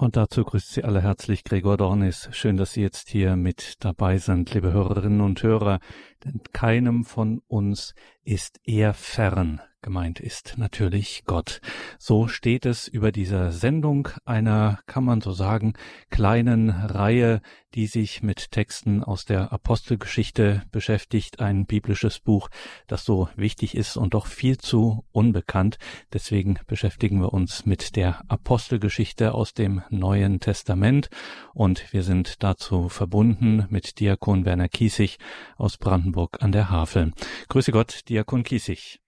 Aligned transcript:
Und 0.00 0.16
dazu 0.16 0.44
grüßt 0.44 0.72
Sie 0.72 0.82
alle 0.82 1.02
herzlich 1.02 1.44
Gregor 1.44 1.76
Dornis. 1.76 2.30
Schön, 2.32 2.56
dass 2.56 2.72
Sie 2.72 2.80
jetzt 2.80 3.10
hier 3.10 3.36
mit 3.36 3.84
dabei 3.84 4.16
sind, 4.16 4.54
liebe 4.54 4.72
Hörerinnen 4.72 5.20
und 5.20 5.42
Hörer. 5.42 5.78
Denn 6.24 6.40
keinem 6.54 7.04
von 7.04 7.42
uns 7.48 7.94
ist 8.24 8.60
er 8.64 8.94
fern. 8.94 9.60
Gemeint 9.82 10.20
ist 10.20 10.58
natürlich 10.58 11.22
Gott. 11.24 11.62
So 11.98 12.28
steht 12.28 12.66
es 12.66 12.86
über 12.86 13.12
dieser 13.12 13.50
Sendung 13.50 14.10
einer, 14.26 14.80
kann 14.84 15.04
man 15.04 15.22
so 15.22 15.32
sagen, 15.32 15.72
kleinen 16.10 16.68
Reihe, 16.68 17.40
die 17.74 17.86
sich 17.86 18.22
mit 18.22 18.50
Texten 18.50 19.02
aus 19.02 19.24
der 19.24 19.52
Apostelgeschichte 19.52 20.64
beschäftigt. 20.70 21.40
Ein 21.40 21.64
biblisches 21.64 22.18
Buch, 22.18 22.50
das 22.88 23.06
so 23.06 23.30
wichtig 23.36 23.74
ist 23.74 23.96
und 23.96 24.12
doch 24.12 24.26
viel 24.26 24.58
zu 24.58 25.06
unbekannt. 25.12 25.78
Deswegen 26.12 26.58
beschäftigen 26.66 27.22
wir 27.22 27.32
uns 27.32 27.64
mit 27.64 27.96
der 27.96 28.20
Apostelgeschichte 28.28 29.32
aus 29.32 29.54
dem 29.54 29.82
Neuen 29.88 30.40
Testament. 30.40 31.08
Und 31.54 31.90
wir 31.94 32.02
sind 32.02 32.42
dazu 32.42 32.90
verbunden 32.90 33.64
mit 33.70 33.98
Diakon 33.98 34.44
Werner 34.44 34.68
Kiesig 34.68 35.16
aus 35.56 35.78
Brandenburg 35.78 36.42
an 36.42 36.52
der 36.52 36.68
Havel. 36.68 37.12
Grüße 37.48 37.72
Gott, 37.72 38.08
Diakon 38.10 38.42
Kiesig. 38.42 39.00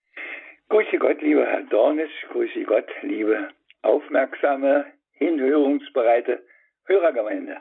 Grüße 0.73 0.97
Gott, 0.97 1.21
lieber 1.21 1.45
Herr 1.45 1.65
Dornes, 1.65 2.09
grüße 2.31 2.62
Gott, 2.65 2.87
liebe 3.03 3.51
aufmerksame, 3.83 4.87
hinhörungsbereite 5.11 6.43
Hörergemeinde. 6.85 7.59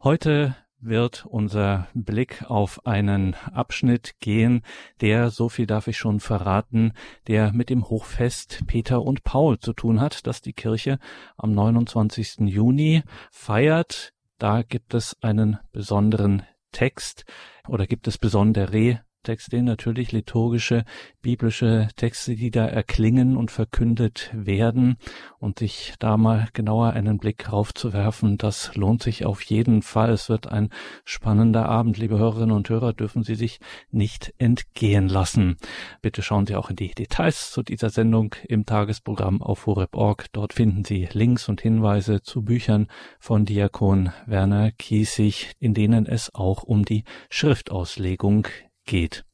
Heute 0.00 0.54
wird 0.78 1.26
unser 1.28 1.88
Blick 1.92 2.48
auf 2.48 2.86
einen 2.86 3.34
Abschnitt 3.52 4.20
gehen, 4.20 4.62
der, 5.00 5.30
so 5.30 5.48
viel 5.48 5.66
darf 5.66 5.88
ich 5.88 5.98
schon 5.98 6.20
verraten, 6.20 6.92
der 7.26 7.52
mit 7.52 7.68
dem 7.68 7.90
Hochfest 7.90 8.62
Peter 8.68 9.02
und 9.02 9.24
Paul 9.24 9.58
zu 9.58 9.72
tun 9.72 10.00
hat, 10.00 10.24
das 10.28 10.40
die 10.40 10.52
Kirche 10.52 11.00
am 11.36 11.50
29. 11.50 12.42
Juni 12.46 13.02
feiert. 13.32 14.12
Da 14.38 14.62
gibt 14.62 14.94
es 14.94 15.20
einen 15.20 15.58
besonderen 15.72 16.44
Text 16.70 17.24
oder 17.66 17.88
gibt 17.88 18.06
es 18.06 18.18
besondere 18.18 19.00
Texte, 19.24 19.60
natürlich 19.62 20.12
liturgische, 20.12 20.84
biblische 21.20 21.88
Texte, 21.96 22.36
die 22.36 22.52
da 22.52 22.66
erklingen 22.66 23.36
und 23.36 23.50
verkündet 23.50 24.30
werden. 24.32 24.96
Und 25.40 25.58
sich 25.58 25.94
da 25.98 26.16
mal 26.16 26.48
genauer 26.52 26.92
einen 26.92 27.18
Blick 27.18 27.52
raufzuwerfen, 27.52 28.38
das 28.38 28.74
lohnt 28.76 29.02
sich 29.02 29.26
auf 29.26 29.42
jeden 29.42 29.82
Fall. 29.82 30.10
Es 30.10 30.28
wird 30.28 30.46
ein 30.46 30.70
spannender 31.04 31.68
Abend. 31.68 31.98
Liebe 31.98 32.18
Hörerinnen 32.18 32.54
und 32.54 32.68
Hörer, 32.68 32.92
dürfen 32.92 33.24
Sie 33.24 33.34
sich 33.34 33.58
nicht 33.90 34.32
entgehen 34.38 35.08
lassen. 35.08 35.56
Bitte 36.00 36.22
schauen 36.22 36.46
Sie 36.46 36.54
auch 36.54 36.70
in 36.70 36.76
die 36.76 36.94
Details 36.94 37.50
zu 37.50 37.62
dieser 37.62 37.90
Sendung 37.90 38.34
im 38.46 38.64
Tagesprogramm 38.64 39.42
auf 39.42 39.66
horeb.org. 39.66 40.26
Dort 40.32 40.52
finden 40.52 40.84
Sie 40.84 41.08
Links 41.12 41.48
und 41.48 41.60
Hinweise 41.60 42.22
zu 42.22 42.42
Büchern 42.42 42.86
von 43.18 43.44
Diakon 43.44 44.12
Werner 44.26 44.70
Kiesig, 44.72 45.52
in 45.58 45.74
denen 45.74 46.06
es 46.06 46.34
auch 46.34 46.62
um 46.62 46.84
die 46.84 47.04
Schriftauslegung 47.30 48.48
geht. 48.84 49.24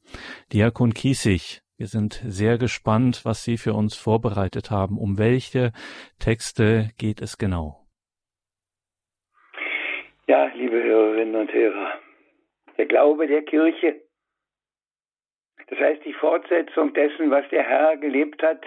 Diakon 0.53 0.93
Kiesig, 0.93 1.61
wir 1.77 1.87
sind 1.87 2.21
sehr 2.23 2.59
gespannt, 2.59 3.21
was 3.23 3.43
Sie 3.43 3.57
für 3.57 3.73
uns 3.73 3.97
vorbereitet 3.97 4.69
haben. 4.69 4.99
Um 4.99 5.17
welche 5.17 5.71
Texte 6.19 6.91
geht 6.99 7.21
es 7.21 7.39
genau? 7.39 7.81
Ja, 10.27 10.45
liebe 10.53 10.83
Hörerinnen 10.83 11.35
und 11.35 11.51
Hörer, 11.51 11.99
der 12.77 12.85
Glaube 12.85 13.25
der 13.25 13.41
Kirche, 13.41 14.01
das 15.67 15.79
heißt 15.79 16.05
die 16.05 16.13
Fortsetzung 16.13 16.93
dessen, 16.93 17.31
was 17.31 17.49
der 17.49 17.63
Herr 17.63 17.97
gelebt 17.97 18.43
hat, 18.43 18.63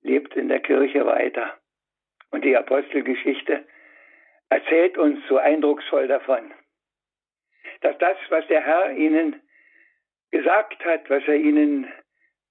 lebt 0.00 0.34
in 0.36 0.48
der 0.48 0.60
Kirche 0.60 1.04
weiter. 1.04 1.58
Und 2.30 2.46
die 2.46 2.56
Apostelgeschichte 2.56 3.66
erzählt 4.48 4.96
uns 4.96 5.18
so 5.28 5.36
eindrucksvoll 5.36 6.08
davon, 6.08 6.50
dass 7.82 7.98
das, 7.98 8.16
was 8.30 8.46
der 8.46 8.62
Herr 8.62 8.92
ihnen 8.92 9.41
gesagt 10.32 10.84
hat, 10.84 11.08
was 11.08 11.22
er 11.28 11.36
ihnen 11.36 11.86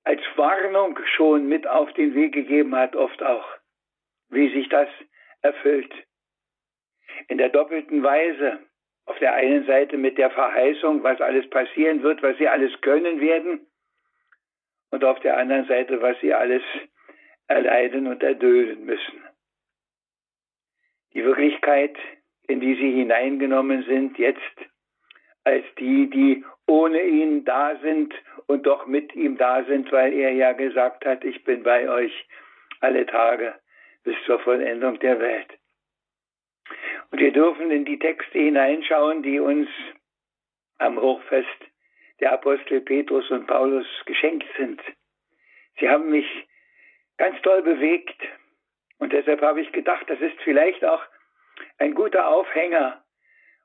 als 0.03 0.21
Warnung 0.35 0.97
schon 1.15 1.47
mit 1.47 1.67
auf 1.67 1.91
den 1.93 2.15
Weg 2.15 2.33
gegeben 2.33 2.75
hat, 2.75 2.95
oft 2.95 3.21
auch, 3.21 3.45
wie 4.29 4.49
sich 4.53 4.69
das 4.69 4.87
erfüllt. 5.41 5.93
In 7.27 7.37
der 7.37 7.49
doppelten 7.49 8.01
Weise. 8.01 8.59
Auf 9.05 9.17
der 9.17 9.33
einen 9.33 9.65
Seite 9.65 9.97
mit 9.97 10.17
der 10.19 10.29
Verheißung, 10.29 11.03
was 11.03 11.19
alles 11.19 11.49
passieren 11.49 12.03
wird, 12.03 12.21
was 12.21 12.37
sie 12.37 12.47
alles 12.47 12.71
können 12.81 13.19
werden. 13.19 13.67
Und 14.91 15.03
auf 15.03 15.19
der 15.21 15.37
anderen 15.37 15.67
Seite, 15.67 16.01
was 16.01 16.19
sie 16.21 16.33
alles 16.33 16.61
erleiden 17.47 18.07
und 18.07 18.21
erdulden 18.21 18.85
müssen. 18.85 19.23
Die 21.13 21.25
Wirklichkeit, 21.25 21.97
in 22.47 22.61
die 22.61 22.75
sie 22.75 22.91
hineingenommen 22.91 23.83
sind, 23.83 24.17
jetzt 24.17 24.39
als 25.43 25.65
die, 25.79 26.09
die 26.09 26.45
ohne 26.67 27.01
ihn 27.01 27.43
da 27.45 27.75
sind 27.81 28.13
und 28.47 28.65
doch 28.65 28.85
mit 28.85 29.15
ihm 29.15 29.37
da 29.37 29.63
sind, 29.63 29.91
weil 29.91 30.13
er 30.13 30.31
ja 30.31 30.53
gesagt 30.53 31.05
hat, 31.05 31.23
ich 31.23 31.43
bin 31.43 31.63
bei 31.63 31.89
euch 31.89 32.27
alle 32.79 33.05
Tage 33.05 33.55
bis 34.03 34.15
zur 34.25 34.39
Vollendung 34.39 34.99
der 34.99 35.19
Welt. 35.19 35.47
Und 37.11 37.19
wir 37.19 37.31
dürfen 37.31 37.71
in 37.71 37.85
die 37.85 37.99
Texte 37.99 38.39
hineinschauen, 38.39 39.23
die 39.23 39.39
uns 39.39 39.69
am 40.77 40.99
Hochfest 40.99 41.47
der 42.19 42.33
Apostel 42.33 42.81
Petrus 42.81 43.29
und 43.31 43.47
Paulus 43.47 43.85
geschenkt 44.05 44.47
sind. 44.57 44.81
Sie 45.79 45.89
haben 45.89 46.09
mich 46.09 46.27
ganz 47.17 47.39
toll 47.41 47.61
bewegt 47.63 48.21
und 48.99 49.11
deshalb 49.11 49.41
habe 49.41 49.61
ich 49.61 49.71
gedacht, 49.71 50.05
das 50.07 50.19
ist 50.21 50.39
vielleicht 50.43 50.85
auch 50.85 51.03
ein 51.77 51.93
guter 51.93 52.27
Aufhänger 52.27 53.03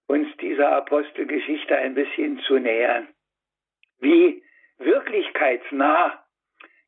uns 0.06 0.28
dieser 0.39 0.72
Apostelgeschichte 0.72 1.77
ein 1.77 1.94
bisschen 1.94 2.39
zu 2.41 2.59
nähern. 2.59 3.09
Wie 3.99 4.43
wirklichkeitsnah 4.78 6.25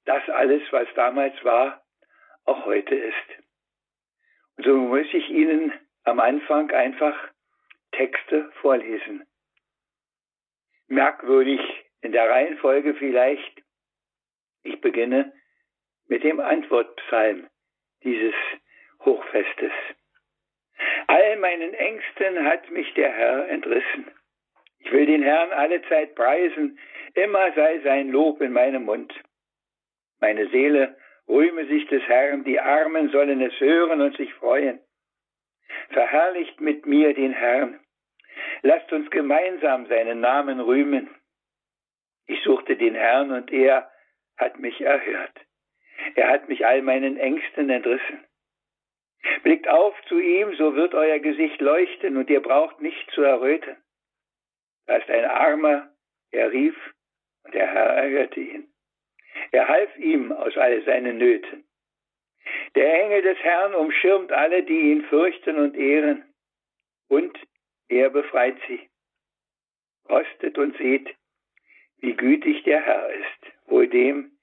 das 0.05 0.29
alles, 0.29 0.63
was 0.71 0.89
damals 0.95 1.35
war, 1.45 1.85
auch 2.45 2.65
heute 2.65 2.95
ist. 2.95 3.45
Und 4.57 4.65
so 4.65 4.77
muss 4.77 5.07
ich 5.13 5.29
Ihnen 5.29 5.73
am 6.05 6.21
Anfang 6.21 6.71
einfach 6.71 7.17
Texte 7.93 8.51
vorlesen. 8.61 9.27
Merkwürdig 10.87 11.61
in 12.01 12.13
der 12.13 12.31
Reihenfolge 12.31 12.95
vielleicht. 12.95 13.63
Ich 14.63 14.81
beginne 14.81 15.33
mit 16.07 16.25
dem 16.25 16.41
Antwortpsalm 16.41 17.49
dieses 18.03 18.35
Hochfestes. 19.05 19.73
All 21.19 21.37
meinen 21.39 21.75
Ängsten 21.75 22.45
hat 22.45 22.71
mich 22.71 22.95
der 22.95 23.11
Herr 23.11 23.49
entrissen. 23.49 24.09
Ich 24.79 24.93
will 24.93 25.05
den 25.05 25.23
Herrn 25.25 25.51
alle 25.51 25.83
Zeit 25.89 26.15
preisen, 26.15 26.79
immer 27.15 27.53
sei 27.55 27.81
sein 27.81 28.11
Lob 28.11 28.41
in 28.41 28.53
meinem 28.53 28.85
Mund. 28.85 29.13
Meine 30.21 30.49
Seele 30.51 30.97
rühme 31.27 31.67
sich 31.67 31.89
des 31.89 32.05
Herrn, 32.05 32.45
die 32.45 32.61
Armen 32.61 33.11
sollen 33.11 33.41
es 33.41 33.59
hören 33.59 34.01
und 34.01 34.17
sich 34.17 34.33
freuen. 34.35 34.79
Verherrlicht 35.89 36.61
mit 36.61 36.87
mir 36.87 37.13
den 37.15 37.33
Herrn. 37.33 37.81
Lasst 38.63 38.93
uns 38.93 39.11
gemeinsam 39.11 39.87
seinen 39.89 40.21
Namen 40.21 40.61
rühmen. 40.61 41.11
Ich 42.29 42.41
suchte 42.45 42.77
den 42.77 42.95
Herrn 42.95 43.33
und 43.33 43.51
er 43.51 43.91
hat 44.37 44.61
mich 44.61 44.81
erhört. 44.81 45.35
Er 46.15 46.29
hat 46.29 46.49
mich 46.49 46.65
all 46.65 46.81
meinen 46.83 47.17
Ängsten 47.17 47.71
entrissen. 47.71 48.28
Blickt 49.43 49.69
auf 49.69 49.95
zu 50.09 50.19
ihm, 50.19 50.55
so 50.57 50.75
wird 50.75 50.95
euer 50.95 51.19
Gesicht 51.19 51.61
leuchten 51.61 52.17
und 52.17 52.31
ihr 52.31 52.41
braucht 52.41 52.81
nicht 52.81 53.11
zu 53.13 53.23
erröten. 53.23 53.77
Da 54.87 54.97
ist 54.97 55.11
ein 55.11 55.25
Armer, 55.25 55.91
er 56.31 56.53
rief 56.53 56.77
und 57.45 57.55
der 57.55 57.67
Herr 57.67 57.89
erhörte 57.89 58.41
ihn. 58.41 58.69
Er 59.53 59.69
half 59.69 59.97
ihm 59.99 60.33
aus 60.33 60.57
all 60.57 60.83
seinen 60.85 61.19
Nöten. 61.19 61.65
Der 62.75 63.03
Engel 63.03 63.23
des 63.23 63.39
Herrn 63.39 63.75
umschirmt 63.75 64.33
alle, 64.33 64.63
die 64.63 64.93
ihn 64.93 65.05
fürchten 65.05 65.57
und 65.57 65.77
ehren, 65.77 66.25
und 67.09 67.39
er 67.89 68.11
befreit 68.11 68.57
sie. 68.67 68.89
Kostet 70.05 70.59
und 70.59 70.77
seht, 70.79 71.15
wie 71.99 72.15
gütig 72.15 72.63
der 72.65 72.81
Herr 72.81 73.11
ist, 73.11 73.53
wohl 73.67 73.89
dem, 73.89 74.39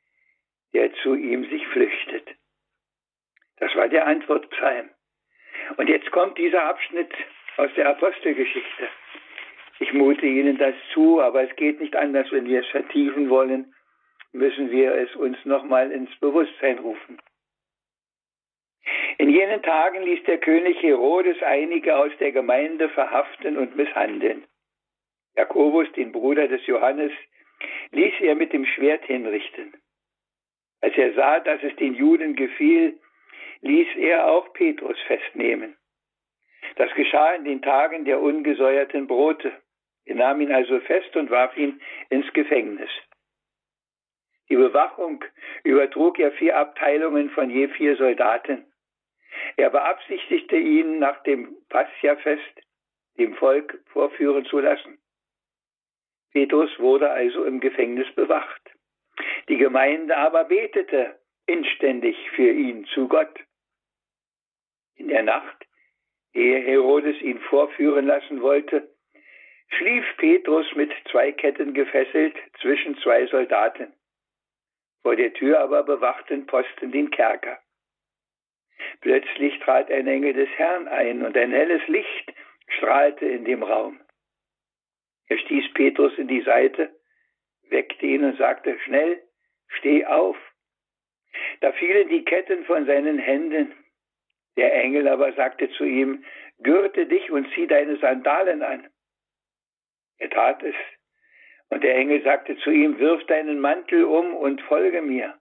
der 0.73 0.93
zu 0.95 1.15
ihm 1.15 1.49
sich 1.49 1.65
flüchtet. 1.67 2.27
Das 3.57 3.73
war 3.75 3.87
der 3.87 4.05
Antwortpsalm. 4.07 4.89
Und 5.77 5.89
jetzt 5.89 6.11
kommt 6.11 6.37
dieser 6.37 6.63
Abschnitt 6.63 7.11
aus 7.57 7.69
der 7.75 7.89
Apostelgeschichte. 7.89 8.87
Ich 9.79 9.93
mute 9.93 10.25
Ihnen 10.25 10.57
das 10.57 10.75
zu, 10.93 11.21
aber 11.21 11.43
es 11.43 11.55
geht 11.55 11.79
nicht 11.79 11.95
anders, 11.95 12.31
wenn 12.31 12.45
wir 12.45 12.61
es 12.61 12.67
vertiefen 12.67 13.29
wollen, 13.29 13.73
müssen 14.31 14.71
wir 14.71 14.93
es 14.95 15.15
uns 15.15 15.37
nochmal 15.45 15.91
ins 15.91 16.13
Bewusstsein 16.19 16.79
rufen. 16.79 17.19
In 19.17 19.29
jenen 19.29 19.63
Tagen 19.63 20.03
ließ 20.03 20.23
der 20.25 20.37
König 20.39 20.81
Herodes 20.81 21.41
einige 21.41 21.97
aus 21.97 22.11
der 22.19 22.31
Gemeinde 22.31 22.89
verhaften 22.89 23.57
und 23.57 23.75
misshandeln. 23.75 24.45
Jakobus, 25.35 25.91
den 25.93 26.11
Bruder 26.11 26.47
des 26.47 26.65
Johannes, 26.67 27.11
ließ 27.91 28.13
er 28.21 28.35
mit 28.35 28.53
dem 28.53 28.65
Schwert 28.65 29.05
hinrichten. 29.05 29.73
Als 30.81 30.95
er 30.97 31.13
sah, 31.13 31.39
dass 31.39 31.63
es 31.63 31.75
den 31.77 31.95
Juden 31.95 32.35
gefiel, 32.35 32.99
ließ 33.65 33.95
er 33.97 34.27
auch 34.27 34.53
Petrus 34.53 34.97
festnehmen. 35.07 35.75
Das 36.75 36.93
geschah 36.93 37.33
in 37.33 37.45
den 37.45 37.61
Tagen 37.63 38.05
der 38.05 38.21
ungesäuerten 38.21 39.07
Brote. 39.07 39.51
Er 40.05 40.15
nahm 40.15 40.39
ihn 40.41 40.51
also 40.51 40.79
fest 40.81 41.15
und 41.15 41.31
warf 41.31 41.57
ihn 41.57 41.81
ins 42.09 42.31
Gefängnis. 42.33 42.91
Die 44.49 44.55
Bewachung 44.55 45.25
übertrug 45.63 46.19
er 46.19 46.31
vier 46.33 46.57
Abteilungen 46.57 47.31
von 47.31 47.49
je 47.49 47.67
vier 47.69 47.97
Soldaten. 47.97 48.71
Er 49.57 49.71
beabsichtigte 49.71 50.57
ihn 50.57 50.99
nach 50.99 51.23
dem 51.23 51.55
Passia-Fest 51.69 52.61
dem 53.17 53.33
Volk 53.33 53.81
vorführen 53.87 54.45
zu 54.45 54.59
lassen. 54.59 54.99
Petrus 56.31 56.69
wurde 56.77 57.09
also 57.09 57.45
im 57.45 57.59
Gefängnis 57.61 58.13
bewacht. 58.13 58.61
Die 59.49 59.57
Gemeinde 59.57 60.15
aber 60.17 60.43
betete 60.43 61.17
inständig 61.47 62.15
für 62.31 62.51
ihn 62.51 62.85
zu 62.93 63.07
Gott. 63.07 63.39
In 64.95 65.07
der 65.07 65.23
Nacht, 65.23 65.65
ehe 66.33 66.59
Herodes 66.59 67.21
ihn 67.21 67.39
vorführen 67.39 68.05
lassen 68.05 68.41
wollte, 68.41 68.89
schlief 69.69 70.05
Petrus 70.17 70.65
mit 70.75 70.91
zwei 71.11 71.31
Ketten 71.31 71.73
gefesselt 71.73 72.35
zwischen 72.61 72.97
zwei 72.99 73.25
Soldaten. 73.27 73.93
Vor 75.01 75.15
der 75.15 75.33
Tür 75.33 75.59
aber 75.59 75.83
bewachten 75.83 76.45
Posten 76.45 76.91
den 76.91 77.11
Kerker. 77.11 77.59
Plötzlich 79.01 79.59
trat 79.59 79.91
ein 79.91 80.07
Engel 80.07 80.33
des 80.33 80.49
Herrn 80.57 80.87
ein 80.87 81.23
und 81.23 81.37
ein 81.37 81.51
helles 81.51 81.87
Licht 81.87 82.33
strahlte 82.67 83.25
in 83.25 83.45
dem 83.45 83.63
Raum. 83.63 83.99
Er 85.27 85.37
stieß 85.37 85.73
Petrus 85.73 86.17
in 86.17 86.27
die 86.27 86.41
Seite, 86.41 86.93
weckte 87.69 88.05
ihn 88.05 88.23
und 88.23 88.37
sagte, 88.37 88.77
schnell, 88.79 89.21
steh 89.67 90.05
auf. 90.05 90.37
Da 91.61 91.71
fielen 91.73 92.09
die 92.09 92.23
Ketten 92.23 92.65
von 92.65 92.85
seinen 92.85 93.17
Händen. 93.17 93.73
Der 94.57 94.73
Engel 94.73 95.07
aber 95.07 95.33
sagte 95.33 95.69
zu 95.71 95.83
ihm, 95.83 96.23
gürte 96.59 97.05
dich 97.07 97.29
und 97.31 97.47
zieh 97.53 97.67
deine 97.67 97.97
Sandalen 97.97 98.63
an. 98.63 98.87
Er 100.17 100.29
tat 100.29 100.63
es. 100.63 100.75
Und 101.69 101.83
der 101.83 101.95
Engel 101.95 102.23
sagte 102.23 102.57
zu 102.57 102.71
ihm, 102.71 102.99
wirf 102.99 103.25
deinen 103.25 103.59
Mantel 103.59 104.05
um 104.05 104.35
und 104.35 104.61
folge 104.61 105.01
mir. 105.01 105.37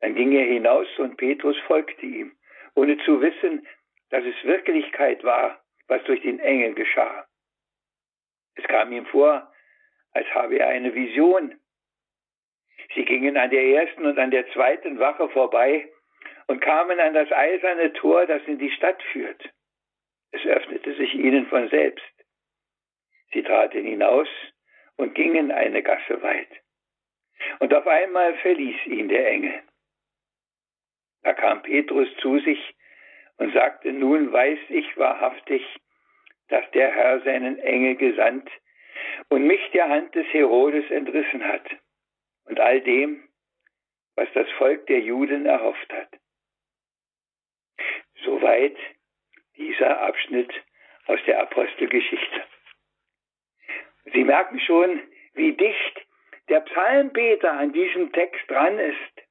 Dann 0.00 0.14
ging 0.14 0.32
er 0.32 0.44
hinaus 0.44 0.86
und 0.98 1.16
Petrus 1.16 1.56
folgte 1.66 2.06
ihm, 2.06 2.36
ohne 2.74 2.98
zu 3.04 3.20
wissen, 3.20 3.66
dass 4.10 4.24
es 4.24 4.44
Wirklichkeit 4.44 5.24
war, 5.24 5.62
was 5.88 6.02
durch 6.04 6.20
den 6.22 6.38
Engel 6.40 6.74
geschah. 6.74 7.26
Es 8.54 8.64
kam 8.64 8.92
ihm 8.92 9.06
vor, 9.06 9.50
als 10.12 10.26
habe 10.34 10.58
er 10.58 10.68
eine 10.68 10.94
Vision. 10.94 11.58
Sie 12.94 13.04
gingen 13.04 13.36
an 13.36 13.50
der 13.50 13.64
ersten 13.64 14.04
und 14.04 14.18
an 14.18 14.30
der 14.30 14.48
zweiten 14.52 14.98
Wache 14.98 15.28
vorbei 15.30 15.91
und 16.52 16.60
kamen 16.60 17.00
an 17.00 17.14
das 17.14 17.32
eiserne 17.32 17.94
Tor, 17.94 18.26
das 18.26 18.42
in 18.46 18.58
die 18.58 18.70
Stadt 18.72 19.02
führt. 19.04 19.42
Es 20.32 20.44
öffnete 20.44 20.94
sich 20.96 21.14
ihnen 21.14 21.46
von 21.46 21.70
selbst. 21.70 22.04
Sie 23.32 23.42
traten 23.42 23.86
hinaus 23.86 24.28
und 24.96 25.14
gingen 25.14 25.50
eine 25.50 25.82
Gasse 25.82 26.20
weit. 26.20 26.50
Und 27.60 27.72
auf 27.72 27.86
einmal 27.86 28.34
verließ 28.34 28.84
ihn 28.84 29.08
der 29.08 29.28
Engel. 29.28 29.62
Da 31.22 31.32
kam 31.32 31.62
Petrus 31.62 32.14
zu 32.18 32.38
sich 32.40 32.74
und 33.38 33.54
sagte, 33.54 33.90
nun 33.90 34.30
weiß 34.30 34.58
ich 34.68 34.94
wahrhaftig, 34.98 35.64
dass 36.48 36.70
der 36.72 36.90
Herr 36.90 37.22
seinen 37.22 37.60
Engel 37.60 37.96
gesandt 37.96 38.50
und 39.30 39.46
mich 39.46 39.70
der 39.70 39.88
Hand 39.88 40.14
des 40.14 40.26
Herodes 40.34 40.90
entrissen 40.90 41.48
hat 41.48 41.64
und 42.44 42.60
all 42.60 42.82
dem, 42.82 43.26
was 44.16 44.28
das 44.34 44.50
Volk 44.58 44.86
der 44.88 45.00
Juden 45.00 45.46
erhofft 45.46 45.90
hat. 45.94 46.21
Soweit 48.24 48.76
dieser 49.56 50.00
Abschnitt 50.00 50.52
aus 51.06 51.18
der 51.26 51.40
Apostelgeschichte. 51.42 52.42
Sie 54.12 54.24
merken 54.24 54.60
schon, 54.60 55.00
wie 55.34 55.52
dicht 55.52 56.06
der 56.48 56.60
Psalmbeter 56.60 57.52
an 57.52 57.72
diesem 57.72 58.12
Text 58.12 58.42
dran 58.48 58.78
ist. 58.78 59.22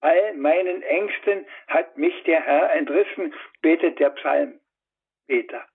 All 0.00 0.34
meinen 0.34 0.82
Ängsten 0.82 1.46
hat 1.68 1.96
mich 1.96 2.22
der 2.24 2.42
Herr 2.42 2.72
entrissen, 2.72 3.34
betet 3.60 3.98
der 3.98 4.10
Psalmbeter. 4.10 5.66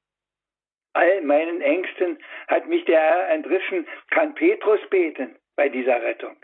All 0.93 1.21
meinen 1.21 1.61
Ängsten 1.61 2.23
hat 2.47 2.67
mich 2.67 2.85
der 2.85 2.99
Herr 2.99 3.29
entrissen, 3.29 3.87
kann 4.09 4.33
Petrus 4.33 4.79
beten 4.89 5.37
bei 5.55 5.69
dieser 5.69 6.01
Rettung. 6.01 6.37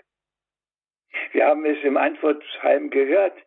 Wir 1.32 1.48
haben 1.48 1.66
es 1.66 1.82
im 1.84 1.98
Antwortpsalm 1.98 2.90
gehört. 2.90 3.38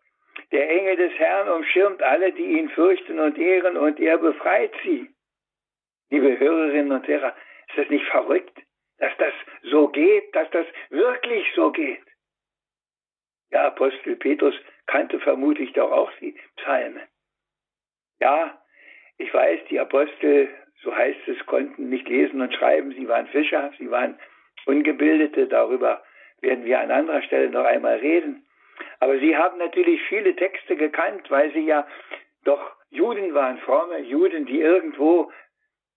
Der 0.53 0.69
Engel 0.71 0.97
des 0.97 1.13
Herrn 1.19 1.49
umschirmt 1.49 2.03
alle, 2.03 2.33
die 2.33 2.59
ihn 2.59 2.69
fürchten 2.71 3.19
und 3.19 3.39
ehren, 3.39 3.77
und 3.77 4.01
er 4.01 4.19
befreit 4.19 4.73
sie. 4.83 5.09
Liebe 6.11 6.39
Hörerinnen 6.39 6.93
und 6.93 7.07
Hörer, 7.07 7.35
ist 7.69 7.79
das 7.79 7.89
nicht 7.89 8.07
verrückt, 8.07 8.57
dass 8.99 9.13
das 9.19 9.33
so 9.63 9.89
geht, 9.89 10.35
dass 10.35 10.51
das 10.51 10.67
wirklich 10.91 11.47
so 11.55 11.73
geht? 11.73 12.03
Der 13.53 13.67
Apostel 13.67 14.17
Petrus 14.17 14.55
kannte 14.87 15.21
vermutlich 15.21 15.73
doch 15.73 15.91
auch 15.91 16.11
die 16.21 16.39
Psalmen. 16.57 17.03
Ja, 18.21 18.61
ich 19.19 19.33
weiß, 19.33 19.61
die 19.71 19.79
Apostel, 19.79 20.49
so 20.83 20.95
heißt 20.95 21.29
es, 21.29 21.47
konnten 21.47 21.89
nicht 21.89 22.09
lesen 22.09 22.41
und 22.41 22.53
schreiben. 22.55 22.93
Sie 22.93 23.09
waren 23.09 23.27
Fischer, 23.29 23.73
sie 23.79 23.91
waren 23.91 24.19
Ungebildete. 24.67 25.47
Darüber 25.47 26.03
werden 26.41 26.65
wir 26.65 26.81
an 26.81 26.91
anderer 26.91 27.23
Stelle 27.23 27.51
noch 27.51 27.65
einmal 27.65 27.99
reden. 27.99 28.47
Aber 29.01 29.19
sie 29.19 29.37
haben 29.37 29.59
natürlich 29.59 30.03
viele 30.09 30.35
Texte 30.37 30.77
gekannt, 30.77 31.31
weil 31.31 31.53
sie 31.53 31.67
ja 31.67 31.87
doch 32.45 32.77
Juden 32.91 33.35
waren, 33.35 33.59
fromme 33.59 33.99
Juden, 34.01 34.47
die 34.47 34.61
irgendwo 34.61 35.33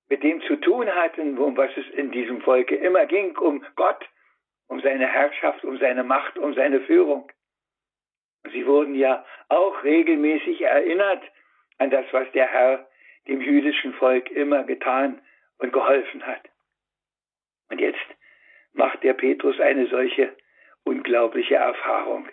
mit 0.09 0.23
dem 0.23 0.41
zu 0.41 0.55
tun 0.57 0.89
hatten, 0.93 1.37
um 1.37 1.57
was 1.57 1.75
es 1.75 1.87
in 1.89 2.11
diesem 2.11 2.41
Volke 2.41 2.75
immer 2.75 3.05
ging, 3.05 3.37
um 3.37 3.63
Gott, 3.75 4.03
um 4.67 4.79
seine 4.81 5.07
Herrschaft, 5.07 5.63
um 5.63 5.77
seine 5.77 6.03
Macht, 6.03 6.37
um 6.37 6.53
seine 6.53 6.81
Führung. 6.81 7.31
Sie 8.51 8.65
wurden 8.65 8.95
ja 8.95 9.25
auch 9.49 9.83
regelmäßig 9.83 10.61
erinnert 10.61 11.23
an 11.77 11.89
das, 11.89 12.05
was 12.11 12.31
der 12.31 12.47
Herr 12.47 12.87
dem 13.27 13.41
jüdischen 13.41 13.93
Volk 13.95 14.31
immer 14.31 14.63
getan 14.63 15.21
und 15.57 15.73
geholfen 15.73 16.25
hat. 16.25 16.41
Und 17.69 17.81
jetzt 17.81 18.05
macht 18.73 19.03
der 19.03 19.13
Petrus 19.13 19.59
eine 19.59 19.87
solche 19.87 20.35
unglaubliche 20.83 21.55
Erfahrung. 21.55 22.29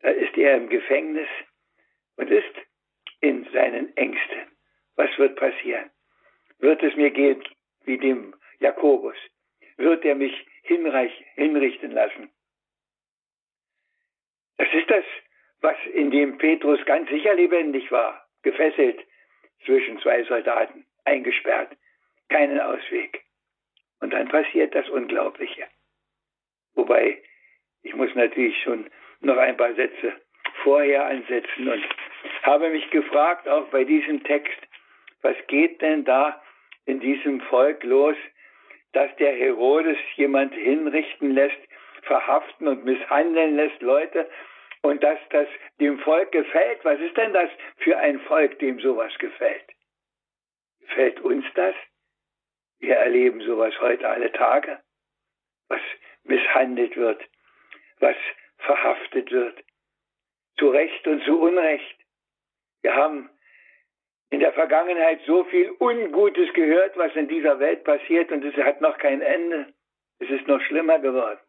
Da 0.00 0.10
ist 0.10 0.36
er 0.36 0.56
im 0.56 0.68
Gefängnis 0.68 1.28
und 2.16 2.30
ist 2.30 2.54
in 3.20 3.44
seinen 3.52 3.96
Ängsten. 3.96 4.40
Was 4.96 5.16
wird 5.18 5.36
passieren? 5.36 5.90
Wird 6.58 6.82
es 6.82 6.94
mir 6.96 7.10
gehen 7.10 7.42
wie 7.84 7.98
dem 7.98 8.34
Jakobus? 8.58 9.16
Wird 9.76 10.04
er 10.04 10.14
mich 10.14 10.46
hinrichten 10.62 11.90
lassen? 11.92 12.30
Das 14.58 14.68
ist 14.72 14.90
das, 14.90 15.04
was 15.60 15.76
in 15.92 16.10
dem 16.10 16.38
Petrus 16.38 16.84
ganz 16.84 17.08
sicher 17.08 17.34
lebendig 17.34 17.90
war, 17.90 18.26
gefesselt 18.42 19.00
zwischen 19.64 19.98
zwei 20.00 20.22
Soldaten, 20.24 20.86
eingesperrt, 21.04 21.76
keinen 22.28 22.60
Ausweg. 22.60 23.24
Und 24.00 24.12
dann 24.12 24.28
passiert 24.28 24.74
das 24.74 24.88
Unglaubliche. 24.88 25.66
Wobei, 26.74 27.22
ich 27.82 27.94
muss 27.94 28.14
natürlich 28.14 28.62
schon 28.62 28.90
noch 29.20 29.36
ein 29.36 29.56
paar 29.56 29.74
Sätze 29.74 30.12
vorher 30.62 31.06
ansetzen 31.06 31.68
und 31.68 31.84
habe 32.42 32.70
mich 32.70 32.88
gefragt, 32.90 33.48
auch 33.48 33.66
bei 33.68 33.84
diesem 33.84 34.22
Text, 34.24 34.58
was 35.22 35.36
geht 35.46 35.80
denn 35.80 36.04
da 36.04 36.42
in 36.86 37.00
diesem 37.00 37.40
Volk 37.42 37.82
los, 37.84 38.16
dass 38.92 39.14
der 39.16 39.32
Herodes 39.32 39.98
jemand 40.16 40.54
hinrichten 40.54 41.32
lässt, 41.32 41.58
verhaften 42.02 42.66
und 42.68 42.84
misshandeln 42.84 43.56
lässt, 43.56 43.80
Leute, 43.82 44.28
und 44.82 45.02
dass 45.02 45.18
das 45.30 45.46
dem 45.78 45.98
Volk 46.00 46.32
gefällt. 46.32 46.84
Was 46.84 46.98
ist 47.00 47.16
denn 47.16 47.32
das 47.32 47.50
für 47.78 47.96
ein 47.98 48.18
Volk, 48.20 48.58
dem 48.58 48.80
sowas 48.80 49.12
gefällt? 49.18 49.64
Gefällt 50.80 51.20
uns 51.20 51.44
das? 51.54 51.74
Wir 52.78 52.96
erleben 52.96 53.42
sowas 53.42 53.74
heute 53.80 54.08
alle 54.08 54.32
Tage, 54.32 54.80
was 55.68 55.80
misshandelt 56.24 56.96
wird, 56.96 57.22
was 57.98 58.16
verhaftet 58.60 59.30
wird, 59.30 59.64
zu 60.58 60.68
Recht 60.68 61.06
und 61.06 61.22
zu 61.24 61.40
Unrecht. 61.40 61.98
Wir 62.82 62.94
haben 62.94 63.30
in 64.30 64.40
der 64.40 64.52
Vergangenheit 64.52 65.20
so 65.26 65.44
viel 65.44 65.74
Ungutes 65.78 66.52
gehört, 66.54 66.96
was 66.96 67.14
in 67.16 67.28
dieser 67.28 67.58
Welt 67.58 67.84
passiert, 67.84 68.30
und 68.30 68.44
es 68.44 68.54
hat 68.56 68.80
noch 68.80 68.98
kein 68.98 69.20
Ende. 69.22 69.72
Es 70.18 70.30
ist 70.30 70.46
noch 70.46 70.60
schlimmer 70.62 70.98
geworden. 70.98 71.40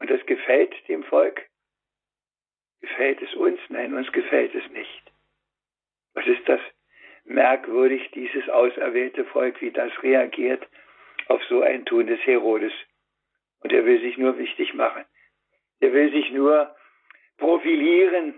Und 0.00 0.10
das 0.10 0.24
gefällt 0.26 0.74
dem 0.88 1.04
Volk. 1.04 1.48
Gefällt 2.80 3.22
es 3.22 3.34
uns? 3.34 3.60
Nein, 3.68 3.94
uns 3.94 4.10
gefällt 4.12 4.54
es 4.54 4.68
nicht. 4.70 5.12
Was 6.14 6.26
ist 6.26 6.48
das 6.48 6.60
merkwürdig, 7.24 8.10
dieses 8.12 8.48
auserwählte 8.48 9.24
Volk, 9.24 9.60
wie 9.60 9.70
das 9.70 9.90
reagiert 10.02 10.66
auf 11.26 11.42
so 11.44 11.62
ein 11.62 11.84
Tun 11.86 12.06
des 12.06 12.20
Herodes. 12.26 12.72
Und 13.60 13.72
er 13.72 13.84
will 13.84 14.00
sich 14.00 14.18
nur 14.18 14.36
wichtig 14.38 14.74
machen. 14.74 15.04
Will 15.94 16.10
sich 16.10 16.32
nur 16.32 16.74
profilieren 17.38 18.34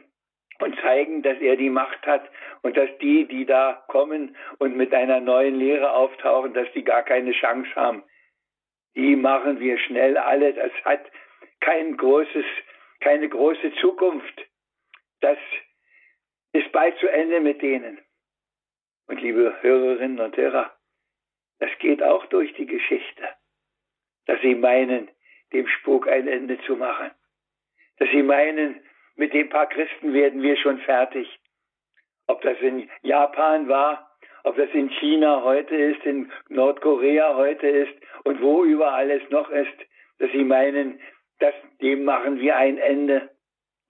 und 0.59 0.79
zeigen, 0.81 1.23
dass 1.23 1.39
er 1.39 1.57
die 1.57 1.71
Macht 1.71 2.07
hat 2.07 2.29
und 2.61 2.77
dass 2.77 2.91
die, 2.99 3.27
die 3.27 3.47
da 3.47 3.83
kommen 3.89 4.37
und 4.59 4.77
mit 4.77 4.93
einer 4.93 5.21
neuen 5.21 5.55
Lehre 5.55 5.93
auftauchen, 5.93 6.53
dass 6.53 6.71
die 6.75 6.85
gar 6.85 7.03
keine 7.03 7.33
Chance 7.33 7.75
haben. 7.75 8.05
Die 8.95 9.17
machen 9.17 9.59
wir 9.59 9.79
schnell 9.79 10.19
alle. 10.19 10.53
Das 10.53 10.71
hat 10.85 11.01
kein 11.61 11.97
großes, 11.97 12.45
keine 13.01 13.27
große 13.27 13.73
Zukunft. 13.81 14.47
Das 15.23 15.39
ist 16.53 16.71
bald 16.73 16.99
zu 16.99 17.09
Ende 17.09 17.41
mit 17.41 17.63
denen. 17.63 17.99
Und 19.07 19.23
liebe 19.23 19.57
Hörerinnen 19.63 20.21
und 20.21 20.37
Hörer, 20.37 20.77
das 21.59 21.71
geht 21.79 22.03
auch 22.03 22.27
durch 22.27 22.53
die 22.53 22.67
Geschichte, 22.67 23.29
dass 24.27 24.39
sie 24.43 24.55
meinen, 24.55 25.11
dem 25.55 25.67
Spuk 25.69 26.07
ein 26.07 26.29
Ende 26.29 26.61
zu 26.67 26.77
machen. 26.77 27.13
Dass 27.99 28.09
sie 28.11 28.23
meinen, 28.23 28.81
mit 29.17 29.33
den 29.33 29.49
paar 29.49 29.69
Christen 29.69 30.13
werden 30.13 30.43
wir 30.43 30.57
schon 30.57 30.79
fertig. 30.79 31.29
Ob 32.27 32.43
das 32.43 32.59
in 32.61 32.91
Japan 33.03 33.69
war, 33.69 34.11
ob 34.45 34.57
das 34.57 34.71
in 34.73 34.91
China 34.91 35.43
heute 35.43 35.75
ist, 35.75 36.05
in 36.05 36.31
Nordkorea 36.49 37.35
heute 37.35 37.67
ist 37.67 37.95
und 38.25 38.41
wo 38.41 38.65
überall 38.65 39.11
es 39.11 39.29
noch 39.31 39.51
ist, 39.51 39.77
dass 40.19 40.31
sie 40.33 40.45
meinen, 40.45 41.01
dass 41.39 41.55
dem 41.81 42.05
machen 42.05 42.41
wir 42.41 42.57
ein 42.57 42.79
Ende. 42.79 43.31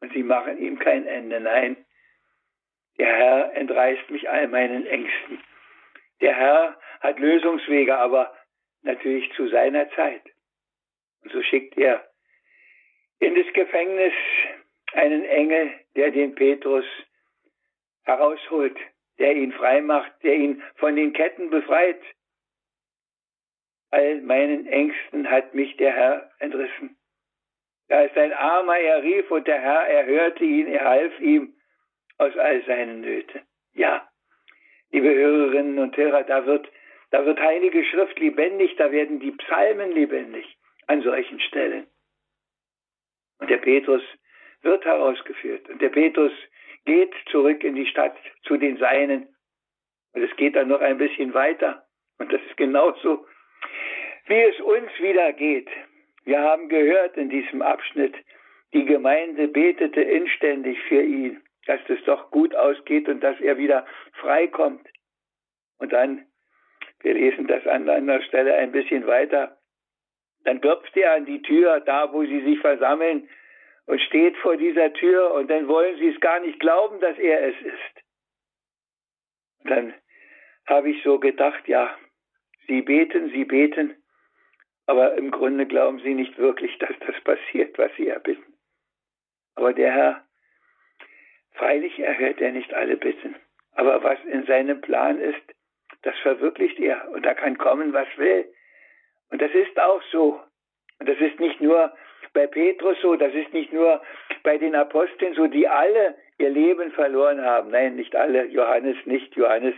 Und 0.01 0.13
sie 0.13 0.23
machen 0.23 0.59
ihm 0.59 0.79
kein 0.79 1.07
Ende. 1.07 1.41
Nein, 1.41 1.77
der 2.99 3.15
Herr 3.15 3.53
entreißt 3.55 4.11
mich 4.11 4.29
all 4.29 4.49
meinen 4.49 4.87
Ängsten. 4.87 5.41
Der 6.21 6.35
Herr 6.35 6.79
hat 7.01 7.19
Lösungswege, 7.19 7.97
aber 7.97 8.35
natürlich 8.83 9.33
zu 9.35 9.49
seiner 9.49 9.91
Zeit. 9.91 10.23
Und 11.23 11.33
so 11.33 11.43
schickt 11.43 11.77
er 11.77 12.07
in 13.19 13.35
das 13.35 13.53
Gefängnis 13.53 14.13
einen 14.93 15.25
Engel, 15.25 15.73
der 15.95 16.11
den 16.11 16.35
Petrus 16.35 16.85
herausholt, 18.05 18.77
der 19.19 19.35
ihn 19.35 19.53
frei 19.53 19.81
macht, 19.81 20.13
der 20.23 20.35
ihn 20.35 20.63
von 20.77 20.97
den 20.97 21.13
Ketten 21.13 21.51
befreit. 21.51 22.01
All 23.91 24.21
meinen 24.21 24.67
Ängsten 24.67 25.31
hat 25.31 25.55
mich 25.55 25.77
der 25.77 25.93
Herr 25.93 26.31
entrissen. 26.39 26.97
Da 27.89 28.03
ist 28.03 28.17
ein 28.17 28.33
Armer, 28.33 28.79
er 28.79 29.03
rief 29.03 29.31
und 29.31 29.47
der 29.47 29.61
Herr 29.61 29.89
erhörte 29.89 30.45
ihn, 30.45 30.67
er 30.67 30.85
half 30.85 31.21
ihm 31.21 31.55
aus 32.19 32.37
all 32.37 32.65
seinen 32.65 33.01
Nöten. 33.01 33.43
Ja, 33.75 34.09
liebe 34.91 35.13
Hörerinnen 35.15 35.79
und 35.79 35.97
Hörer, 35.97 36.25
da 36.25 36.47
wird, 36.47 36.69
da 37.11 37.25
wird 37.25 37.39
Heilige 37.39 37.85
Schrift 37.85 38.19
lebendig, 38.19 38.75
da 38.77 38.91
werden 38.91 39.21
die 39.21 39.33
Psalmen 39.33 39.93
lebendig 39.93 40.57
an 40.89 41.03
solchen 41.03 41.41
Stellen. 41.41 41.87
Und 43.39 43.51
der 43.51 43.59
Petrus 43.59 44.03
wird 44.63 44.85
herausgeführt. 44.85 45.69
Und 45.69 45.81
der 45.81 45.91
Petrus 45.91 46.33
geht 46.85 47.13
zurück 47.31 47.63
in 47.65 47.75
die 47.75 47.87
Stadt 47.87 48.17
zu 48.43 48.57
den 48.57 48.77
Seinen. 48.79 49.29
Und 50.13 50.23
es 50.23 50.35
geht 50.37 50.57
dann 50.57 50.69
noch 50.69 50.81
ein 50.81 50.99
bisschen 50.99 51.35
weiter. 51.35 51.87
Und 52.19 52.33
das 52.33 52.41
ist 52.43 52.57
genauso, 52.57 53.27
wie 54.27 54.41
es 54.41 54.59
uns 54.61 54.91
wieder 54.99 55.33
geht. 55.33 55.69
Wir 56.25 56.41
haben 56.41 56.69
gehört 56.69 57.17
in 57.17 57.29
diesem 57.29 57.63
Abschnitt, 57.63 58.15
die 58.73 58.85
Gemeinde 58.85 59.49
betete 59.49 60.01
inständig 60.01 60.79
für 60.89 61.03
ihn, 61.03 61.41
dass 61.67 61.81
es 61.89 62.03
doch 62.05 62.31
gut 62.31 62.55
ausgeht 62.55 63.09
und 63.09 63.21
dass 63.21 63.41
er 63.41 63.59
wieder 63.59 63.87
freikommt. 64.15 64.87
Und 65.79 65.93
dann, 65.93 66.27
wir 67.01 67.15
lesen 67.15 67.47
das 67.47 67.67
an 67.67 67.89
einer 67.89 68.23
Stelle 68.23 68.55
ein 68.55 68.73
bisschen 68.73 69.07
weiter, 69.07 69.56
dann 70.47 70.61
klopft 70.61 70.97
er 70.97 71.15
an 71.15 71.27
die 71.27 71.43
Tür, 71.43 71.81
da 71.81 72.13
wo 72.13 72.25
sie 72.25 72.41
sich 72.43 72.61
versammeln, 72.61 73.29
und 73.87 74.01
steht 74.01 74.37
vor 74.39 74.57
dieser 74.57 74.93
Tür 74.93 75.33
und 75.33 75.49
dann 75.51 75.69
wollen 75.69 75.97
sie 75.99 76.09
es 76.09 76.21
gar 76.21 76.41
nicht 76.41 76.59
glauben, 76.61 77.01
dass 77.01 77.19
er 77.19 77.49
es 77.49 77.55
ist. 77.61 78.05
Und 79.61 79.71
dann 79.71 79.95
habe 80.67 80.91
ich 80.91 81.03
so 81.03 81.19
gedacht, 81.19 81.67
ja, 81.69 81.97
sie 82.67 82.83
beten, 82.83 83.31
sie 83.31 83.45
beten, 83.45 83.97
aber 84.87 85.15
im 85.15 85.31
Grunde 85.31 85.67
glauben 85.67 86.01
sie 86.01 86.15
nicht 86.15 86.37
wirklich, 86.39 86.77
dass 86.79 86.97
das 87.01 87.21
passiert, 87.23 87.77
was 87.79 87.91
sie 87.97 88.09
erbitten. 88.09 88.55
Aber 89.57 89.73
der 89.73 89.93
Herr, 89.93 90.25
freilich 91.55 91.99
erhört 91.99 92.41
er 92.41 92.53
nicht 92.53 92.73
alle 92.75 92.97
Bitten, 92.97 93.35
aber 93.73 94.03
was 94.03 94.19
in 94.25 94.47
seinem 94.47 94.81
Plan 94.81 95.21
ist, 95.21 95.43
das 96.03 96.17
verwirklicht 96.19 96.79
er 96.79 97.11
und 97.11 97.25
da 97.25 97.35
kann 97.35 97.59
kommen, 97.59 97.93
was 97.93 98.09
will. 98.17 98.53
Und 99.31 99.43
das 99.43 99.53
ist 99.53 99.79
auch 99.79 100.03
so. 100.11 100.41
Und 100.99 101.09
das 101.09 101.19
ist 101.19 101.39
nicht 101.41 101.61
nur 101.61 101.93
bei 102.33 102.47
Petrus 102.47 102.99
so, 103.01 103.17
das 103.17 103.33
ist 103.35 103.53
nicht 103.53 103.73
nur 103.73 104.03
bei 104.43 104.59
den 104.59 104.75
Aposteln 104.75 105.35
so, 105.35 105.47
die 105.47 105.67
alle 105.69 106.17
ihr 106.39 106.51
Leben 106.51 106.93
verloren 106.93 107.43
haben. 107.43 107.71
Nein, 107.71 107.97
nicht 107.97 108.15
alle, 108.15 108.45
Johannes 108.45 108.97
nicht. 109.07 109.35
Johannes 109.37 109.75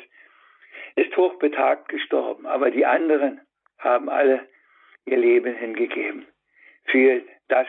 ist 0.96 1.16
hochbetagt 1.16 1.88
gestorben, 1.88 2.46
aber 2.46 2.70
die 2.70 2.84
anderen 2.84 3.40
haben 3.78 4.08
alle 4.08 4.46
ihr 5.06 5.16
Leben 5.16 5.54
hingegeben 5.54 6.26
für 6.86 7.22
das, 7.48 7.66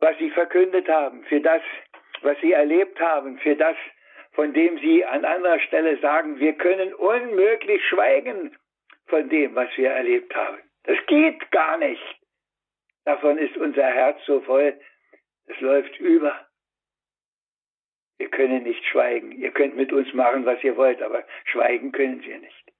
was 0.00 0.16
sie 0.18 0.30
verkündet 0.30 0.88
haben, 0.88 1.24
für 1.24 1.40
das, 1.40 1.62
was 2.22 2.38
sie 2.40 2.52
erlebt 2.52 3.00
haben, 3.00 3.38
für 3.38 3.56
das, 3.56 3.76
von 4.32 4.52
dem 4.52 4.78
sie 4.78 5.04
an 5.04 5.24
anderer 5.24 5.58
Stelle 5.60 5.96
sagen, 5.98 6.38
wir 6.38 6.52
können 6.52 6.92
unmöglich 6.94 7.82
schweigen 7.86 8.54
von 9.06 9.28
dem, 9.28 9.54
was 9.54 9.68
wir 9.76 9.90
erlebt 9.90 10.34
haben. 10.34 10.58
Das 10.84 10.98
geht 11.06 11.50
gar 11.50 11.78
nicht. 11.78 12.02
Davon 13.04 13.38
ist 13.38 13.56
unser 13.56 13.86
Herz 13.86 14.18
so 14.26 14.40
voll, 14.40 14.78
es 15.46 15.60
läuft 15.60 15.98
über. 16.00 16.46
Wir 18.18 18.28
können 18.28 18.62
nicht 18.62 18.84
schweigen. 18.86 19.32
Ihr 19.32 19.50
könnt 19.50 19.76
mit 19.76 19.92
uns 19.92 20.12
machen, 20.14 20.46
was 20.46 20.62
ihr 20.64 20.76
wollt, 20.76 21.02
aber 21.02 21.24
schweigen 21.44 21.92
können 21.92 22.22
wir 22.22 22.38
nicht. 22.38 22.72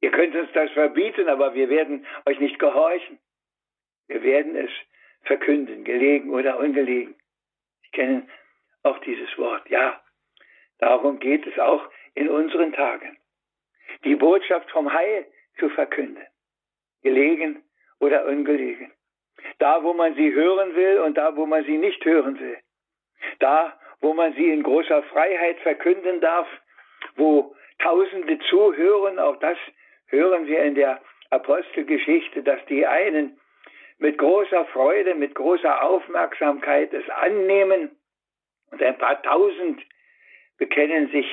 Ihr 0.00 0.10
könnt 0.10 0.34
uns 0.34 0.50
das 0.52 0.70
verbieten, 0.72 1.28
aber 1.28 1.54
wir 1.54 1.68
werden 1.68 2.06
euch 2.24 2.38
nicht 2.40 2.58
gehorchen. 2.58 3.18
Wir 4.06 4.22
werden 4.22 4.56
es 4.56 4.70
verkünden, 5.22 5.84
gelegen 5.84 6.30
oder 6.30 6.58
ungelegen. 6.58 7.14
Ich 7.82 7.92
kenne 7.92 8.26
auch 8.82 8.98
dieses 9.00 9.36
Wort. 9.36 9.68
Ja, 9.68 10.02
darum 10.78 11.18
geht 11.18 11.46
es 11.46 11.58
auch 11.58 11.86
in 12.14 12.28
unseren 12.28 12.72
Tagen. 12.72 13.18
Die 14.04 14.14
Botschaft 14.14 14.70
vom 14.70 14.92
Heil 14.92 15.26
zu 15.60 15.68
verkünden, 15.68 16.26
gelegen 17.02 17.62
oder 18.00 18.26
ungelegen. 18.26 18.90
Da, 19.58 19.82
wo 19.84 19.92
man 19.92 20.14
sie 20.14 20.32
hören 20.34 20.74
will 20.74 21.00
und 21.00 21.16
da, 21.16 21.36
wo 21.36 21.46
man 21.46 21.64
sie 21.64 21.78
nicht 21.78 22.04
hören 22.04 22.38
will. 22.40 22.58
Da, 23.38 23.78
wo 24.00 24.14
man 24.14 24.34
sie 24.34 24.50
in 24.50 24.62
großer 24.62 25.02
Freiheit 25.04 25.60
verkünden 25.60 26.20
darf, 26.20 26.48
wo 27.16 27.54
Tausende 27.78 28.38
zuhören, 28.50 29.18
auch 29.18 29.36
das 29.36 29.56
hören 30.08 30.46
wir 30.46 30.62
in 30.64 30.74
der 30.74 31.00
Apostelgeschichte, 31.30 32.42
dass 32.42 32.64
die 32.66 32.86
einen 32.86 33.40
mit 33.98 34.18
großer 34.18 34.66
Freude, 34.66 35.14
mit 35.14 35.34
großer 35.34 35.82
Aufmerksamkeit 35.82 36.92
es 36.92 37.08
annehmen 37.08 37.90
und 38.70 38.82
ein 38.82 38.98
paar 38.98 39.22
Tausend 39.22 39.80
bekennen 40.58 41.10
sich 41.10 41.26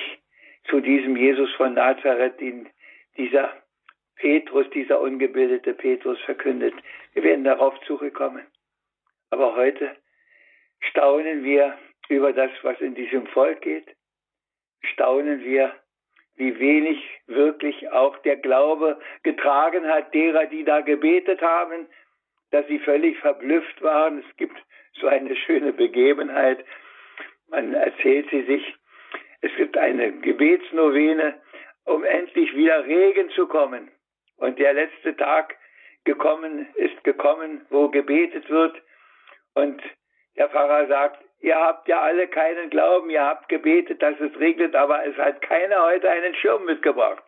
zu 0.70 0.80
diesem 0.80 1.18
Jesus 1.18 1.52
von 1.56 1.74
Nazareth, 1.74 2.40
den 2.40 2.70
dieser 3.18 3.52
Petrus, 4.18 4.70
dieser 4.72 5.00
ungebildete 5.00 5.74
Petrus 5.74 6.20
verkündet. 6.22 6.74
Wir 7.14 7.24
werden 7.24 7.44
darauf 7.44 7.80
zurückkommen. 7.82 8.46
Aber 9.30 9.56
heute 9.56 9.96
staunen 10.80 11.44
wir 11.44 11.78
über 12.10 12.34
das, 12.34 12.52
was 12.62 12.80
in 12.82 12.96
diesem 12.96 13.28
Volk 13.28 13.62
geht. 13.62 13.88
Staunen 14.82 15.44
wir, 15.44 15.74
wie 16.36 16.58
wenig 16.60 17.04
wirklich 17.26 17.92
auch 17.92 18.18
der 18.20 18.38
Glaube 18.38 19.00
getragen 19.24 19.88
hat 19.88 20.14
derer, 20.14 20.46
die 20.46 20.64
da 20.64 20.82
gebetet 20.82 21.42
haben, 21.42 21.88
dass 22.52 22.66
sie 22.68 22.80
völlig 22.80 23.18
verblüfft 23.20 23.82
waren. 23.82 24.20
Es 24.20 24.38
gibt 24.38 24.58
so 25.00 25.08
eine 25.08 25.36
schöne 25.36 25.74
Begebenheit. 25.74 26.64
Man 27.50 27.74
erzählt 27.74 28.30
sie 28.30 28.44
sich. 28.44 28.76
Es 29.42 29.52
gibt 29.56 29.78
eine 29.78 30.12
Gebetsnovene, 30.20 31.40
um 31.86 32.04
endlich 32.04 32.56
wieder 32.56 32.86
Regen 32.86 33.30
zu 33.32 33.48
kommen. 33.48 33.90
Und 34.38 34.60
der 34.60 34.74
letzte 34.74 35.16
Tag 35.16 35.56
gekommen 36.04 36.68
ist 36.76 37.04
gekommen, 37.04 37.66
wo 37.70 37.90
gebetet 37.90 38.50
wird. 38.50 38.82
Und 39.54 39.82
der 40.38 40.50
Pfarrer 40.50 40.88
sagt, 40.88 41.24
ihr 41.40 41.56
habt 41.56 41.88
ja 41.88 42.02
alle 42.02 42.28
keinen 42.28 42.70
Glauben, 42.70 43.10
ihr 43.10 43.24
habt 43.24 43.50
gebetet, 43.50 44.02
dass 44.02 44.20
es 44.20 44.40
regnet, 44.40 44.76
aber 44.76 45.06
es 45.06 45.18
hat 45.18 45.42
keiner 45.42 45.84
heute 45.84 46.10
einen 46.10 46.34
Schirm 46.36 46.66
mitgebracht. 46.66 47.24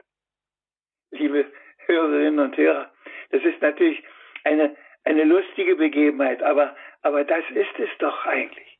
Liebe 1.11 1.51
Hörerinnen 1.85 2.39
und 2.39 2.55
Hörer, 2.55 2.91
das 3.31 3.43
ist 3.43 3.61
natürlich 3.61 4.03
eine, 4.43 4.75
eine 5.03 5.23
lustige 5.23 5.75
Begebenheit, 5.75 6.41
aber, 6.43 6.75
aber 7.01 7.23
das 7.23 7.43
ist 7.49 7.79
es 7.79 7.89
doch 7.97 8.25
eigentlich, 8.25 8.77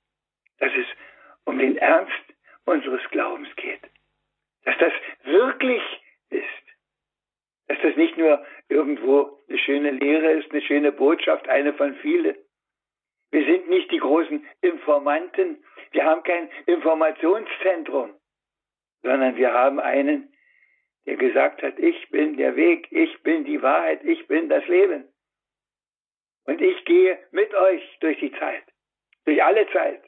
dass 0.60 0.72
es 0.74 0.86
um 1.46 1.58
den 1.58 1.78
Ernst 1.78 2.14
unseres 2.66 3.02
Glaubens 3.10 3.50
geht, 3.56 3.82
dass 4.64 4.78
das 4.78 4.94
wirklich 5.24 5.82
ist 6.30 6.59
dass 7.70 7.78
das 7.84 7.96
nicht 7.96 8.18
nur 8.18 8.44
irgendwo 8.68 9.40
eine 9.48 9.58
schöne 9.60 9.92
Lehre 9.92 10.32
ist, 10.32 10.52
eine 10.52 10.62
schöne 10.62 10.92
Botschaft, 10.92 11.48
eine 11.48 11.74
von 11.74 11.96
vielen. 11.98 12.36
Wir 13.32 13.46
sind 13.46 13.70
nicht 13.70 13.92
die 13.92 14.00
großen 14.00 14.46
Informanten, 14.62 15.64
Wir 15.92 16.06
haben 16.06 16.24
kein 16.24 16.50
Informationszentrum, 16.68 18.14
sondern 19.02 19.36
wir 19.38 19.54
haben 19.54 19.80
einen, 19.80 20.32
der 21.06 21.16
gesagt 21.18 21.64
hat, 21.64 21.80
ich 21.80 22.10
bin 22.10 22.38
der 22.38 22.56
Weg, 22.56 22.92
ich 22.92 23.24
bin 23.24 23.44
die 23.46 23.62
Wahrheit, 23.62 24.04
ich 24.04 24.28
bin 24.28 24.50
das 24.50 24.68
Leben. 24.68 25.08
Und 26.46 26.62
ich 26.62 26.86
gehe 26.86 27.18
mit 27.32 27.54
euch 27.54 27.98
durch 28.02 28.20
die 28.20 28.32
Zeit, 28.34 28.64
durch 29.26 29.44
alle 29.44 29.68
Zeit. 29.72 30.04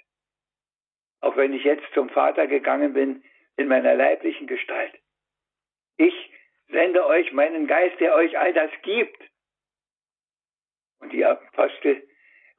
Auch 1.22 1.36
wenn 1.36 1.53
ich 1.53 1.63
jetzt 1.63 1.86
zum 1.94 2.10
Vater 2.10 2.48
gegangen 2.48 2.94
bin 2.94 3.24
in 3.58 3.68
meiner 3.68 3.96
leiblichen 3.96 4.48
Gestalt. 4.48 4.94
Ich 5.98 6.31
sende 6.72 7.06
euch 7.06 7.32
meinen 7.34 7.68
Geist, 7.68 8.00
der 8.00 8.16
euch 8.16 8.38
all 8.38 8.54
das 8.54 8.72
gibt. 8.84 9.22
Und 11.00 11.13
die 11.13 11.25
Apostel 11.25 12.08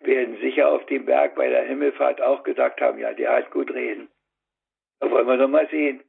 werden 0.00 0.38
sicher 0.40 0.68
auf 0.68 0.84
dem 0.86 1.04
Berg 1.04 1.34
bei 1.34 1.48
der 1.48 1.64
Himmelfahrt 1.64 2.20
auch 2.20 2.42
gesagt 2.42 2.80
haben, 2.80 2.98
ja, 2.98 3.12
der 3.12 3.32
hat 3.32 3.50
gut 3.50 3.72
reden. 3.72 4.08
Da 5.00 5.10
wollen 5.10 5.26
wir 5.26 5.36
doch 5.36 5.48
mal 5.48 5.68
sehen, 5.68 6.02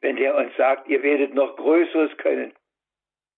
wenn 0.00 0.16
der 0.16 0.36
uns 0.36 0.54
sagt, 0.56 0.88
ihr 0.88 1.02
werdet 1.02 1.34
noch 1.34 1.56
Größeres 1.56 2.16
können. 2.18 2.52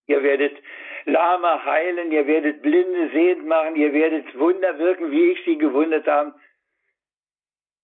Ihr 0.07 0.23
werdet 0.23 0.57
Lama 1.05 1.65
heilen, 1.65 2.13
ihr 2.13 2.27
werdet 2.27 2.63
Blinde 2.63 3.11
sehend 3.13 3.47
machen, 3.47 3.77
ihr 3.77 3.93
werdet 3.93 4.39
Wunder 4.39 4.79
wirken, 4.79 5.11
wie 5.11 5.33
ich 5.33 5.45
sie 5.45 5.59
gewundert 5.59 6.07
habe. 6.07 6.35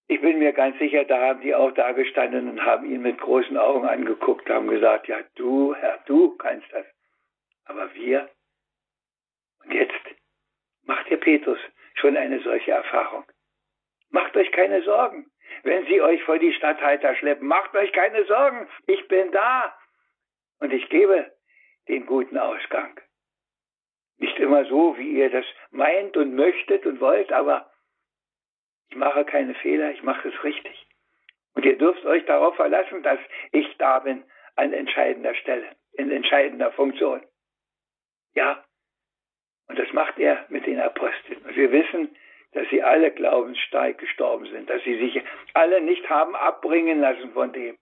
Ich 0.07 0.21
bin 0.21 0.39
mir 0.39 0.53
ganz 0.53 0.79
sicher, 0.79 1.05
da 1.05 1.19
haben 1.21 1.41
die 1.41 1.55
auch 1.55 1.73
da 1.73 1.93
gestanden 1.93 2.49
und 2.51 2.65
haben 2.65 2.85
ihn 2.91 3.01
mit 3.01 3.19
großen 3.19 3.57
Augen 3.57 3.87
angeguckt, 3.87 4.49
haben 4.51 4.69
gesagt, 4.69 5.09
ja, 5.09 5.23
du, 5.35 5.75
Herr, 5.75 5.99
du 6.07 6.37
kannst 6.37 6.71
das. 6.73 6.87
Aber 7.65 7.93
wir? 7.95 8.29
Und 9.65 9.73
jetzt 9.73 9.95
macht 10.85 11.09
der 11.09 11.17
Petrus 11.17 11.59
schon 11.95 12.17
eine 12.17 12.41
solche 12.41 12.73
Erfahrung. 12.73 13.25
Macht 14.11 14.37
euch 14.37 14.53
keine 14.53 14.83
Sorgen, 14.83 15.31
wenn 15.63 15.87
sie 15.87 16.03
euch 16.03 16.23
vor 16.25 16.39
die 16.39 16.53
Stadthalter 16.53 17.17
schleppen. 17.17 17.49
Macht 17.49 17.75
euch 17.75 17.91
keine 17.93 18.25
Sorgen, 18.27 18.69
ich 18.87 19.09
bin 19.09 19.33
da 19.33 19.75
und 20.61 20.73
ich 20.73 20.89
gebe 20.91 21.33
den 21.89 22.05
guten 22.05 22.37
Ausgang. 22.37 23.01
Nicht 24.19 24.39
immer 24.39 24.65
so, 24.67 24.97
wie 24.99 25.19
ihr 25.19 25.31
das 25.31 25.47
meint 25.71 26.17
und 26.17 26.35
möchtet 26.35 26.85
und 26.87 27.01
wollt, 27.01 27.33
aber 27.33 27.71
ich 28.95 29.01
mache 29.01 29.25
keine 29.25 29.55
Fehler, 29.57 29.91
ich 29.91 30.05
mache 30.05 30.29
es 30.29 30.45
richtig. 30.45 30.87
Und 31.55 31.65
ihr 31.65 31.77
dürft 31.77 32.07
euch 32.07 32.25
darauf 32.27 32.55
verlassen, 32.55 33.03
dass 33.03 33.19
ich 33.51 33.67
da 33.77 33.99
bin 33.99 34.23
an 34.55 34.73
entscheidender 34.73 35.35
Stelle, 35.35 35.67
in 35.95 36.13
entscheidender 36.13 36.71
Funktion. 36.71 37.21
Ja, 38.35 38.65
und 39.67 39.81
das 39.81 39.93
macht 39.93 40.21
er 40.21 40.47
mit 40.49 40.65
den 40.67 40.79
Aposteln. 40.79 41.43
Und 41.45 41.57
wir 41.57 41.73
wissen, 41.73 42.15
dass 42.53 42.69
sie 42.71 42.85
alle 42.85 43.11
glaubensstark 43.11 43.99
gestorben 43.99 44.47
sind, 44.47 44.71
dass 44.71 44.81
sie 44.85 44.97
sich 44.97 45.21
alle 45.55 45.81
nicht 45.81 46.09
haben 46.09 46.37
abbringen 46.37 47.01
lassen 47.01 47.33
von 47.33 47.53
dem. 47.53 47.77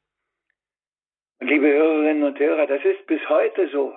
Und 1.41 1.49
liebe 1.49 1.67
Hörerinnen 1.67 2.23
und 2.23 2.39
Hörer, 2.39 2.67
das 2.67 2.83
ist 2.87 3.07
bis 3.07 3.29
heute 3.29 3.69
so. 3.69 3.95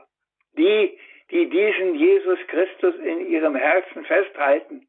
Die, 0.57 0.99
die 1.31 1.49
diesen 1.49 1.95
Jesus 1.95 2.39
Christus 2.47 2.95
in 2.95 3.27
ihrem 3.27 3.55
Herzen 3.55 4.03
festhalten, 4.03 4.85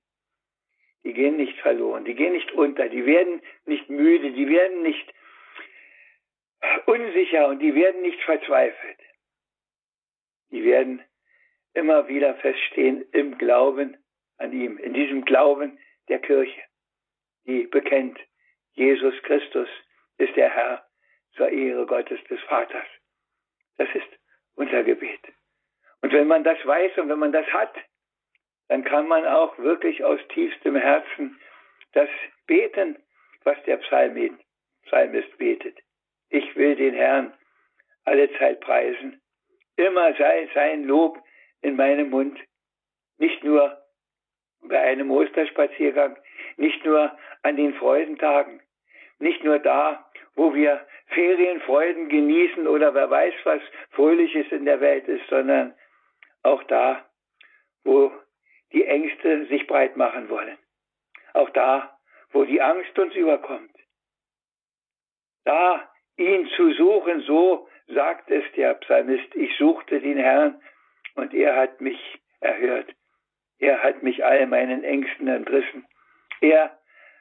die 1.07 1.13
gehen 1.13 1.37
nicht 1.37 1.57
verloren, 1.61 2.05
die 2.05 2.17
gehen 2.17 2.33
nicht 2.33 2.51
unter, 2.51 2.89
die 2.89 3.07
werden 3.07 3.41
nicht 3.65 3.89
müde, 3.89 4.33
die 4.33 4.49
werden 4.49 4.83
nicht 4.83 5.15
unsicher 6.87 7.47
und 7.47 7.61
die 7.61 7.77
werden 7.77 8.03
nicht 8.03 8.21
verzweifelt. 8.23 8.99
Die 10.51 10.65
werden 10.65 11.01
immer 11.75 12.09
wieder 12.09 12.35
feststehen 12.35 13.05
im 13.13 13.39
Glauben 13.39 13.97
an 14.39 14.53
ihm, 14.53 14.79
in 14.79 14.95
diesem 14.95 15.25
Glauben 15.25 15.79
der 16.09 16.19
Kirche, 16.19 16.61
die 17.47 17.69
bekennt, 17.69 18.19
Jesus 18.73 19.15
Christus 19.23 19.69
ist 20.19 20.35
der 20.35 20.51
Herr 20.51 20.89
zur 21.37 21.51
Ehre 21.51 21.87
Gottes 21.87 22.19
des 22.25 22.41
Vaters. 22.49 22.89
Das 23.77 23.89
ist 23.95 24.09
unser 24.57 24.83
Gebet. 24.83 25.21
Und 26.03 26.13
wenn 26.13 26.27
man 26.27 26.43
das 26.43 26.59
weiß 26.67 26.99
und 26.99 27.09
wenn 27.11 27.21
man 27.21 27.33
das 27.33 27.47
hat, 27.53 27.77
dann 28.69 28.85
kann 28.85 29.07
man 29.09 29.27
auch 29.27 29.57
wirklich 29.59 30.03
aus 30.05 30.21
tiefstem 30.29 30.77
Herzen 30.77 31.39
das 31.93 32.09
beten, 32.47 32.97
was 33.45 33.57
der 33.65 33.79
Psalmist, 33.79 35.39
betet. 35.39 35.79
Ich 36.29 36.57
will 36.57 36.75
den 36.75 36.95
Herrn 36.95 37.33
alle 38.05 38.31
Zeit 38.39 38.61
preisen. 38.61 39.21
Immer 39.77 40.15
sei 40.15 40.49
sein 40.55 40.85
Lob 40.85 41.19
in 41.63 41.77
meinem 41.77 42.11
Mund. 42.11 42.39
Nicht 43.19 43.43
nur 43.45 43.79
bei 44.63 44.81
einem 44.81 45.11
Osterspaziergang, 45.11 46.17
nicht 46.57 46.85
nur 46.85 47.17
an 47.43 47.57
den 47.57 47.75
Freudentagen, 47.75 48.61
nicht 49.19 49.45
nur 49.45 49.59
da, 49.59 50.11
wo 50.35 50.55
wir 50.55 50.85
Ferienfreuden 51.09 52.09
genießen 52.09 52.67
oder 52.67 52.95
wer 52.95 53.11
weiß, 53.11 53.35
was 53.45 53.63
Fröhliches 53.91 54.51
in 54.51 54.65
der 54.65 54.81
Welt 54.81 55.07
ist, 55.09 55.27
sondern 55.29 55.75
auch 56.43 56.63
da, 56.65 57.05
wo 57.85 58.13
die 58.73 58.85
Ängste 58.85 59.47
sich 59.47 59.67
breit 59.67 59.97
machen 59.97 60.29
wollen. 60.29 60.59
Auch 61.35 61.51
da, 61.51 61.99
wo 62.31 62.45
die 62.45 62.61
Angst 62.61 62.99
uns 62.99 63.15
überkommt. 63.15 63.75
Da 65.45 65.89
ihn 66.17 66.49
zu 66.57 66.73
suchen, 66.73 67.21
so 67.23 67.69
sagt 67.87 68.31
es 68.31 68.45
der 68.57 68.75
Psalmist, 68.75 69.35
ich 69.35 69.57
suchte 69.57 70.01
den 70.01 70.19
Herrn 70.19 70.61
und 71.15 71.33
er 71.35 71.57
hat 71.57 71.81
mich 71.81 72.01
erhört. 72.41 72.93
Er 73.59 73.83
hat 73.83 74.03
mich 74.03 74.25
all 74.25 74.47
meinen 74.47 74.85
Ängsten 74.85 75.29
entrissen. 75.29 75.87
Er 76.41 76.79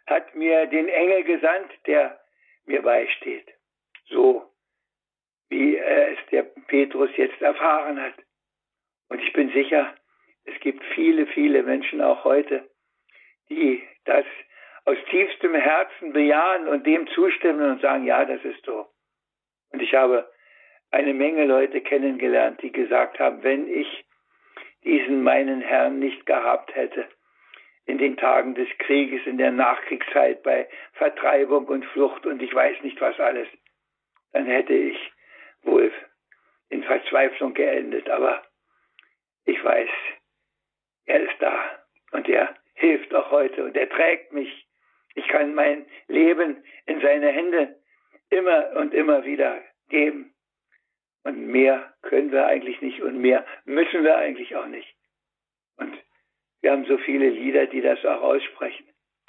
hat 0.08 0.36
mir 0.36 0.66
den 0.68 0.90
Engel 0.90 1.24
gesandt, 1.24 1.72
der 1.88 2.20
mir 2.66 2.82
beisteht. 2.82 3.48
So 4.08 4.52
wie 5.50 5.78
es 5.78 6.18
der 6.32 6.44
Petrus 6.44 7.10
jetzt 7.16 7.42
erfahren 7.42 8.02
hat. 8.02 8.16
Und 9.10 9.22
ich 9.22 9.32
bin 9.34 9.52
sicher, 9.52 9.96
es 10.46 10.60
gibt 10.60 10.84
viele, 10.94 11.28
viele 11.28 11.64
Menschen 11.64 12.02
auch 12.02 12.24
heute, 12.24 12.70
die 13.50 13.84
das 14.06 14.26
aus 14.86 14.98
tiefstem 15.10 15.56
Herzen 15.56 16.14
bejahen 16.14 16.68
und 16.68 16.86
dem 16.86 17.08
zustimmen 17.08 17.72
und 17.72 17.82
sagen, 17.82 18.06
ja, 18.06 18.24
das 18.26 18.44
ist 18.44 18.64
so. 18.66 18.88
Und 19.72 19.82
ich 19.82 19.94
habe 19.94 20.30
eine 20.92 21.14
Menge 21.14 21.46
Leute 21.46 21.82
kennengelernt, 21.82 22.62
die 22.62 22.72
gesagt 22.72 23.20
haben, 23.20 23.44
wenn 23.44 23.68
ich 23.68 24.06
diesen 24.84 25.24
meinen 25.24 25.62
Herrn 25.62 26.00
nicht 26.00 26.26
gehabt 26.26 26.76
hätte, 26.76 27.08
in 27.88 27.98
den 27.98 28.18
Tagen 28.18 28.56
des 28.56 28.68
Krieges, 28.80 29.26
in 29.26 29.38
der 29.38 29.52
Nachkriegszeit, 29.52 30.44
bei 30.44 30.68
Vertreibung 30.94 31.66
und 31.66 31.86
Flucht 31.86 32.26
und 32.26 32.42
ich 32.42 32.54
weiß 32.54 32.82
nicht 32.82 33.00
was 33.02 33.20
alles, 33.20 33.48
dann 34.32 34.46
hätte 34.46 34.74
ich 34.74 34.98
wohl 35.64 35.92
in 36.70 36.84
Verzweiflung 36.84 37.54
geendet. 37.54 38.10
Aber 38.10 38.44
ich 39.46 39.64
weiß, 39.64 39.90
er 41.06 41.22
ist 41.22 41.36
da 41.40 41.80
und 42.12 42.28
er 42.28 42.56
hilft 42.74 43.14
auch 43.14 43.32
heute 43.32 43.64
und 43.64 43.76
er 43.76 43.90
trägt 43.90 44.34
mich. 44.34 44.68
Ich 45.16 45.28
kann 45.28 45.56
mein 45.56 45.86
Leben 46.08 46.64
in 46.86 47.02
seine 47.02 47.30
Hände 47.30 47.76
immer 48.30 48.72
und 48.76 48.94
immer 48.94 49.26
wieder 49.26 49.62
geben. 49.90 50.34
Und 51.24 51.48
mehr 51.48 51.94
können 52.04 52.32
wir 52.32 52.46
eigentlich 52.46 52.82
nicht 52.82 53.02
und 53.02 53.20
mehr 53.20 53.46
müssen 53.66 54.04
wir 54.04 54.18
eigentlich 54.18 54.56
auch 54.56 54.68
nicht. 54.68 54.96
Und 55.78 55.98
wir 56.62 56.72
haben 56.72 56.86
so 56.86 56.98
viele 57.00 57.30
Lieder, 57.30 57.66
die 57.68 57.82
das 57.82 58.04
auch 58.06 58.22
aussprechen. 58.22 58.86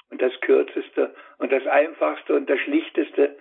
Und 0.09 0.21
das 0.21 0.39
Kürzeste 0.41 1.15
und 1.37 1.51
das 1.51 1.65
Einfachste 1.65 2.35
und 2.35 2.49
das 2.49 2.59
Schlichteste 2.59 3.37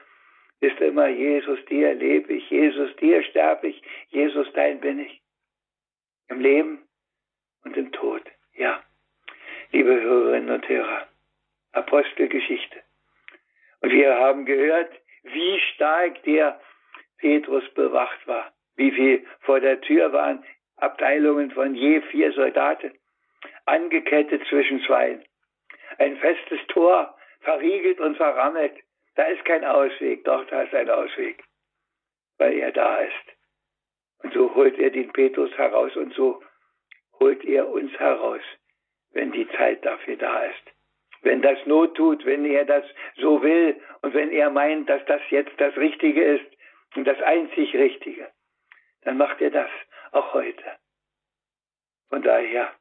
ist 0.60 0.80
immer 0.80 1.08
Jesus, 1.08 1.62
dir 1.66 1.94
lebe 1.94 2.32
ich, 2.32 2.48
Jesus, 2.50 2.94
dir 2.96 3.22
sterbe 3.24 3.68
ich, 3.68 3.82
Jesus, 4.08 4.46
dein 4.54 4.80
bin 4.80 5.00
ich. 5.00 5.20
Im 6.28 6.40
Leben 6.40 6.85
und 7.66 7.76
im 7.76 7.92
Tod. 7.92 8.22
Ja, 8.54 8.80
liebe 9.72 10.00
Hörerinnen 10.00 10.50
und 10.50 10.68
Hörer, 10.68 11.06
Apostelgeschichte. 11.72 12.82
Und 13.80 13.90
wir 13.90 14.14
haben 14.18 14.46
gehört, 14.46 14.90
wie 15.24 15.60
stark 15.74 16.22
der 16.22 16.60
Petrus 17.18 17.64
bewacht 17.74 18.26
war, 18.26 18.52
wie 18.76 18.90
viel 18.92 19.26
vor 19.40 19.60
der 19.60 19.80
Tür 19.80 20.12
waren 20.12 20.44
Abteilungen 20.76 21.50
von 21.50 21.74
je 21.74 22.00
vier 22.02 22.32
Soldaten, 22.32 22.92
angekettet 23.64 24.46
zwischen 24.48 24.82
zwei. 24.84 25.18
Ein 25.98 26.18
festes 26.18 26.60
Tor, 26.68 27.16
verriegelt 27.40 28.00
und 28.00 28.16
verrammelt. 28.16 28.74
Da 29.14 29.24
ist 29.24 29.44
kein 29.44 29.64
Ausweg, 29.64 30.24
doch 30.24 30.46
da 30.46 30.62
ist 30.62 30.74
ein 30.74 30.90
Ausweg, 30.90 31.42
weil 32.38 32.58
er 32.58 32.72
da 32.72 32.98
ist. 32.98 33.36
Und 34.22 34.34
so 34.34 34.54
holt 34.54 34.78
er 34.78 34.90
den 34.90 35.10
Petrus 35.12 35.50
heraus 35.56 35.96
und 35.96 36.12
so 36.14 36.42
holt 37.20 37.44
er 37.44 37.68
uns 37.68 37.92
heraus, 37.98 38.42
wenn 39.12 39.32
die 39.32 39.48
Zeit 39.50 39.84
dafür 39.84 40.16
da 40.16 40.44
ist. 40.44 40.62
Wenn 41.22 41.42
das 41.42 41.58
Not 41.66 41.96
tut, 41.96 42.24
wenn 42.24 42.44
er 42.44 42.64
das 42.64 42.84
so 43.16 43.42
will 43.42 43.80
und 44.02 44.14
wenn 44.14 44.30
er 44.30 44.50
meint, 44.50 44.88
dass 44.88 45.04
das 45.06 45.22
jetzt 45.30 45.52
das 45.58 45.76
Richtige 45.76 46.22
ist 46.22 46.46
und 46.94 47.04
das 47.04 47.20
einzig 47.22 47.74
Richtige, 47.74 48.30
dann 49.02 49.16
macht 49.16 49.40
er 49.40 49.50
das 49.50 49.70
auch 50.12 50.34
heute. 50.34 50.64
Von 52.08 52.22
daher 52.22 52.72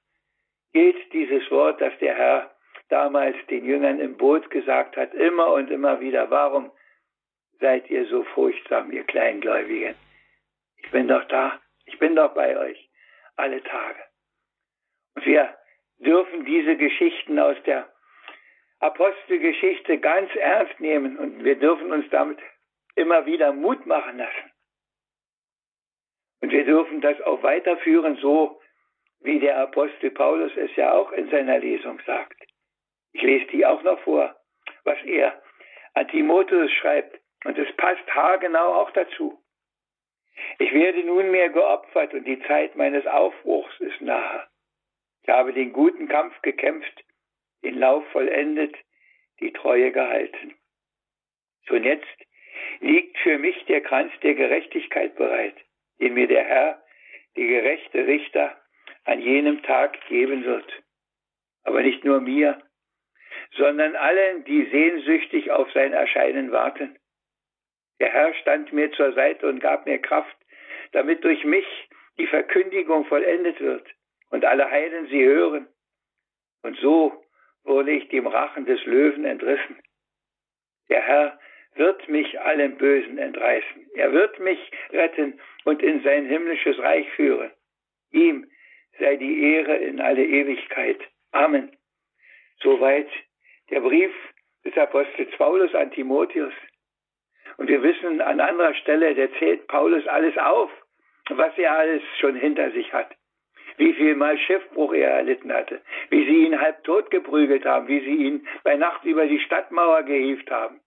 gilt 0.73 1.13
dieses 1.13 1.49
Wort, 1.49 1.81
das 1.81 1.97
der 1.99 2.15
Herr 2.15 2.55
damals 2.89 3.35
den 3.47 3.65
Jüngern 3.65 3.99
im 3.99 4.17
Boot 4.17 4.49
gesagt 4.49 4.97
hat, 4.97 5.13
immer 5.13 5.53
und 5.53 5.71
immer 5.71 5.99
wieder, 5.99 6.29
warum 6.29 6.71
seid 7.59 7.89
ihr 7.89 8.05
so 8.07 8.23
furchtsam, 8.23 8.91
ihr 8.91 9.03
Kleingläubigen? 9.05 9.95
Ich 10.77 10.91
bin 10.91 11.07
doch 11.07 11.23
da, 11.25 11.59
ich 11.85 11.97
bin 11.97 12.15
doch 12.15 12.33
bei 12.33 12.57
euch 12.57 12.89
alle 13.35 13.63
Tage. 13.63 14.03
Wir 15.15 15.57
dürfen 15.97 16.45
diese 16.45 16.75
Geschichten 16.75 17.39
aus 17.39 17.57
der 17.65 17.89
Apostelgeschichte 18.79 19.97
ganz 19.99 20.33
ernst 20.35 20.79
nehmen 20.79 21.17
und 21.17 21.43
wir 21.43 21.55
dürfen 21.57 21.91
uns 21.91 22.09
damit 22.09 22.39
immer 22.95 23.25
wieder 23.25 23.53
Mut 23.53 23.85
machen 23.85 24.17
lassen. 24.17 24.51
Und 26.41 26.51
wir 26.51 26.65
dürfen 26.65 27.01
das 27.01 27.19
auch 27.21 27.41
weiterführen, 27.43 28.17
so 28.17 28.61
wie 29.21 29.39
der 29.39 29.57
Apostel 29.57 30.11
Paulus 30.11 30.51
es 30.55 30.75
ja 30.75 30.93
auch 30.93 31.11
in 31.11 31.29
seiner 31.29 31.59
Lesung 31.59 31.99
sagt. 32.05 32.39
Ich 33.13 33.21
lese 33.21 33.47
die 33.47 33.65
auch 33.65 33.81
noch 33.83 33.99
vor, 34.01 34.35
was 34.83 34.97
er 35.05 35.41
an 35.93 36.07
Timotheus 36.09 36.71
schreibt. 36.73 37.19
Und 37.45 37.57
es 37.57 37.75
passt 37.77 38.05
haargenau 38.13 38.73
auch 38.73 38.91
dazu. 38.91 39.41
Ich 40.59 40.73
werde 40.73 41.03
nunmehr 41.03 41.49
geopfert 41.49 42.13
und 42.13 42.25
die 42.25 42.41
Zeit 42.43 42.75
meines 42.75 43.05
Aufbruchs 43.07 43.79
ist 43.79 44.01
nahe. 44.01 44.47
Ich 45.25 45.33
habe 45.33 45.53
den 45.53 45.73
guten 45.73 46.07
Kampf 46.07 46.39
gekämpft, 46.43 47.03
den 47.63 47.79
Lauf 47.79 48.07
vollendet, 48.11 48.75
die 49.39 49.51
Treue 49.53 49.91
gehalten. 49.91 50.53
So 51.67 51.77
jetzt 51.77 52.05
liegt 52.79 53.17
für 53.17 53.39
mich 53.39 53.65
der 53.65 53.81
Kranz 53.81 54.13
der 54.21 54.35
Gerechtigkeit 54.35 55.15
bereit, 55.15 55.55
den 55.99 56.13
mir 56.13 56.27
der 56.27 56.43
Herr, 56.43 56.83
der 57.35 57.47
gerechte 57.47 58.05
Richter, 58.05 58.55
an 59.05 59.19
jenem 59.19 59.63
Tag 59.63 59.99
geben 60.09 60.45
wird. 60.45 60.83
Aber 61.63 61.81
nicht 61.81 62.03
nur 62.03 62.21
mir, 62.21 62.61
sondern 63.57 63.95
allen, 63.95 64.43
die 64.43 64.65
sehnsüchtig 64.65 65.49
auf 65.49 65.71
sein 65.71 65.93
Erscheinen 65.93 66.51
warten. 66.51 66.99
Der 67.99 68.11
Herr 68.11 68.31
stand 68.35 68.73
mir 68.73 68.91
zur 68.91 69.13
Seite 69.13 69.47
und 69.47 69.59
gab 69.59 69.87
mir 69.87 69.97
Kraft, 69.97 70.37
damit 70.91 71.23
durch 71.23 71.43
mich 71.45 71.65
die 72.19 72.27
Verkündigung 72.27 73.05
vollendet 73.05 73.59
wird 73.59 73.94
und 74.29 74.45
alle 74.45 74.69
Heiden 74.69 75.07
sie 75.07 75.23
hören. 75.23 75.67
Und 76.63 76.77
so 76.79 77.23
wurde 77.63 77.91
ich 77.91 78.07
dem 78.09 78.27
Rachen 78.27 78.65
des 78.65 78.83
Löwen 78.85 79.25
entrissen. 79.25 79.81
Der 80.89 81.01
Herr 81.01 81.39
wird 81.75 82.07
mich 82.07 82.39
allem 82.39 82.77
Bösen 82.77 83.17
entreißen. 83.17 83.89
Er 83.95 84.11
wird 84.13 84.39
mich 84.39 84.59
retten 84.91 85.39
und 85.65 85.81
in 85.83 86.01
sein 86.03 86.25
himmlisches 86.25 86.77
Reich 86.79 87.09
führen. 87.11 87.51
Ihm 88.11 88.49
sei 88.99 89.17
die 89.17 89.53
Ehre 89.53 89.75
in 89.75 89.99
alle 89.99 90.23
Ewigkeit. 90.23 90.99
Amen. 91.31 91.75
Soweit 92.61 93.09
der 93.69 93.81
Brief 93.81 94.13
des 94.63 94.77
Apostels 94.77 95.31
Paulus 95.37 95.73
an 95.75 95.91
Timotheus. 95.91 96.53
Und 97.57 97.67
wir 97.67 97.83
wissen 97.83 98.21
an 98.21 98.39
anderer 98.39 98.73
Stelle, 98.75 99.13
der 99.15 99.31
zählt 99.33 99.67
Paulus 99.67 100.05
alles 100.07 100.37
auf, 100.37 100.71
was 101.29 101.57
er 101.57 101.73
alles 101.73 102.01
schon 102.19 102.35
hinter 102.35 102.71
sich 102.71 102.91
hat. 102.93 103.15
Wie 103.77 103.93
viel 103.93 104.15
Mal 104.15 104.37
Schiffbruch 104.37 104.93
er 104.93 105.11
erlitten 105.11 105.51
hatte, 105.51 105.81
wie 106.09 106.25
sie 106.25 106.45
ihn 106.45 106.59
halb 106.59 106.83
tot 106.83 107.11
geprügelt 107.11 107.65
haben, 107.65 107.87
wie 107.87 107.99
sie 107.99 108.15
ihn 108.15 108.47
bei 108.63 108.75
Nacht 108.75 109.03
über 109.03 109.25
die 109.25 109.39
Stadtmauer 109.39 110.03
gehievt 110.03 110.49
haben, 110.49 110.79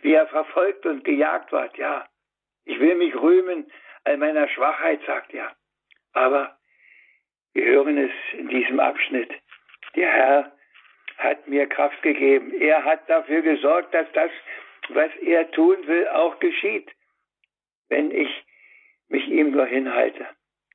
wie 0.00 0.14
er 0.14 0.26
verfolgt 0.26 0.86
und 0.86 1.04
gejagt 1.04 1.52
ward, 1.52 1.76
ja. 1.76 2.06
Ich 2.64 2.78
will 2.80 2.94
mich 2.94 3.14
rühmen 3.14 3.70
all 4.04 4.16
meiner 4.16 4.48
Schwachheit, 4.48 5.00
sagt 5.06 5.34
er. 5.34 5.52
Aber 6.12 6.56
wir 7.52 7.64
hören 7.64 7.98
es 7.98 8.12
in 8.38 8.48
diesem 8.48 8.80
Abschnitt. 8.80 9.30
Der 9.94 10.10
Herr 10.10 10.52
hat 11.18 11.46
mir 11.46 11.66
Kraft 11.66 12.02
gegeben. 12.02 12.52
Er 12.60 12.84
hat 12.84 13.08
dafür 13.08 13.42
gesorgt, 13.42 13.92
dass 13.94 14.10
das, 14.12 14.30
was 14.88 15.10
er 15.20 15.50
tun 15.50 15.76
will, 15.86 16.08
auch 16.08 16.38
geschieht. 16.38 16.90
Wenn 17.88 18.10
ich 18.10 18.44
mich 19.08 19.28
ihm 19.28 19.50
nur 19.50 19.66
hinhalte, 19.66 20.26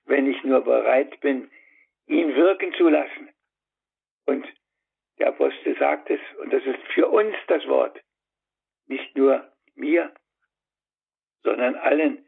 wenn 0.08 0.30
ich 0.30 0.44
nur 0.44 0.62
bereit 0.62 1.20
bin, 1.20 1.52
ihn 2.08 2.36
wirken 2.36 2.74
zu 2.74 2.90
lassen. 2.90 3.30
Und 4.26 4.48
der 5.20 5.30
Apostel 5.30 5.78
sagt 5.78 6.10
es, 6.10 6.20
und 6.40 6.52
das 6.52 6.64
ist 6.66 6.82
für 6.94 7.08
uns 7.08 7.36
das 7.48 7.66
Wort, 7.68 8.02
nicht 8.88 9.16
nur 9.16 9.52
mir, 9.76 10.14
sondern 11.44 11.76
allen, 11.76 12.26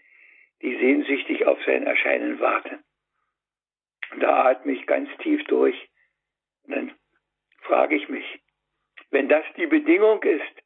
die 0.61 0.75
sehnsüchtig 0.75 1.45
auf 1.45 1.59
sein 1.65 1.83
Erscheinen 1.83 2.39
warten. 2.39 2.83
Und 4.11 4.21
da 4.21 4.45
atme 4.45 4.73
ich 4.73 4.85
ganz 4.85 5.09
tief 5.19 5.43
durch. 5.45 5.89
Und 6.63 6.75
dann 6.75 6.95
frage 7.61 7.95
ich 7.95 8.09
mich, 8.09 8.25
wenn 9.11 9.29
das 9.29 9.45
die 9.55 9.67
Bedingung 9.67 10.21
ist, 10.23 10.63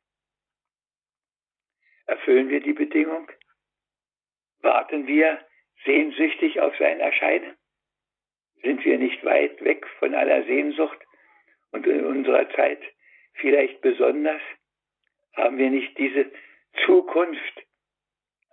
erfüllen 2.05 2.49
wir 2.49 2.61
die 2.61 2.73
Bedingung? 2.73 3.29
Warten 4.61 5.07
wir 5.07 5.45
sehnsüchtig 5.85 6.59
auf 6.59 6.75
sein 6.77 6.99
Erscheinen? 6.99 7.55
Sind 8.61 8.83
wir 8.85 8.97
nicht 8.97 9.23
weit 9.25 9.63
weg 9.63 9.85
von 9.99 10.15
aller 10.15 10.43
Sehnsucht 10.45 10.99
und 11.71 11.85
in 11.85 12.05
unserer 12.05 12.49
Zeit 12.51 12.81
vielleicht 13.33 13.81
besonders? 13.81 14.41
Haben 15.35 15.57
wir 15.57 15.69
nicht 15.69 15.97
diese 15.97 16.31
Zukunft 16.85 17.65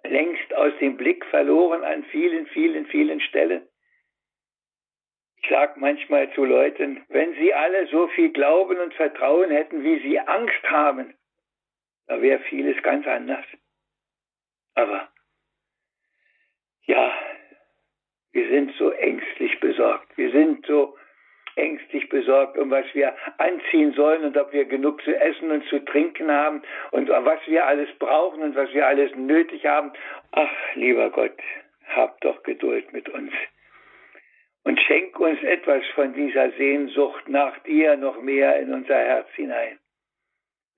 längst 0.02 0.54
aus 0.54 0.72
dem 0.80 0.96
Blick 0.96 1.24
verloren 1.26 1.84
an 1.84 2.04
vielen, 2.04 2.46
vielen, 2.48 2.86
vielen 2.86 3.20
Stellen? 3.20 3.68
Ich 5.42 5.48
sage 5.48 5.78
manchmal 5.80 6.32
zu 6.34 6.44
Leuten, 6.44 7.04
wenn 7.08 7.34
sie 7.34 7.54
alle 7.54 7.86
so 7.86 8.08
viel 8.08 8.30
Glauben 8.30 8.78
und 8.78 8.94
Vertrauen 8.94 9.50
hätten, 9.50 9.82
wie 9.84 9.98
sie 10.00 10.18
Angst 10.18 10.62
haben, 10.64 11.14
da 12.06 12.20
wäre 12.20 12.40
vieles 12.40 12.82
ganz 12.82 13.06
anders. 13.06 13.44
Aber 14.74 15.08
ja, 16.90 17.12
wir 18.32 18.48
sind 18.48 18.74
so 18.76 18.90
ängstlich 18.90 19.60
besorgt. 19.60 20.16
Wir 20.16 20.32
sind 20.32 20.66
so 20.66 20.96
ängstlich 21.54 22.08
besorgt, 22.08 22.58
um 22.58 22.70
was 22.70 22.84
wir 22.94 23.14
anziehen 23.38 23.92
sollen 23.92 24.24
und 24.24 24.36
ob 24.36 24.52
wir 24.52 24.64
genug 24.64 25.00
zu 25.02 25.14
essen 25.14 25.52
und 25.52 25.64
zu 25.66 25.78
trinken 25.84 26.30
haben 26.30 26.62
und 26.90 27.08
was 27.08 27.40
wir 27.46 27.64
alles 27.66 27.88
brauchen 27.98 28.42
und 28.42 28.56
was 28.56 28.72
wir 28.72 28.86
alles 28.86 29.14
nötig 29.14 29.66
haben. 29.66 29.92
Ach, 30.32 30.50
lieber 30.74 31.10
Gott, 31.10 31.38
hab 31.88 32.20
doch 32.22 32.42
Geduld 32.42 32.92
mit 32.92 33.08
uns 33.08 33.32
und 34.64 34.80
schenk 34.80 35.18
uns 35.20 35.40
etwas 35.42 35.84
von 35.94 36.12
dieser 36.12 36.50
Sehnsucht 36.52 37.28
nach 37.28 37.56
dir 37.60 37.96
noch 37.96 38.20
mehr 38.20 38.58
in 38.58 38.72
unser 38.72 38.96
Herz 38.96 39.28
hinein, 39.34 39.78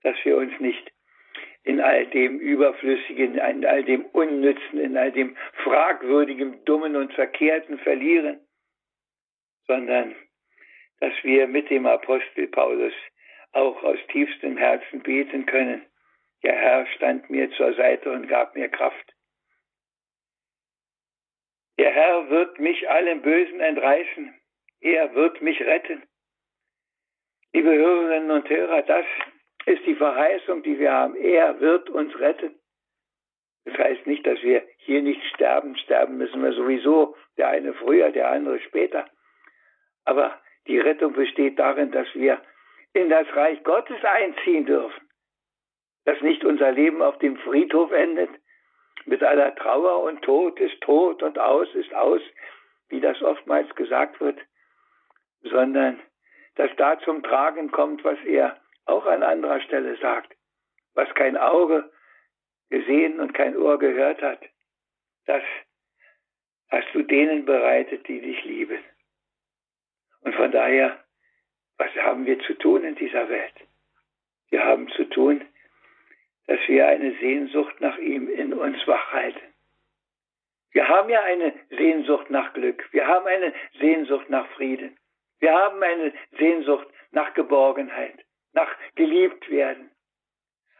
dass 0.03 0.15
wir 0.23 0.37
uns 0.37 0.59
nicht 0.59 0.91
in 1.63 1.79
all 1.79 2.05
dem 2.07 2.39
Überflüssigen, 2.39 3.37
in 3.37 3.65
all 3.65 3.83
dem 3.83 4.05
Unnützen, 4.05 4.79
in 4.79 4.97
all 4.97 5.11
dem 5.11 5.35
Fragwürdigen, 5.63 6.63
Dummen 6.65 6.95
und 6.95 7.13
Verkehrten 7.13 7.79
verlieren, 7.79 8.39
sondern 9.67 10.15
dass 10.99 11.13
wir 11.23 11.47
mit 11.47 11.69
dem 11.69 11.85
Apostel 11.85 12.47
Paulus 12.47 12.93
auch 13.53 13.81
aus 13.83 13.99
tiefstem 14.09 14.57
Herzen 14.57 15.01
beten 15.01 15.45
können. 15.45 15.85
Der 16.43 16.55
Herr 16.55 16.85
stand 16.87 17.29
mir 17.29 17.49
zur 17.51 17.73
Seite 17.75 18.11
und 18.11 18.27
gab 18.27 18.55
mir 18.55 18.67
Kraft. 18.67 19.13
Der 21.77 21.91
Herr 21.91 22.29
wird 22.29 22.59
mich 22.59 22.89
allem 22.89 23.21
Bösen 23.21 23.59
entreißen. 23.61 24.33
Er 24.81 25.15
wird 25.15 25.41
mich 25.41 25.61
retten. 25.61 26.03
Liebe 27.53 27.73
Hörerinnen 27.73 28.31
und 28.31 28.49
Hörer, 28.49 28.81
das 28.81 29.05
ist 29.65 29.85
die 29.85 29.95
Verheißung, 29.95 30.63
die 30.63 30.79
wir 30.79 30.91
haben. 30.91 31.15
Er 31.15 31.59
wird 31.59 31.89
uns 31.89 32.17
retten. 32.19 32.55
Das 33.65 33.77
heißt 33.77 34.05
nicht, 34.07 34.25
dass 34.27 34.41
wir 34.43 34.63
hier 34.77 35.01
nicht 35.01 35.23
sterben. 35.33 35.77
Sterben 35.77 36.17
müssen 36.17 36.43
wir 36.43 36.53
sowieso. 36.53 37.15
Der 37.37 37.47
eine 37.49 37.73
früher, 37.73 38.11
der 38.11 38.29
andere 38.29 38.59
später. 38.59 39.05
Aber 40.05 40.37
die 40.67 40.79
Rettung 40.79 41.13
besteht 41.13 41.59
darin, 41.59 41.91
dass 41.91 42.07
wir 42.13 42.41
in 42.93 43.09
das 43.09 43.27
Reich 43.35 43.63
Gottes 43.63 44.03
einziehen 44.03 44.65
dürfen. 44.65 45.09
Dass 46.05 46.19
nicht 46.21 46.43
unser 46.43 46.71
Leben 46.71 47.01
auf 47.01 47.17
dem 47.19 47.37
Friedhof 47.37 47.91
endet, 47.91 48.29
mit 49.05 49.23
aller 49.23 49.55
Trauer 49.55 50.03
und 50.03 50.21
Tod 50.21 50.59
ist 50.59 50.79
Tod 50.81 51.23
und 51.23 51.39
aus 51.39 51.73
ist 51.75 51.93
aus, 51.93 52.21
wie 52.89 53.01
das 53.01 53.21
oftmals 53.21 53.73
gesagt 53.75 54.19
wird, 54.21 54.39
sondern 55.41 55.99
dass 56.55 56.69
da 56.77 56.99
zum 56.99 57.23
Tragen 57.23 57.71
kommt, 57.71 58.03
was 58.03 58.17
er 58.25 58.57
auch 58.85 59.05
an 59.05 59.23
anderer 59.23 59.61
Stelle 59.61 59.97
sagt, 59.97 60.35
was 60.93 61.13
kein 61.15 61.37
Auge 61.37 61.91
gesehen 62.69 63.19
und 63.19 63.33
kein 63.33 63.55
Ohr 63.57 63.79
gehört 63.79 64.21
hat, 64.21 64.41
das 65.25 65.43
hast 66.69 66.87
du 66.93 67.03
denen 67.03 67.45
bereitet, 67.45 68.07
die 68.07 68.19
dich 68.19 68.43
lieben. 68.45 68.79
Und 70.21 70.35
von 70.35 70.51
daher, 70.51 71.03
was 71.77 71.93
haben 71.95 72.25
wir 72.25 72.39
zu 72.39 72.53
tun 72.55 72.83
in 72.83 72.95
dieser 72.95 73.29
Welt? 73.29 73.53
Wir 74.49 74.63
haben 74.63 74.89
zu 74.89 75.05
tun, 75.05 75.45
dass 76.47 76.59
wir 76.67 76.87
eine 76.87 77.13
Sehnsucht 77.19 77.79
nach 77.79 77.97
ihm 77.97 78.29
in 78.29 78.53
uns 78.53 78.85
wachhalten. 78.87 79.53
Wir 80.71 80.87
haben 80.87 81.09
ja 81.09 81.21
eine 81.21 81.53
Sehnsucht 81.69 82.29
nach 82.29 82.53
Glück. 82.53 82.87
Wir 82.91 83.07
haben 83.07 83.27
eine 83.27 83.53
Sehnsucht 83.79 84.29
nach 84.29 84.47
Frieden. 84.53 84.97
Wir 85.39 85.53
haben 85.53 85.81
eine 85.81 86.13
Sehnsucht 86.37 86.87
nach 87.11 87.33
Geborgenheit. 87.33 88.25
Nach 88.53 88.73
geliebt 88.95 89.49
werden. 89.49 89.91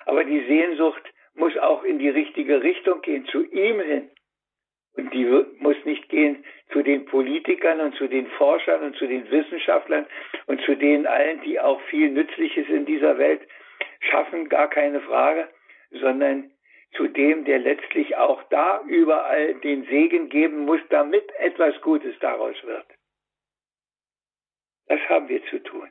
Aber 0.06 0.24
die 0.24 0.46
Sehnsucht 0.46 1.04
muss 1.36 1.58
auch 1.58 1.84
in 1.84 2.00
die 2.00 2.10
richtige 2.10 2.62
Richtung 2.62 3.02
gehen, 3.02 3.26
zu 3.28 3.44
ihm 3.44 3.80
hin. 3.80 4.10
Und 4.96 5.12
die 5.14 5.26
muss 5.60 5.76
nicht 5.86 6.08
gehen 6.10 6.46
zu 6.72 6.84
den 6.84 7.06
Politikern 7.06 7.80
und 7.80 7.96
zu 7.96 8.08
den 8.08 8.28
Forschern 8.28 8.84
und 8.84 8.96
zu 8.96 9.08
den 9.08 9.30
Wissenschaftlern 9.32 10.06
und 10.46 10.62
zu 10.62 10.76
denen 10.76 11.08
allen, 11.08 11.42
die 11.42 11.60
auch 11.60 11.82
viel 11.84 12.12
Nützliches 12.12 12.68
in 12.70 12.86
dieser 12.86 13.18
Welt 13.18 13.42
schaffen, 14.02 14.50
gar 14.50 14.70
keine 14.70 15.02
Frage, 15.02 15.50
sondern 15.90 16.52
zu 16.96 17.08
dem, 17.08 17.44
der 17.46 17.58
letztlich 17.58 18.16
auch 18.18 18.44
da 18.50 18.84
überall 18.86 19.56
den 19.56 19.86
Segen 19.86 20.30
geben 20.30 20.66
muss, 20.66 20.82
damit 20.90 21.28
etwas 21.40 21.80
Gutes 21.82 22.14
daraus 22.20 22.56
wird. 22.64 22.86
Das 24.88 25.00
haben 25.10 25.28
wir 25.28 25.44
zu 25.46 25.58
tun. 25.64 25.90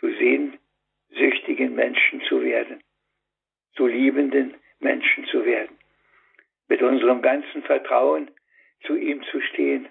Zu 0.00 0.10
sehnsüchtigen 0.14 1.74
Menschen 1.74 2.20
zu 2.22 2.42
werden, 2.42 2.82
zu 3.76 3.86
liebenden 3.86 4.54
Menschen 4.80 5.26
zu 5.26 5.44
werden 5.44 5.78
mit 6.68 6.82
unserem 6.82 7.20
ganzen 7.20 7.62
Vertrauen 7.64 8.30
zu 8.86 8.96
ihm 8.96 9.22
zu 9.24 9.40
stehen 9.42 9.88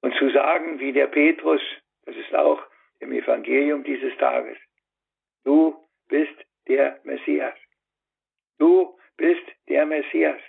und 0.00 0.14
zu 0.14 0.30
sagen, 0.30 0.78
wie 0.78 0.92
der 0.92 1.08
Petrus, 1.08 1.60
das 2.06 2.16
ist 2.16 2.34
auch 2.34 2.62
im 3.00 3.12
Evangelium 3.12 3.82
dieses 3.84 4.16
Tages, 4.16 4.56
du 5.44 5.76
bist 6.08 6.34
der 6.68 7.00
Messias. 7.04 7.54
Du 8.58 8.96
bist 9.16 9.42
der 9.68 9.84
Messias. 9.86 10.40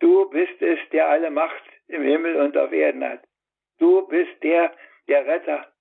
Du 0.00 0.28
bist 0.30 0.60
es, 0.60 0.78
der 0.90 1.08
alle 1.08 1.30
Macht 1.30 1.62
im 1.88 2.02
Himmel 2.02 2.36
und 2.36 2.56
auf 2.56 2.72
Erden 2.72 3.04
hat. 3.04 3.22
Du 3.78 4.06
bist 4.08 4.42
der, 4.42 4.74
der 5.06 5.26
Retter, 5.26 5.71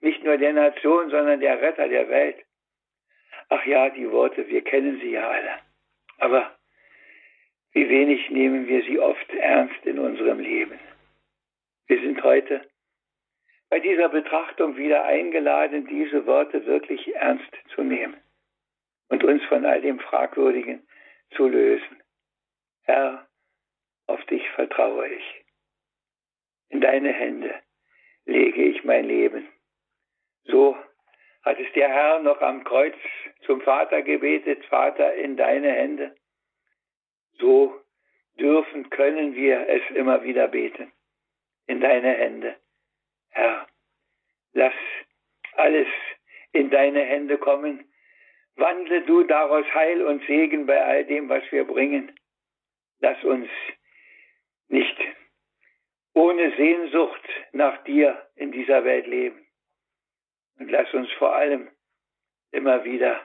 nicht 0.00 0.22
nur 0.24 0.36
der 0.36 0.52
Nation, 0.52 1.10
sondern 1.10 1.40
der 1.40 1.60
Retter 1.60 1.88
der 1.88 2.08
Welt. 2.08 2.44
Ach 3.48 3.64
ja, 3.66 3.90
die 3.90 4.10
Worte, 4.10 4.46
wir 4.48 4.62
kennen 4.62 5.00
sie 5.00 5.10
ja 5.10 5.28
alle. 5.28 5.58
Aber 6.18 6.58
wie 7.72 7.88
wenig 7.88 8.28
nehmen 8.30 8.66
wir 8.66 8.82
sie 8.84 8.98
oft 8.98 9.30
ernst 9.34 9.84
in 9.84 9.98
unserem 9.98 10.40
Leben. 10.40 10.78
Wir 11.86 12.00
sind 12.00 12.22
heute 12.22 12.68
bei 13.70 13.80
dieser 13.80 14.08
Betrachtung 14.08 14.76
wieder 14.76 15.04
eingeladen, 15.04 15.86
diese 15.86 16.26
Worte 16.26 16.64
wirklich 16.66 17.14
ernst 17.16 17.52
zu 17.74 17.82
nehmen 17.82 18.16
und 19.08 19.24
uns 19.24 19.44
von 19.44 19.64
all 19.64 19.80
dem 19.80 20.00
Fragwürdigen 20.00 20.86
zu 21.36 21.48
lösen. 21.48 22.02
Herr, 22.82 23.26
auf 24.06 24.24
dich 24.26 24.48
vertraue 24.50 25.08
ich. 25.08 25.44
In 26.70 26.80
deine 26.80 27.12
Hände 27.12 27.54
lege 28.24 28.62
ich 28.64 28.84
mein 28.84 29.04
Leben. 29.04 29.48
So 30.48 30.76
hat 31.42 31.58
es 31.60 31.72
der 31.74 31.88
Herr 31.88 32.20
noch 32.20 32.40
am 32.40 32.64
Kreuz 32.64 32.96
zum 33.46 33.60
Vater 33.60 34.02
gebetet, 34.02 34.64
Vater, 34.66 35.14
in 35.14 35.36
deine 35.36 35.70
Hände 35.72 36.14
so 37.38 37.80
dürfen, 38.38 38.90
können 38.90 39.34
wir 39.34 39.68
es 39.68 39.82
immer 39.94 40.22
wieder 40.22 40.48
beten. 40.48 40.92
In 41.66 41.80
deine 41.80 42.12
Hände, 42.14 42.56
Herr. 43.30 43.66
Lass 44.52 44.74
alles 45.54 45.88
in 46.52 46.70
deine 46.70 47.02
Hände 47.02 47.38
kommen. 47.38 47.84
Wandle 48.56 49.02
du 49.02 49.22
daraus 49.24 49.66
Heil 49.74 50.02
und 50.02 50.24
Segen 50.26 50.66
bei 50.66 50.82
all 50.82 51.04
dem, 51.04 51.28
was 51.28 51.44
wir 51.52 51.64
bringen. 51.64 52.12
Lass 53.00 53.22
uns 53.22 53.48
nicht 54.68 54.96
ohne 56.14 56.56
Sehnsucht 56.56 57.28
nach 57.52 57.84
dir 57.84 58.26
in 58.34 58.50
dieser 58.50 58.84
Welt 58.84 59.06
leben. 59.06 59.47
Und 60.58 60.70
lass 60.70 60.92
uns 60.92 61.10
vor 61.12 61.34
allem 61.34 61.70
immer 62.50 62.84
wieder 62.84 63.20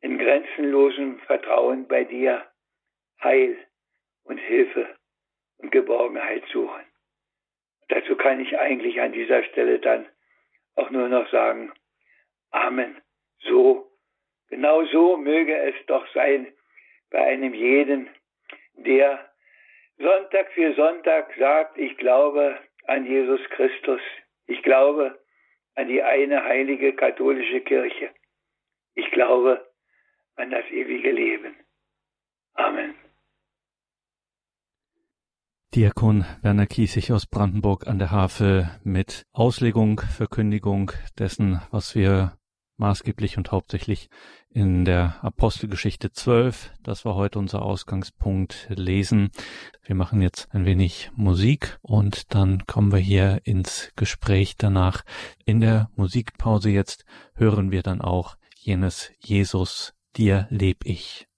in 0.00 0.18
grenzenlosem 0.18 1.20
Vertrauen 1.20 1.86
bei 1.88 2.04
dir 2.04 2.46
Heil 3.22 3.56
und 4.24 4.38
Hilfe 4.38 4.96
und 5.58 5.70
Geborgenheit 5.70 6.44
suchen. 6.52 6.84
dazu 7.88 8.16
kann 8.16 8.40
ich 8.40 8.58
eigentlich 8.58 9.00
an 9.00 9.12
dieser 9.12 9.44
Stelle 9.44 9.78
dann 9.78 10.08
auch 10.74 10.90
nur 10.90 11.08
noch 11.08 11.28
sagen, 11.30 11.72
Amen. 12.50 13.00
So, 13.40 13.90
genau 14.48 14.84
so 14.86 15.16
möge 15.16 15.56
es 15.56 15.74
doch 15.86 16.06
sein 16.14 16.52
bei 17.10 17.18
einem 17.24 17.54
jeden, 17.54 18.08
der 18.74 19.30
Sonntag 19.98 20.50
für 20.52 20.74
Sonntag 20.74 21.32
sagt, 21.38 21.78
ich 21.78 21.96
glaube 21.96 22.58
an 22.86 23.06
Jesus 23.06 23.40
Christus. 23.50 24.00
Ich 24.46 24.62
glaube 24.62 25.21
an 25.74 25.88
die 25.88 26.02
eine 26.02 26.44
heilige 26.44 26.94
katholische 26.94 27.60
Kirche. 27.60 28.10
Ich 28.94 29.10
glaube 29.10 29.66
an 30.36 30.50
das 30.50 30.64
ewige 30.70 31.10
Leben. 31.10 31.56
Amen. 32.54 32.94
Diakon 35.74 36.26
Werner 36.42 36.66
Kiesig 36.66 37.12
aus 37.12 37.26
Brandenburg 37.26 37.86
an 37.86 37.98
der 37.98 38.10
Havel 38.10 38.68
mit 38.84 39.24
Auslegung, 39.32 40.00
Verkündigung 40.00 40.92
dessen, 41.18 41.62
was 41.70 41.94
wir 41.94 42.36
maßgeblich 42.82 43.38
und 43.38 43.52
hauptsächlich 43.52 44.10
in 44.50 44.84
der 44.84 45.16
Apostelgeschichte 45.22 46.10
12, 46.10 46.72
das 46.82 47.04
war 47.04 47.14
heute 47.14 47.38
unser 47.38 47.62
Ausgangspunkt, 47.62 48.66
lesen. 48.70 49.30
Wir 49.84 49.94
machen 49.94 50.20
jetzt 50.20 50.48
ein 50.52 50.64
wenig 50.64 51.12
Musik 51.14 51.78
und 51.80 52.34
dann 52.34 52.66
kommen 52.66 52.90
wir 52.90 52.98
hier 52.98 53.40
ins 53.44 53.92
Gespräch 53.94 54.56
danach. 54.56 55.04
In 55.44 55.60
der 55.60 55.90
Musikpause 55.94 56.70
jetzt 56.70 57.04
hören 57.34 57.70
wir 57.70 57.82
dann 57.82 58.00
auch 58.00 58.36
jenes 58.58 59.12
Jesus, 59.20 59.94
dir 60.16 60.48
leb 60.50 60.84
ich. 60.84 61.28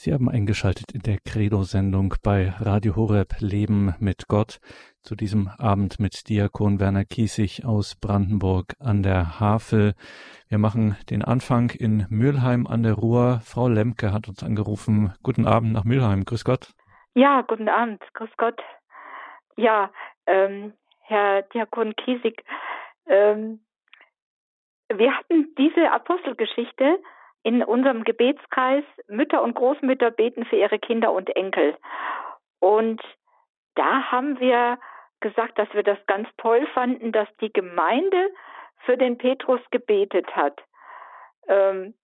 Sie 0.00 0.14
haben 0.14 0.30
eingeschaltet 0.30 0.92
in 0.94 1.02
der 1.02 1.18
Credo-Sendung 1.18 2.14
bei 2.22 2.50
Radio 2.60 2.94
Horeb 2.94 3.34
Leben 3.40 3.96
mit 3.98 4.28
Gott 4.28 4.60
zu 5.02 5.16
diesem 5.16 5.48
Abend 5.58 5.98
mit 5.98 6.28
Diakon 6.28 6.78
Werner 6.78 7.04
Kiesig 7.04 7.64
aus 7.66 7.96
Brandenburg 8.00 8.74
an 8.78 9.02
der 9.02 9.40
Havel. 9.40 9.94
Wir 10.48 10.58
machen 10.58 10.96
den 11.10 11.24
Anfang 11.24 11.70
in 11.70 12.06
Mülheim 12.10 12.68
an 12.68 12.84
der 12.84 12.94
Ruhr. 12.94 13.40
Frau 13.42 13.66
Lemke 13.66 14.12
hat 14.12 14.28
uns 14.28 14.44
angerufen. 14.44 15.12
Guten 15.24 15.48
Abend 15.48 15.72
nach 15.72 15.82
Mülheim. 15.82 16.24
Grüß 16.24 16.44
Gott. 16.44 16.68
Ja, 17.14 17.40
guten 17.40 17.68
Abend. 17.68 18.00
Grüß 18.14 18.30
Gott. 18.36 18.62
Ja, 19.56 19.90
ähm, 20.26 20.74
Herr 21.00 21.42
Diakon 21.42 21.96
Kiesig, 21.96 22.44
ähm, 23.06 23.58
wir 24.94 25.12
hatten 25.18 25.56
diese 25.58 25.90
Apostelgeschichte 25.90 27.00
in 27.42 27.62
unserem 27.62 28.04
Gebetskreis 28.04 28.84
Mütter 29.06 29.42
und 29.42 29.54
Großmütter 29.54 30.10
beten 30.10 30.44
für 30.44 30.56
ihre 30.56 30.78
Kinder 30.78 31.12
und 31.12 31.34
Enkel. 31.34 31.76
Und 32.60 33.00
da 33.74 34.10
haben 34.10 34.40
wir 34.40 34.78
gesagt, 35.20 35.58
dass 35.58 35.72
wir 35.72 35.82
das 35.82 35.98
ganz 36.06 36.28
toll 36.36 36.66
fanden, 36.74 37.12
dass 37.12 37.28
die 37.40 37.52
Gemeinde 37.52 38.30
für 38.84 38.96
den 38.96 39.18
Petrus 39.18 39.60
gebetet 39.70 40.26
hat. 40.34 40.60
Ähm, 41.48 41.94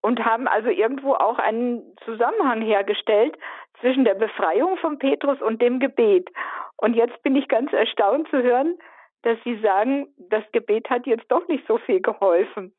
und 0.00 0.24
haben 0.24 0.46
also 0.46 0.68
irgendwo 0.68 1.14
auch 1.14 1.38
einen 1.38 1.96
Zusammenhang 2.04 2.62
hergestellt 2.62 3.36
zwischen 3.80 4.04
der 4.04 4.14
Befreiung 4.14 4.76
von 4.78 4.98
Petrus 4.98 5.40
und 5.42 5.60
dem 5.60 5.80
Gebet. 5.80 6.30
Und 6.76 6.94
jetzt 6.94 7.20
bin 7.22 7.34
ich 7.34 7.48
ganz 7.48 7.72
erstaunt 7.72 8.28
zu 8.28 8.42
hören, 8.42 8.78
dass 9.22 9.36
Sie 9.44 9.58
sagen, 9.60 10.06
das 10.16 10.44
Gebet 10.52 10.88
hat 10.88 11.06
jetzt 11.06 11.30
doch 11.30 11.46
nicht 11.48 11.66
so 11.66 11.78
viel 11.78 12.00
geholfen 12.00 12.72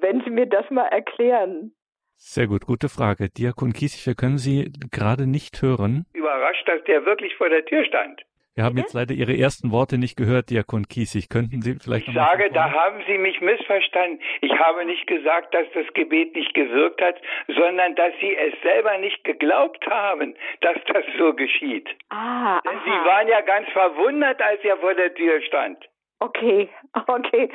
wenn 0.00 0.22
Sie 0.22 0.30
mir 0.30 0.46
das 0.46 0.68
mal 0.70 0.86
erklären. 0.86 1.72
Sehr 2.16 2.46
gut, 2.46 2.64
gute 2.66 2.88
Frage. 2.88 3.28
Diakon 3.28 3.72
Kiesig, 3.72 4.06
wir 4.06 4.14
können 4.14 4.38
Sie 4.38 4.72
gerade 4.90 5.26
nicht 5.26 5.60
hören. 5.62 6.06
Überrascht, 6.12 6.66
dass 6.68 6.82
der 6.84 7.04
wirklich 7.04 7.34
vor 7.36 7.48
der 7.48 7.64
Tür 7.64 7.84
stand. 7.84 8.22
Wir 8.54 8.62
haben 8.62 8.76
jetzt 8.78 8.94
leider 8.94 9.12
Ihre 9.14 9.36
ersten 9.36 9.72
Worte 9.72 9.98
nicht 9.98 10.16
gehört, 10.16 10.48
Diakon 10.50 10.86
Kiesig. 10.86 11.28
Könnten 11.28 11.60
Sie 11.60 11.74
vielleicht 11.74 12.06
Ich 12.06 12.14
sage, 12.14 12.50
da 12.52 12.70
haben 12.70 13.02
Sie 13.08 13.18
mich 13.18 13.40
missverstanden. 13.40 14.20
Ich 14.42 14.52
habe 14.52 14.84
nicht 14.84 15.08
gesagt, 15.08 15.52
dass 15.52 15.66
das 15.74 15.86
Gebet 15.94 16.36
nicht 16.36 16.54
gewirkt 16.54 17.02
hat, 17.02 17.16
sondern 17.48 17.96
dass 17.96 18.12
Sie 18.20 18.36
es 18.36 18.54
selber 18.62 18.96
nicht 18.98 19.24
geglaubt 19.24 19.84
haben, 19.88 20.36
dass 20.60 20.76
das 20.92 21.04
so 21.18 21.34
geschieht. 21.34 21.88
Ah, 22.10 22.60
Denn 22.64 22.76
aha. 22.76 22.84
Sie 22.84 23.08
waren 23.08 23.26
ja 23.26 23.40
ganz 23.40 23.68
verwundert, 23.70 24.40
als 24.40 24.62
er 24.62 24.76
vor 24.76 24.94
der 24.94 25.12
Tür 25.14 25.42
stand. 25.42 25.78
Okay, 26.24 26.70
okay. 27.06 27.50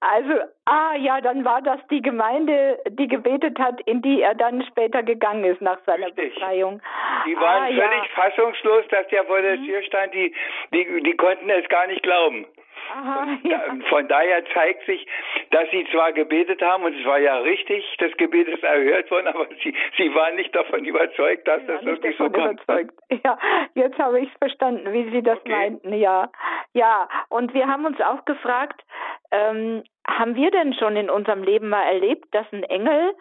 Also, 0.00 0.34
ah 0.66 0.94
ja, 0.96 1.20
dann 1.20 1.44
war 1.44 1.60
das 1.60 1.80
die 1.90 2.02
Gemeinde, 2.02 2.78
die 2.90 3.08
gebetet 3.08 3.58
hat, 3.58 3.80
in 3.82 4.00
die 4.00 4.22
er 4.22 4.34
dann 4.34 4.62
später 4.66 5.02
gegangen 5.02 5.44
ist 5.44 5.60
nach 5.60 5.78
seiner 5.86 6.06
Richtig. 6.06 6.34
Befreiung. 6.34 6.80
Die 7.26 7.36
waren 7.36 7.64
ah, 7.64 7.66
völlig 7.66 7.80
ja. 7.80 8.22
fassungslos, 8.22 8.84
dass 8.90 9.08
der 9.08 9.24
vor 9.24 9.40
der 9.42 9.56
mhm. 9.56 9.66
Tür 9.66 9.82
stand. 9.82 10.14
Die, 10.14 10.32
die, 10.72 11.02
die 11.02 11.16
konnten 11.16 11.50
es 11.50 11.68
gar 11.68 11.86
nicht 11.88 12.02
glauben. 12.02 12.46
Aha, 12.90 13.38
ja. 13.42 13.60
Von 13.88 14.08
daher 14.08 14.44
zeigt 14.52 14.84
sich, 14.86 15.06
dass 15.50 15.70
sie 15.70 15.86
zwar 15.90 16.12
gebetet 16.12 16.60
haben 16.62 16.84
und 16.84 16.98
es 16.98 17.04
war 17.06 17.18
ja 17.18 17.38
richtig, 17.38 17.84
das 17.98 18.12
Gebet 18.16 18.48
ist 18.48 18.62
erhört 18.62 19.10
worden, 19.10 19.28
aber 19.28 19.46
sie, 19.62 19.74
sie 19.96 20.14
waren 20.14 20.36
nicht 20.36 20.54
davon 20.54 20.84
überzeugt, 20.84 21.46
dass 21.46 21.64
das 21.66 21.84
wirklich 21.84 22.16
so 22.16 22.30
kommt. 22.30 22.62
Überzeugt. 22.62 22.94
Ja, 23.24 23.38
jetzt 23.74 23.98
habe 23.98 24.20
ich 24.20 24.28
es 24.28 24.38
verstanden, 24.38 24.92
wie 24.92 25.08
Sie 25.10 25.22
das 25.22 25.38
okay. 25.38 25.50
meinten, 25.50 25.92
ja. 25.92 26.30
Ja, 26.72 27.08
und 27.28 27.54
wir 27.54 27.68
haben 27.68 27.84
uns 27.84 28.00
auch 28.00 28.24
gefragt, 28.24 28.82
ähm, 29.30 29.84
haben 30.06 30.34
wir 30.34 30.50
denn 30.50 30.74
schon 30.74 30.96
in 30.96 31.10
unserem 31.10 31.42
Leben 31.42 31.68
mal 31.68 31.84
erlebt, 31.84 32.26
dass 32.34 32.46
ein 32.52 32.64
Engel 32.64 33.14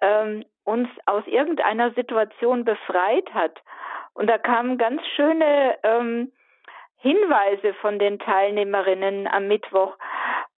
ähm, 0.00 0.44
uns 0.64 0.88
aus 1.06 1.26
irgendeiner 1.26 1.90
Situation 1.92 2.64
befreit 2.64 3.32
hat? 3.34 3.60
Und 4.14 4.28
da 4.28 4.38
kamen 4.38 4.78
ganz 4.78 5.02
schöne 5.16 5.76
ähm, 5.82 6.32
Hinweise 7.04 7.74
von 7.74 7.98
den 7.98 8.18
Teilnehmerinnen 8.18 9.26
am 9.26 9.46
Mittwoch. 9.46 9.94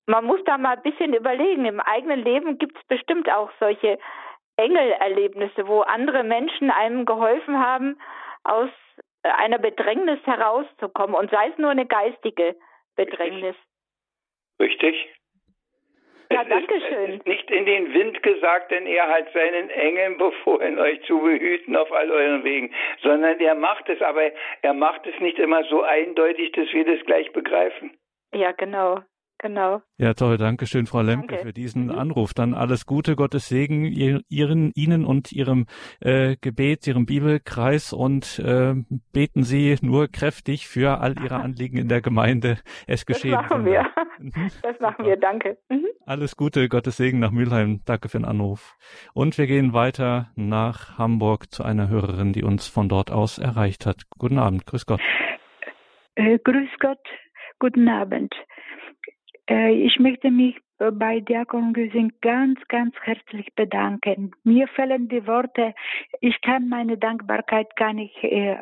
Man 0.07 0.25
muss 0.25 0.39
da 0.45 0.57
mal 0.59 0.77
ein 0.77 0.83
bisschen 0.83 1.13
überlegen. 1.13 1.65
Im 1.65 1.81
eigenen 1.81 2.23
Leben 2.23 2.57
gibt 2.59 2.79
es 2.79 2.85
bestimmt 2.87 3.29
auch 3.29 3.51
solche 3.59 3.99
Engelerlebnisse, 4.57 5.67
wo 5.67 5.81
andere 5.81 6.23
Menschen 6.23 6.71
einem 6.71 7.05
geholfen 7.05 7.59
haben, 7.59 8.01
aus 8.45 8.71
einer 9.25 9.59
Bedrängnis 9.59 10.21
herauszukommen. 10.25 11.17
Und 11.17 11.33
sei 11.33 11.49
es 11.49 11.59
nur 11.59 11.71
eine 11.71 11.85
geistige 11.85 12.55
Bedrängnis. 12.95 13.57
Richtig. 14.61 14.95
Ja, 16.31 16.45
danke 16.45 16.81
schön. 16.89 17.21
Nicht 17.25 17.51
in 17.51 17.67
den 17.67 17.93
Wind 17.95 18.23
gesagt, 18.23 18.71
denn 18.71 18.87
er 18.87 19.09
hat 19.09 19.33
seinen 19.33 19.71
Engeln 19.71 20.19
befohlen, 20.19 20.79
euch 20.79 21.03
zu 21.05 21.19
behüten 21.21 21.77
auf 21.77 21.93
all 21.93 22.11
euren 22.11 22.45
Wegen, 22.45 22.75
sondern 23.03 23.39
er 23.39 23.55
macht 23.55 23.89
es, 23.89 24.01
aber 24.03 24.33
er 24.63 24.75
macht 24.75 25.07
es 25.07 25.19
nicht 25.21 25.39
immer 25.39 25.65
so 25.65 25.83
eindeutig, 25.83 26.53
dass 26.53 26.73
wir 26.73 26.85
das 26.85 27.05
gleich 27.07 27.33
begreifen. 27.33 27.97
Ja, 28.35 28.53
genau. 28.53 29.03
Genau. 29.39 29.83
Ja, 29.99 30.15
toll. 30.15 30.39
Dankeschön, 30.39 30.87
Frau 30.87 31.03
Lemke, 31.03 31.29
Danke. 31.29 31.47
für 31.47 31.53
diesen 31.53 31.87
mhm. 31.87 31.99
Anruf. 31.99 32.33
Dann 32.33 32.55
alles 32.55 32.87
Gute, 32.87 33.17
Gottes 33.17 33.49
Segen 33.49 33.85
Ihren, 33.85 34.73
Ihnen 34.75 35.05
und 35.05 35.31
Ihrem 35.31 35.67
äh, 36.01 36.37
Gebet, 36.41 36.87
Ihrem 36.87 37.05
Bibelkreis 37.05 37.93
und 37.93 38.39
äh, 38.39 38.75
beten 39.13 39.43
Sie 39.43 39.77
nur 39.83 40.09
kräftig 40.09 40.69
für 40.69 41.01
all 41.01 41.15
Ihre 41.23 41.37
Anliegen 41.43 41.77
in 41.77 41.89
der 41.89 42.01
Gemeinde. 42.01 42.59
Es 42.87 43.05
geschehen. 43.05 43.37
Das 43.47 43.51
machen 43.51 43.65
wir. 43.67 43.87
Mhm. 44.19 44.51
Das 44.63 44.81
machen 44.81 45.05
wir. 45.05 45.17
Danke. 45.17 45.59
Mhm. 45.69 45.87
Alles 46.07 46.37
Gute, 46.37 46.69
Gottes 46.69 46.97
Segen 46.97 47.19
nach 47.19 47.31
Mülheim. 47.31 47.81
Danke 47.85 48.09
für 48.09 48.19
den 48.19 48.25
Anruf. 48.25 48.77
Und 49.13 49.37
wir 49.37 49.47
gehen 49.47 49.73
weiter 49.73 50.31
nach 50.37 50.99
Hamburg 50.99 51.53
zu 51.53 51.63
einer 51.63 51.89
Hörerin, 51.89 52.33
die 52.33 52.43
uns 52.43 52.67
von 52.67 52.89
dort 52.89 53.11
aus 53.11 53.39
erreicht 53.39 53.87
hat. 53.87 54.03
Guten 54.19 54.39
Abend. 54.39 54.67
Grüß 54.67 54.87
Gott. 54.87 55.01
Äh, 56.15 56.39
grüß 56.39 56.71
Gott. 56.81 56.99
Guten 57.59 57.89
Abend. 57.89 58.35
Äh, 59.49 59.73
ich 59.73 59.99
möchte 59.99 60.31
mich 60.31 60.57
äh, 60.79 60.91
bei 60.91 61.21
Diakon 61.21 61.73
Güsing 61.73 62.13
ganz, 62.21 62.61
ganz 62.69 62.95
herzlich 63.03 63.55
bedanken. 63.55 64.33
Mir 64.45 64.69
fehlen 64.69 65.09
die 65.09 65.27
Worte. 65.27 65.75
Ich 66.21 66.41
kann 66.41 66.69
meine 66.69 66.99
Dankbarkeit 66.99 67.75
gar 67.77 67.93
nicht 67.93 68.17
äh, 68.23 68.57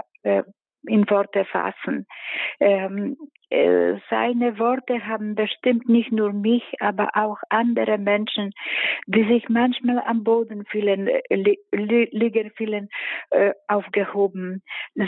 in 0.87 1.09
Worte 1.09 1.45
fassen. 1.47 2.07
Ähm, 2.61 3.17
seine 4.11 4.59
Worte 4.59 5.07
haben 5.07 5.35
bestimmt 5.35 5.89
nicht 5.89 6.11
nur 6.11 6.33
mich, 6.33 6.65
aber 6.81 7.11
auch 7.15 7.39
andere 7.51 7.99
Menschen, 7.99 8.53
die 9.07 9.25
sich 9.25 9.49
manchmal 9.49 10.01
am 10.01 10.25
Boden 10.25 10.65
fühlen, 10.67 11.09
li 11.31 11.59
liegen 11.71 12.51
fühlen, 12.57 12.89
äh, 13.31 13.53
aufgehoben. 13.69 14.63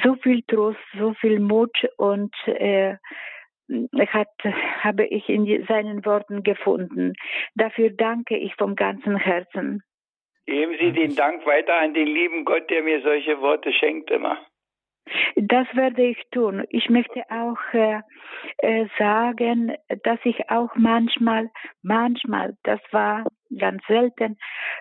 So 0.04 0.14
viel 0.16 0.42
Trost, 0.42 0.78
so 0.96 1.14
viel 1.14 1.40
Mut 1.40 1.76
und 1.96 2.34
äh, 2.46 2.96
hat, 3.68 4.28
habe 4.80 5.06
ich 5.06 5.28
in 5.28 5.64
seinen 5.66 6.04
Worten 6.04 6.42
gefunden. 6.42 7.14
Dafür 7.54 7.90
danke 7.90 8.36
ich 8.36 8.54
vom 8.54 8.76
ganzen 8.76 9.16
Herzen. 9.16 9.82
Geben 10.46 10.76
Sie 10.80 10.92
den 10.92 11.16
Dank 11.16 11.44
weiter 11.44 11.74
an 11.80 11.92
den 11.92 12.06
lieben 12.06 12.44
Gott, 12.44 12.70
der 12.70 12.82
mir 12.82 13.02
solche 13.02 13.40
Worte 13.40 13.72
schenkt 13.72 14.10
immer. 14.10 14.38
Das 15.36 15.66
werde 15.74 16.02
ich 16.02 16.18
tun. 16.32 16.64
Ich 16.70 16.88
möchte 16.88 17.22
auch 17.30 17.58
äh, 17.72 18.00
äh, 18.58 18.86
sagen, 18.98 19.74
dass 20.02 20.18
ich 20.24 20.50
auch 20.50 20.74
manchmal, 20.74 21.50
manchmal, 21.82 22.54
das 22.64 22.80
war 22.90 23.24
ganz 23.56 23.82
selten, 23.86 24.36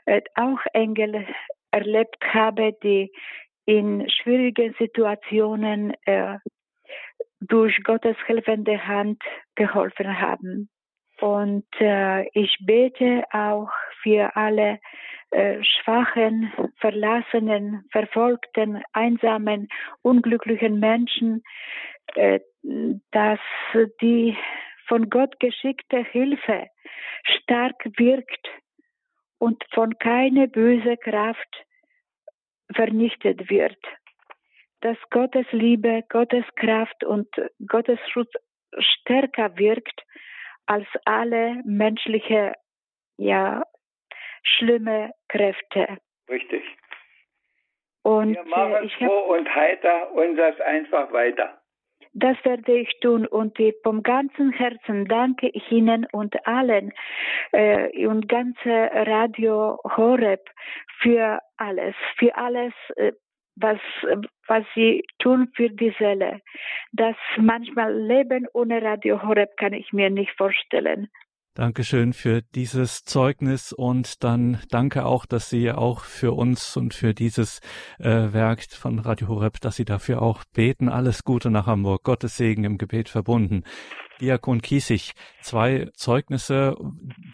äh, 0.05 0.21
auch 0.35 0.59
Engel 0.73 1.27
erlebt 1.71 2.23
habe, 2.33 2.73
die 2.81 3.11
in 3.65 4.07
schwierigen 4.09 4.75
Situationen 4.79 5.93
äh, 6.05 6.37
durch 7.39 7.83
Gottes 7.83 8.15
helfende 8.25 8.87
Hand 8.87 9.21
geholfen 9.55 10.19
haben. 10.19 10.69
Und 11.19 11.65
äh, 11.79 12.27
ich 12.33 12.57
bete 12.65 13.23
auch 13.31 13.69
für 14.01 14.35
alle 14.35 14.79
äh, 15.31 15.63
schwachen, 15.63 16.51
verlassenen, 16.77 17.85
verfolgten, 17.91 18.83
einsamen, 18.93 19.69
unglücklichen 20.01 20.79
Menschen, 20.79 21.43
äh, 22.15 22.39
dass 23.11 23.39
die 24.01 24.37
von 24.87 25.09
Gott 25.09 25.39
geschickte 25.39 26.03
Hilfe 26.03 26.67
stark 27.23 27.75
wirkt 27.97 28.47
und 29.39 29.63
von 29.71 29.97
keine 29.97 30.47
böse 30.47 30.97
Kraft 30.97 31.65
vernichtet 32.73 33.49
wird 33.49 33.77
dass 34.85 34.97
Gottes 35.09 35.47
Liebe, 35.49 36.03
Gottes 36.09 36.45
Kraft 36.57 37.03
und 37.03 37.27
Gottes 37.65 37.97
Schutz 38.11 38.31
stärker 38.77 39.57
wirkt 39.57 39.99
als 40.67 40.85
alle 41.05 41.59
menschliche, 41.65 42.53
ja, 43.17 43.63
schlimme 44.43 45.11
Kräfte. 45.27 45.97
Richtig. 46.29 46.63
Und 48.03 48.35
Wir 48.35 48.43
machen 48.43 48.73
äh, 48.73 48.85
ich 48.85 48.95
froh 48.97 49.33
und 49.33 49.55
heiter 49.55 50.11
unseres 50.11 50.61
einfach 50.61 51.11
weiter. 51.11 51.59
Das 52.13 52.37
werde 52.45 52.77
ich 52.77 52.99
tun 52.99 53.25
und 53.25 53.57
vom 53.81 54.03
ganzen 54.03 54.51
Herzen 54.51 55.07
danke 55.07 55.49
ich 55.49 55.71
Ihnen 55.71 56.05
und 56.11 56.45
allen 56.45 56.93
äh, 57.53 58.05
und 58.05 58.29
ganze 58.29 58.91
Radio 58.93 59.79
Horeb 59.97 60.47
für 61.01 61.39
alles, 61.57 61.95
für 62.19 62.35
alles, 62.35 62.73
äh, 62.97 63.13
was, 63.55 63.79
was 64.47 64.63
sie 64.75 65.03
tun 65.19 65.49
für 65.55 65.69
die 65.69 65.93
Seele. 65.97 66.41
Das 66.91 67.15
manchmal 67.37 67.93
Leben 67.93 68.47
ohne 68.53 68.81
Radio 68.81 69.21
Horeb 69.21 69.57
kann 69.57 69.73
ich 69.73 69.91
mir 69.93 70.09
nicht 70.09 70.31
vorstellen. 70.37 71.09
Dankeschön 71.55 72.11
für 72.11 72.41
dieses 72.41 73.05
Zeugnis 73.05 73.71
und 73.71 74.25
dann 74.25 74.59
danke 74.71 75.05
auch, 75.05 75.25
dass 75.25 75.49
Sie 75.49 75.71
auch 75.71 76.01
für 76.01 76.33
uns 76.33 76.75
und 76.75 76.93
für 76.93 77.13
dieses 77.13 77.61
äh, 77.97 78.33
Werk 78.33 78.61
von 78.63 78.99
Radio 78.99 79.29
Horeb, 79.29 79.61
dass 79.61 79.77
Sie 79.77 79.85
dafür 79.85 80.21
auch 80.21 80.43
beten. 80.53 80.89
Alles 80.89 81.23
Gute 81.23 81.49
nach 81.49 81.65
Hamburg. 81.65 82.03
Gottes 82.03 82.35
Segen 82.35 82.65
im 82.65 82.77
Gebet 82.77 83.07
verbunden. 83.07 83.63
Diakon 84.19 84.61
Kiesig, 84.61 85.13
zwei 85.41 85.89
Zeugnisse, 85.93 86.75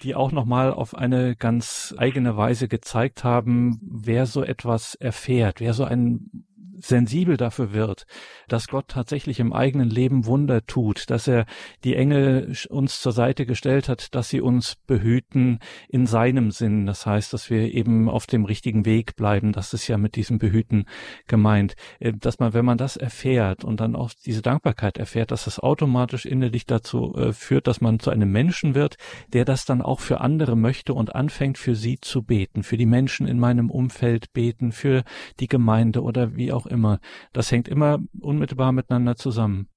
die 0.04 0.14
auch 0.14 0.32
nochmal 0.32 0.72
auf 0.72 0.94
eine 0.94 1.36
ganz 1.36 1.96
eigene 1.98 2.38
Weise 2.38 2.68
gezeigt 2.68 3.24
haben, 3.24 3.80
wer 3.82 4.28
so 4.28 4.44
etwas 4.44 4.94
erfährt, 4.94 5.62
wer 5.62 5.74
so 5.74 5.84
ein 5.84 6.46
sensibel 6.82 7.38
dafür 7.38 7.74
wird, 7.74 8.06
dass 8.48 8.68
Gott 8.68 8.88
tatsächlich 8.88 9.40
im 9.40 9.54
eigenen 9.54 9.90
Leben 9.90 10.26
Wunder 10.26 10.66
tut, 10.66 11.10
dass 11.10 11.28
er 11.28 11.46
die 11.84 11.96
Engel 11.96 12.54
uns 12.70 13.02
zur 13.02 13.12
Seite 13.12 13.46
gestellt 13.46 13.90
hat, 13.90 14.14
dass 14.16 14.30
sie 14.30 14.42
uns 14.42 14.76
behüten 14.88 15.60
in 15.88 16.06
seinem 16.06 16.52
Sinn. 16.52 16.86
Das 16.86 17.06
heißt, 17.06 17.34
dass 17.34 17.50
wir 17.50 17.74
eben 17.74 18.10
auf 18.10 18.28
dem 18.28 18.46
richtigen 18.46 18.86
Weg 18.86 19.16
bleiben. 19.16 19.52
Das 19.52 19.74
ist 19.74 19.88
ja 19.88 19.98
mit 19.98 20.16
diesem 20.16 20.40
Behüten 20.40 20.86
gemeint. 21.28 21.76
Äh, 22.00 22.14
dass 22.14 22.40
man, 22.40 22.54
wenn 22.54 22.66
man 22.66 22.78
das 22.78 22.98
erfährt 22.98 23.64
und 23.64 23.80
dann 23.80 23.96
auch 23.96 24.12
diese 24.26 24.42
Dankbarkeit 24.42 24.98
erfährt, 24.98 25.32
dass 25.32 25.46
das 25.46 25.60
automatisch 25.60 26.26
innerlich 26.26 26.66
dazu 26.66 27.16
äh, 27.16 27.34
führt, 27.34 27.68
dass 27.68 27.82
man 27.82 28.00
zu 28.00 28.10
einem 28.10 28.32
Menschen 28.32 28.76
wird, 28.76 28.98
der 29.34 29.46
das 29.46 29.66
dann 29.66 29.82
auch 29.82 30.00
für 30.00 30.22
andere 30.22 30.56
möchte 30.56 30.94
und 30.94 31.16
anfängt, 31.16 31.58
für 31.58 31.76
sie 31.76 32.00
zu 32.00 32.24
beten, 32.24 32.64
für 32.64 32.78
die 32.78 32.86
Menschen 32.86 33.28
in 33.28 33.40
meinem 33.40 33.70
Umfeld 33.70 34.34
beten, 34.34 34.72
für 34.72 35.04
die 35.40 35.48
Gemeinde 35.48 36.02
oder 36.02 36.36
wie 36.36 36.52
auch 36.52 36.66
immer. 36.72 37.00
Das 37.34 37.52
hängt 37.52 37.68
immer 37.68 38.00
unmittelbar 38.22 38.72
miteinander 38.72 39.16
zusammen. 39.16 39.68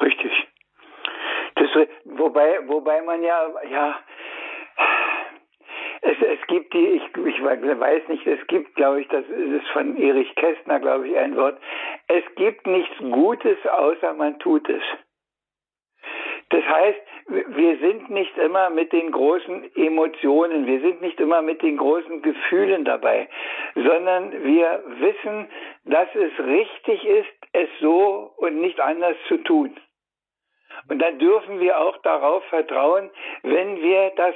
Richtig. 0.00 0.32
Das, 1.54 1.68
wobei, 2.04 2.58
wobei 2.68 3.02
man 3.02 3.22
ja, 3.22 3.38
ja, 3.70 3.98
es, 6.02 6.16
es 6.20 6.46
gibt 6.46 6.72
die, 6.74 6.86
ich, 6.86 7.02
ich 7.02 7.42
weiß 7.42 8.08
nicht, 8.08 8.26
es 8.26 8.46
gibt, 8.46 8.74
glaube 8.76 9.00
ich, 9.00 9.08
das 9.08 9.24
ist 9.26 9.66
von 9.68 9.96
Erich 9.96 10.34
Kästner, 10.36 10.80
glaube 10.80 11.08
ich, 11.08 11.16
ein 11.16 11.36
Wort. 11.36 11.58
Es 12.08 12.24
gibt 12.36 12.66
nichts 12.66 12.96
Gutes, 12.98 13.58
außer 13.66 14.14
man 14.14 14.38
tut 14.38 14.68
es. 14.68 14.82
Das 16.50 16.64
heißt, 16.64 17.00
wir 17.28 17.78
sind 17.78 18.08
nicht 18.10 18.36
immer 18.38 18.70
mit 18.70 18.92
den 18.92 19.10
großen 19.10 19.74
Emotionen, 19.74 20.66
wir 20.66 20.80
sind 20.80 21.00
nicht 21.00 21.18
immer 21.18 21.42
mit 21.42 21.60
den 21.62 21.76
großen 21.76 22.22
Gefühlen 22.22 22.84
dabei, 22.84 23.28
sondern 23.74 24.32
wir 24.44 24.82
wissen, 24.98 25.48
dass 25.84 26.08
es 26.14 26.46
richtig 26.46 27.04
ist, 27.04 27.32
es 27.52 27.68
so 27.80 28.32
und 28.36 28.60
nicht 28.60 28.80
anders 28.80 29.16
zu 29.26 29.38
tun. 29.38 29.76
Und 30.88 31.00
dann 31.00 31.18
dürfen 31.18 31.58
wir 31.58 31.80
auch 31.80 31.96
darauf 31.98 32.44
vertrauen, 32.44 33.10
wenn 33.42 33.82
wir 33.82 34.12
das 34.16 34.34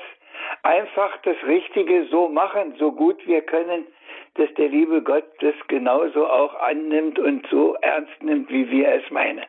einfach 0.62 1.16
das 1.22 1.36
Richtige 1.46 2.06
so 2.06 2.28
machen, 2.28 2.74
so 2.78 2.92
gut 2.92 3.24
wir 3.26 3.42
können, 3.42 3.86
dass 4.34 4.52
der 4.54 4.68
liebe 4.68 5.02
Gott 5.02 5.24
das 5.40 5.54
genauso 5.68 6.26
auch 6.26 6.54
annimmt 6.60 7.18
und 7.18 7.46
so 7.50 7.74
ernst 7.82 8.22
nimmt, 8.22 8.50
wie 8.50 8.70
wir 8.70 8.88
es 8.94 9.10
meinen. 9.10 9.44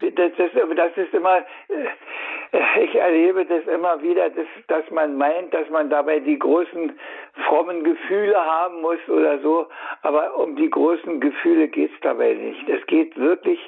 Das, 0.00 0.32
das, 0.36 0.50
das 0.76 0.96
ist 0.96 1.14
immer, 1.14 1.44
äh, 1.68 2.84
ich 2.84 2.94
erlebe 2.94 3.44
das 3.44 3.66
immer 3.66 4.02
wieder, 4.02 4.30
dass, 4.30 4.46
dass 4.66 4.90
man 4.90 5.16
meint, 5.16 5.52
dass 5.52 5.68
man 5.70 5.90
dabei 5.90 6.20
die 6.20 6.38
großen 6.38 6.98
frommen 7.46 7.84
Gefühle 7.84 8.36
haben 8.36 8.80
muss 8.80 8.98
oder 9.08 9.38
so, 9.40 9.66
aber 10.02 10.36
um 10.36 10.56
die 10.56 10.70
großen 10.70 11.20
Gefühle 11.20 11.68
geht 11.68 11.92
es 11.92 12.00
dabei 12.00 12.34
nicht. 12.34 12.68
Es 12.68 12.84
geht 12.86 13.16
wirklich 13.18 13.60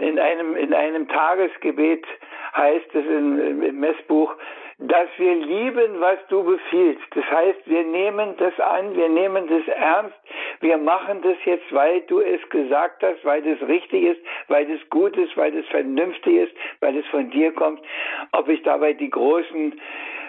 in 0.00 0.18
einem, 0.18 0.56
in 0.56 0.74
einem 0.74 1.08
Tagesgebet 1.08 2.06
heißt 2.54 2.94
es 2.94 3.06
im 3.06 3.80
Messbuch, 3.80 4.34
dass 4.80 5.08
wir 5.18 5.34
lieben, 5.34 6.00
was 6.00 6.18
du 6.28 6.42
befiehlst. 6.42 7.04
Das 7.14 7.24
heißt, 7.30 7.60
wir 7.66 7.84
nehmen 7.84 8.34
das 8.38 8.58
an, 8.58 8.96
wir 8.96 9.08
nehmen 9.10 9.46
das 9.46 9.68
ernst, 9.76 10.16
wir 10.60 10.78
machen 10.78 11.20
das 11.22 11.36
jetzt, 11.44 11.70
weil 11.72 12.00
du 12.02 12.20
es 12.20 12.40
gesagt 12.48 13.02
hast, 13.02 13.24
weil 13.24 13.42
das 13.42 13.66
richtig 13.68 14.04
ist, 14.04 14.20
weil 14.48 14.66
das 14.66 14.80
gut 14.88 15.16
ist, 15.16 15.36
weil 15.36 15.52
das 15.52 15.66
vernünftig 15.66 16.34
ist, 16.34 16.52
weil 16.80 16.96
es 16.96 17.06
von 17.08 17.30
dir 17.30 17.52
kommt. 17.52 17.80
Ob 18.32 18.48
ich 18.48 18.62
dabei 18.62 18.94
die 18.94 19.10
großen 19.10 19.78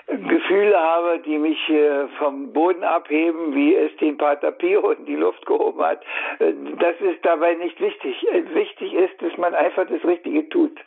Gefühle 0.08 0.78
habe, 0.78 1.20
die 1.20 1.38
mich 1.38 1.70
äh, 1.70 2.08
vom 2.18 2.52
Boden 2.52 2.84
abheben, 2.84 3.56
wie 3.56 3.74
es 3.76 3.96
den 3.98 4.18
Pater 4.18 4.52
Pio 4.52 4.92
in 4.92 5.06
die 5.06 5.16
Luft 5.16 5.46
gehoben 5.46 5.82
hat, 5.82 6.04
äh, 6.40 6.52
das 6.78 7.00
ist 7.00 7.24
dabei 7.24 7.54
nicht 7.54 7.80
wichtig. 7.80 8.28
Wichtig 8.54 8.94
ist, 8.94 9.22
dass 9.22 9.38
man 9.38 9.54
einfach 9.54 9.88
das 9.88 10.04
Richtige 10.04 10.50
tut 10.50 10.78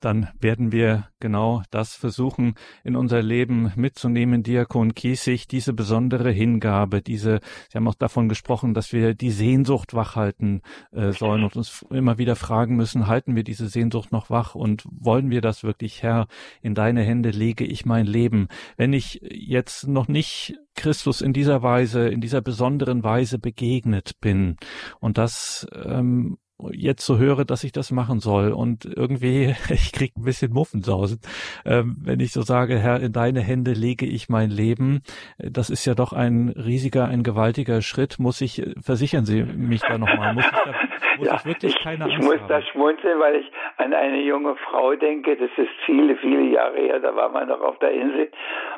dann 0.00 0.28
werden 0.40 0.72
wir 0.72 1.08
genau 1.20 1.62
das 1.70 1.94
versuchen, 1.94 2.54
in 2.84 2.96
unser 2.96 3.22
Leben 3.22 3.72
mitzunehmen, 3.76 4.42
Diakon 4.42 4.94
Kiesig, 4.94 5.46
diese 5.46 5.72
besondere 5.72 6.30
Hingabe, 6.30 7.02
diese, 7.02 7.40
Sie 7.68 7.76
haben 7.76 7.88
auch 7.88 7.94
davon 7.94 8.28
gesprochen, 8.28 8.74
dass 8.74 8.92
wir 8.92 9.14
die 9.14 9.30
Sehnsucht 9.30 9.94
wachhalten 9.94 10.62
äh, 10.92 11.12
sollen 11.12 11.44
und 11.44 11.56
uns 11.56 11.84
immer 11.90 12.18
wieder 12.18 12.36
fragen 12.36 12.76
müssen, 12.76 13.06
halten 13.06 13.36
wir 13.36 13.44
diese 13.44 13.68
Sehnsucht 13.68 14.12
noch 14.12 14.30
wach 14.30 14.54
und 14.54 14.84
wollen 14.90 15.30
wir 15.30 15.40
das 15.40 15.62
wirklich, 15.62 16.02
Herr, 16.02 16.26
in 16.62 16.74
deine 16.74 17.02
Hände 17.02 17.30
lege 17.30 17.64
ich 17.64 17.84
mein 17.84 18.06
Leben. 18.06 18.48
Wenn 18.76 18.92
ich 18.92 19.20
jetzt 19.22 19.86
noch 19.86 20.08
nicht 20.08 20.54
Christus 20.74 21.20
in 21.20 21.32
dieser 21.32 21.62
Weise, 21.62 22.08
in 22.08 22.20
dieser 22.20 22.40
besonderen 22.40 23.04
Weise 23.04 23.38
begegnet 23.38 24.20
bin 24.20 24.56
und 24.98 25.18
das 25.18 25.66
ähm, 25.74 26.38
jetzt 26.72 27.04
so 27.04 27.18
höre, 27.18 27.44
dass 27.44 27.64
ich 27.64 27.72
das 27.72 27.90
machen 27.90 28.20
soll. 28.20 28.52
Und 28.52 28.84
irgendwie, 28.84 29.54
ich 29.70 29.92
krieg 29.92 30.12
ein 30.16 30.24
bisschen 30.24 30.52
Muffensausen, 30.52 31.20
ähm, 31.64 31.96
wenn 32.04 32.20
ich 32.20 32.32
so 32.32 32.42
sage, 32.42 32.78
Herr, 32.78 33.00
in 33.00 33.12
deine 33.12 33.40
Hände 33.40 33.72
lege 33.72 34.06
ich 34.06 34.28
mein 34.28 34.50
Leben. 34.50 35.02
Das 35.38 35.70
ist 35.70 35.84
ja 35.86 35.94
doch 35.94 36.12
ein 36.12 36.48
riesiger, 36.56 37.06
ein 37.06 37.22
gewaltiger 37.22 37.82
Schritt. 37.82 38.18
Muss 38.18 38.40
ich, 38.40 38.62
versichern 38.82 39.24
Sie 39.24 39.42
mich 39.42 39.80
da 39.80 39.98
nochmal, 39.98 40.34
muss 40.34 40.44
ich 40.44 40.50
da, 40.50 40.74
muss 41.18 41.26
ja, 41.26 41.34
ich 41.36 41.44
wirklich 41.46 41.78
keine 41.82 42.08
ich, 42.08 42.14
ich 42.14 42.24
muss 42.24 42.38
haben? 42.40 42.48
da 42.48 42.62
schmunzeln, 42.62 43.20
weil 43.20 43.36
ich 43.36 43.50
an 43.76 43.94
eine 43.94 44.20
junge 44.22 44.56
Frau 44.56 44.94
denke, 44.94 45.36
das 45.36 45.50
ist 45.56 45.72
viele, 45.86 46.16
viele 46.16 46.42
Jahre 46.42 46.78
her, 46.78 47.00
da 47.00 47.14
war 47.14 47.28
man 47.28 47.48
noch 47.48 47.60
auf 47.60 47.78
der 47.78 47.92
Insel. 47.92 48.30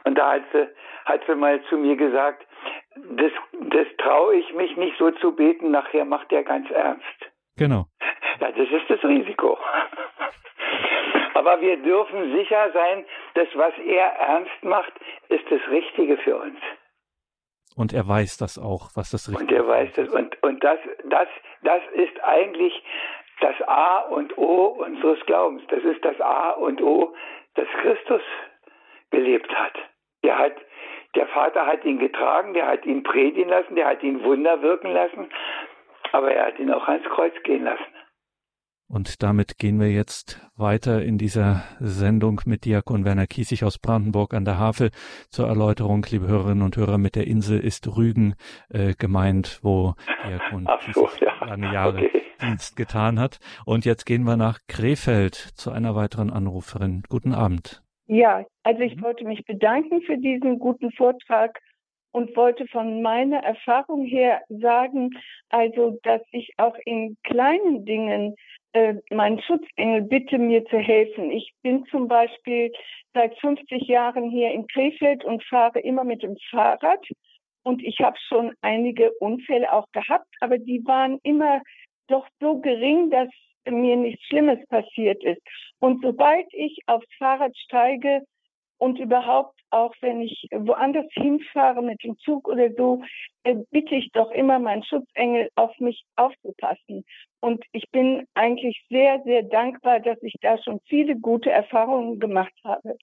Und 0.05 0.19
da 0.19 0.33
hat 0.35 0.43
sie, 0.53 0.69
hat 1.05 1.21
sie 1.27 1.35
mal 1.35 1.61
zu 1.69 1.77
mir 1.77 1.97
gesagt, 1.97 2.47
das, 3.17 3.33
das 3.71 3.87
traue 3.99 4.37
ich 4.37 4.53
mich 4.55 4.77
nicht 4.77 4.97
so 4.99 5.11
zu 5.13 5.33
beten, 5.33 5.71
nachher 5.71 6.05
macht 6.05 6.33
er 6.33 6.43
ganz 6.43 6.71
ernst. 6.71 7.32
Genau. 7.57 7.87
Ja, 8.41 8.51
das 8.51 8.69
ist 8.69 8.91
das 8.91 9.03
Risiko. 9.05 9.59
Aber 11.35 11.61
wir 11.61 11.77
dürfen 11.77 12.37
sicher 12.37 12.71
sein, 12.73 13.05
dass 13.35 13.49
was 13.55 13.73
er 13.79 14.07
ernst 14.07 14.63
macht, 14.63 14.93
ist 15.29 15.45
das 15.51 15.61
Richtige 15.71 16.17
für 16.19 16.37
uns. 16.37 16.59
Und 17.77 17.93
er 17.93 18.07
weiß 18.07 18.37
das 18.37 18.59
auch, 18.59 18.91
was 18.95 19.11
das 19.11 19.29
Richtige 19.29 19.45
ist. 19.45 19.51
Und 19.51 19.57
er 19.57 19.69
weiß 19.69 19.93
das. 19.95 20.09
Und, 20.09 20.43
und 20.43 20.63
das, 20.63 20.79
das, 21.05 21.29
das 21.63 21.83
ist 21.95 22.23
eigentlich 22.23 22.83
das 23.41 23.61
A 23.67 24.01
und 24.01 24.37
O 24.39 24.67
unseres 24.67 25.25
Glaubens. 25.27 25.63
Das 25.69 25.83
ist 25.83 26.05
das 26.05 26.21
A 26.21 26.51
und 26.51 26.81
O, 26.83 27.15
das 27.55 27.67
Christus 27.81 28.23
gelebt 29.11 29.53
hat. 29.55 29.75
Der 30.23 30.39
hat, 30.39 30.55
der 31.15 31.27
Vater 31.29 31.67
hat 31.67 31.85
ihn 31.85 31.99
getragen, 31.99 32.55
der 32.55 32.67
hat 32.67 32.87
ihn 32.87 33.03
predigen 33.03 33.49
lassen, 33.49 33.75
der 33.75 33.87
hat 33.89 34.03
ihn 34.03 34.23
Wunder 34.23 34.63
wirken 34.63 34.93
lassen. 34.93 35.29
Aber 36.13 36.33
er 36.33 36.47
hat 36.47 36.59
ihn 36.59 36.71
auch 36.71 36.87
ans 36.87 37.05
Kreuz 37.15 37.33
gehen 37.45 37.65
lassen. 37.65 37.83
Und 38.93 39.23
damit 39.23 39.57
gehen 39.57 39.81
wir 39.81 39.91
jetzt 39.91 40.39
weiter 40.55 41.03
in 41.03 41.17
dieser 41.17 41.63
Sendung 41.81 42.43
mit 42.45 42.67
Diakon 42.67 43.07
Werner 43.07 43.27
Kiesig 43.27 43.65
aus 43.65 43.79
Brandenburg 43.79 44.35
an 44.35 44.45
der 44.45 44.59
Havel 44.59 44.91
zur 45.31 45.49
Erläuterung, 45.49 46.05
liebe 46.11 46.27
Hörerinnen 46.29 46.63
und 46.63 46.77
Hörer, 46.77 46.99
mit 46.99 47.17
der 47.17 47.27
Insel 47.27 47.59
ist 47.59 47.97
Rügen 47.97 48.35
äh, 48.69 48.93
gemeint, 48.93 49.61
wo 49.63 49.95
Diakon 50.27 50.69
so, 50.93 51.07
Kiesig 51.07 51.23
ja. 51.23 51.47
lange 51.47 51.73
Jahre 51.73 51.99
okay. 52.05 52.23
Dienst 52.43 52.77
getan 52.77 53.19
hat. 53.19 53.39
Und 53.65 53.87
jetzt 53.87 54.05
gehen 54.05 54.25
wir 54.25 54.37
nach 54.37 54.59
Krefeld 54.69 55.37
zu 55.37 55.71
einer 55.71 55.97
weiteren 55.97 56.29
Anruferin. 56.29 57.03
Guten 57.09 57.33
Abend. 57.33 57.83
Ja, 58.09 58.45
also 58.63 58.83
ich 58.83 58.97
mhm. 58.97 59.03
wollte 59.05 59.25
mich 59.25 59.47
bedanken 59.47 60.03
für 60.03 60.19
diesen 60.19 60.59
guten 60.59 60.91
Vortrag 60.93 61.59
und 62.13 62.37
wollte 62.37 62.67
von 62.69 63.03
meiner 63.03 63.39
Erfahrung 63.39 64.05
her 64.05 64.43
sagen, 64.49 65.11
also, 65.49 65.99
dass 66.03 66.23
ich 66.31 66.53
auch 66.59 66.77
in 66.85 67.17
kleinen 67.25 67.85
Dingen 67.85 68.37
äh, 68.75 68.95
meinen 69.11 69.41
Schutzengel 69.43 70.03
bitte, 70.03 70.39
mir 70.39 70.65
zu 70.67 70.79
helfen. 70.79 71.31
Ich 71.31 71.53
bin 71.63 71.85
zum 71.87 72.09
Beispiel 72.09 72.73
seit 73.15 73.39
50 73.41 73.83
Jahren 73.89 74.31
hier 74.31 74.51
in 74.53 74.67
Krefeld 74.67 75.25
und 75.25 75.43
fahre 75.45 75.81
immer 75.81 76.05
mit 76.05 76.23
dem 76.23 76.37
Fahrrad. 76.51 77.07
Und 77.65 77.83
ich 77.83 78.01
habe 78.01 78.17
schon 78.29 78.53
einige 78.61 79.13
Unfälle 79.21 79.73
auch 79.73 79.87
gehabt, 79.93 80.29
aber 80.41 80.59
die 80.59 80.83
waren 80.85 81.19
immer 81.23 81.63
doch 82.09 82.27
so 82.41 82.61
gering, 82.61 83.11
dass 83.11 83.29
mir 83.71 83.97
nichts 83.97 84.25
Schlimmes 84.25 84.59
passiert 84.69 85.23
ist. 85.23 85.41
Und 85.79 86.03
sobald 86.03 86.47
ich 86.53 86.79
aufs 86.87 87.07
Fahrrad 87.19 87.57
steige, 87.57 88.23
und 88.83 88.99
überhaupt 88.99 89.55
auch, 89.71 89.95
wenn 90.01 90.23
ich 90.23 90.49
woanders 90.51 91.07
hinfahre 91.13 91.83
mit 91.83 92.03
dem 92.03 92.19
Zug 92.19 92.49
oder 92.49 92.69
so, 92.73 93.01
äh, 93.45 93.55
bitte 93.71 93.95
ich 93.95 94.11
doch 94.11 94.33
immer 94.33 94.59
meinen 94.59 94.83
Schutzengel 94.83 95.51
auf 95.55 95.71
mich 95.79 96.03
aufzupassen. 96.17 97.05
Und 97.41 97.65
ich 97.71 97.89
bin 97.93 98.27
eigentlich 98.35 98.85
sehr, 98.91 99.23
sehr 99.25 99.45
dankbar, 99.45 100.01
dass 100.01 100.21
ich 100.23 100.35
da 100.41 100.59
schon 100.59 100.81
viele 100.89 101.15
gute 101.15 101.49
Erfahrungen 101.49 102.19
gemacht 102.19 102.53
habe. 102.65 102.97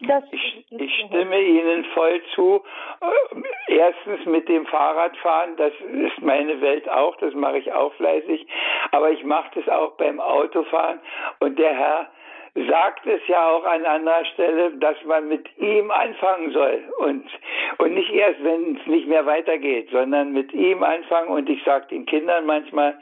Das 0.00 0.22
ich, 0.30 0.66
ich 0.70 1.04
stimme 1.06 1.40
Ihnen 1.40 1.84
voll 1.94 2.20
zu. 2.34 2.62
Äh, 3.00 3.74
erstens 3.74 4.26
mit 4.26 4.50
dem 4.50 4.66
Fahrradfahren, 4.66 5.56
das 5.56 5.72
ist 5.80 6.20
meine 6.20 6.60
Welt 6.60 6.86
auch, 6.90 7.16
das 7.16 7.32
mache 7.32 7.56
ich 7.56 7.72
auch 7.72 7.94
fleißig. 7.94 8.46
Aber 8.90 9.10
ich 9.12 9.24
mache 9.24 9.50
das 9.54 9.66
auch 9.66 9.92
beim 9.92 10.20
Autofahren. 10.20 11.00
Und 11.40 11.58
der 11.58 11.74
Herr 11.74 12.10
sagt 12.54 13.06
es 13.06 13.20
ja 13.26 13.50
auch 13.50 13.64
an 13.64 13.84
anderer 13.84 14.24
Stelle, 14.26 14.76
dass 14.78 14.96
man 15.04 15.28
mit 15.28 15.46
ihm 15.58 15.90
anfangen 15.90 16.52
soll 16.52 16.84
und, 16.98 17.26
und 17.78 17.94
nicht 17.94 18.10
erst, 18.10 18.42
wenn 18.44 18.76
es 18.76 18.86
nicht 18.86 19.08
mehr 19.08 19.26
weitergeht, 19.26 19.88
sondern 19.90 20.32
mit 20.32 20.52
ihm 20.52 20.82
anfangen. 20.84 21.28
Und 21.28 21.48
ich 21.48 21.62
sage 21.64 21.88
den 21.88 22.06
Kindern 22.06 22.46
manchmal, 22.46 22.98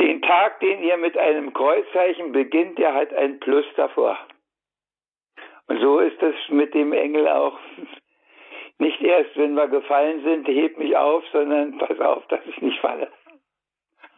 den 0.00 0.22
Tag, 0.22 0.60
den 0.60 0.82
ihr 0.82 0.96
mit 0.96 1.18
einem 1.18 1.52
Kreuzzeichen 1.52 2.32
beginnt, 2.32 2.78
der 2.78 2.94
hat 2.94 3.12
ein 3.12 3.40
Plus 3.40 3.66
davor. 3.76 4.18
Und 5.68 5.80
so 5.80 5.98
ist 5.98 6.22
es 6.22 6.34
mit 6.48 6.74
dem 6.74 6.92
Engel 6.92 7.28
auch. 7.28 7.58
Nicht 8.78 9.00
erst, 9.00 9.36
wenn 9.36 9.54
wir 9.54 9.68
gefallen 9.68 10.22
sind, 10.22 10.46
heb 10.48 10.78
mich 10.78 10.96
auf, 10.96 11.24
sondern 11.32 11.78
pass 11.78 11.98
auf, 11.98 12.26
dass 12.26 12.40
ich 12.46 12.60
nicht 12.60 12.78
falle. 12.80 13.10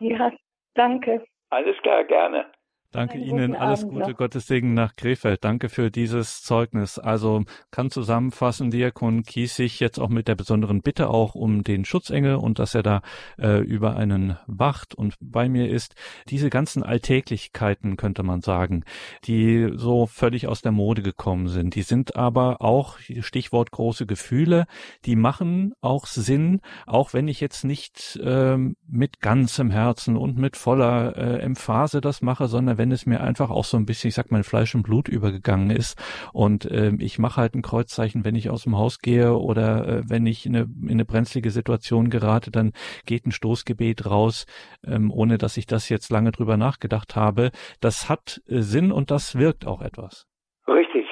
Ja, 0.01 0.32
danke. 0.74 1.24
Alles 1.51 1.80
klar, 1.82 2.03
gerne. 2.03 2.47
Danke 2.91 3.18
Ihnen, 3.18 3.55
alles 3.55 3.82
Abend 3.82 3.93
Gute, 3.93 4.11
noch. 4.12 4.16
Gottes 4.16 4.47
Segen 4.47 4.72
nach 4.72 4.97
Krefeld. 4.97 5.45
Danke 5.45 5.68
für 5.68 5.91
dieses 5.91 6.43
Zeugnis. 6.43 6.99
Also 6.99 7.45
kann 7.70 7.91
zusammenfassen, 7.91 8.70
Diakon 8.70 9.24
Kiesig 9.24 9.78
jetzt 9.78 9.99
auch 9.99 10.09
mit 10.09 10.26
der 10.26 10.36
besonderen 10.36 10.80
Bitte 10.80 11.11
auch 11.11 11.34
um 11.34 11.64
den 11.64 11.84
Schutzengel 11.84 12.36
und 12.36 12.59
dass 12.59 12.74
er 12.74 12.82
da 12.82 13.03
äh, 13.39 13.59
über 13.59 13.97
einen 13.97 14.39
wacht 14.47 14.95
und 14.95 15.16
bei 15.20 15.51
mir 15.51 15.68
ist. 15.68 15.97
Diese 16.30 16.49
ganzen 16.49 16.82
Alltäglichkeiten, 16.82 17.99
könnte 17.99 18.22
man 18.22 18.41
sagen, 18.41 18.84
die 19.24 19.70
so 19.74 20.07
völlig 20.07 20.49
aus 20.49 20.62
der 20.62 20.72
Mode 20.72 21.03
gekommen 21.03 21.49
sind, 21.49 21.74
die 21.74 21.82
sind 21.82 22.16
aber 22.16 22.62
auch, 22.62 22.99
Stichwort 23.20 23.70
große 23.70 24.07
Gefühle, 24.07 24.64
die 25.05 25.14
machen 25.14 25.74
auch 25.82 26.07
Sinn, 26.07 26.62
auch 26.86 27.12
wenn 27.12 27.28
ich 27.28 27.41
jetzt 27.41 27.64
nicht 27.64 28.18
äh, 28.22 28.57
mit 28.57 29.20
ganzem 29.20 29.70
Herzen 29.70 30.16
und 30.16 30.39
mit 30.39 30.57
voller 30.57 31.16
äh, 31.18 31.41
Emphase 31.41 32.01
das 32.01 32.22
mache, 32.22 32.49
sondern 32.49 32.78
wenn 32.78 32.88
es 32.93 33.07
mir 33.07 33.20
einfach 33.20 33.51
auch 33.51 33.64
so 33.64 33.76
ein 33.76 33.86
bisschen, 33.86 34.09
ich 34.09 34.14
sag 34.14 34.30
mal, 34.30 34.43
Fleisch 34.43 34.74
und 34.74 34.82
Blut 34.82 35.09
übergegangen 35.09 35.70
ist 35.70 35.99
und 36.32 36.64
äh, 36.70 36.93
ich 36.99 37.18
mache 37.18 37.41
halt 37.41 37.55
ein 37.55 37.62
Kreuzzeichen, 37.62 38.24
wenn 38.24 38.34
ich 38.34 38.51
aus 38.51 38.64
dem 38.64 38.76
Haus 38.76 39.01
gehe 39.01 39.34
oder 39.34 39.86
äh, 39.86 40.03
wenn 40.09 40.26
ich 40.26 40.47
in 40.47 40.57
eine, 40.57 40.66
in 40.82 40.93
eine 40.93 41.05
brenzlige 41.05 41.51
Situation 41.51 42.11
gerate, 42.11 42.51
dann 42.51 42.72
geht 43.07 43.26
ein 43.26 43.32
Stoßgebet 43.32 44.07
raus, 44.11 44.47
ähm, 44.86 45.11
ohne 45.12 45.39
dass 45.39 45.57
ich 45.57 45.66
das 45.66 45.89
jetzt 45.89 46.11
lange 46.11 46.32
drüber 46.32 46.57
nachgedacht 46.57 47.16
habe. 47.16 47.51
Das 47.80 48.09
hat 48.09 48.41
äh, 48.49 48.61
Sinn 48.61 48.93
und 48.93 49.11
das 49.11 49.39
wirkt 49.39 49.66
auch 49.66 49.82
etwas. 49.82 50.26
Richtig. 50.66 51.07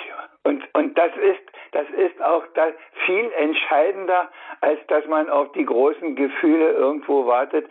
Und, 0.44 0.62
und 0.74 0.96
das 0.96 1.10
ist 1.16 1.46
das 1.76 1.90
ist 1.90 2.22
auch 2.22 2.42
das 2.54 2.72
viel 3.04 3.30
entscheidender, 3.36 4.30
als 4.62 4.80
dass 4.88 5.04
man 5.06 5.28
auf 5.28 5.52
die 5.52 5.66
großen 5.66 6.16
Gefühle 6.16 6.70
irgendwo 6.70 7.26
wartet. 7.26 7.68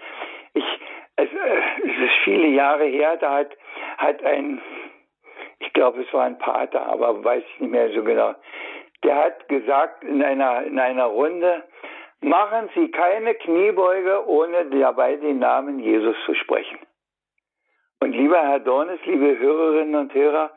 Ich, 0.53 0.63
es, 1.17 1.29
äh, 1.31 1.61
es 1.83 2.09
ist 2.09 2.15
viele 2.23 2.47
Jahre 2.47 2.85
her, 2.85 3.17
da 3.17 3.37
hat, 3.37 3.57
hat 3.97 4.23
ein, 4.23 4.61
ich 5.59 5.71
glaube, 5.73 6.01
es 6.01 6.13
war 6.13 6.25
ein 6.25 6.37
Pater, 6.37 6.85
aber 6.85 7.23
weiß 7.23 7.43
ich 7.43 7.59
nicht 7.61 7.71
mehr 7.71 7.89
so 7.91 8.03
genau, 8.03 8.35
der 9.03 9.15
hat 9.15 9.47
gesagt 9.47 10.03
in 10.03 10.23
einer, 10.23 10.63
in 10.63 10.79
einer 10.79 11.05
Runde, 11.05 11.63
machen 12.21 12.69
Sie 12.73 12.89
keine 12.91 13.35
Kniebeuge, 13.35 14.27
ohne 14.27 14.65
dabei 14.65 15.15
den 15.15 15.39
Namen 15.39 15.79
Jesus 15.79 16.15
zu 16.25 16.33
sprechen. 16.33 16.79
Und 17.99 18.11
lieber 18.13 18.41
Herr 18.41 18.59
Dornes, 18.59 18.99
liebe 19.05 19.37
Hörerinnen 19.37 19.95
und 19.95 20.13
Hörer, 20.13 20.51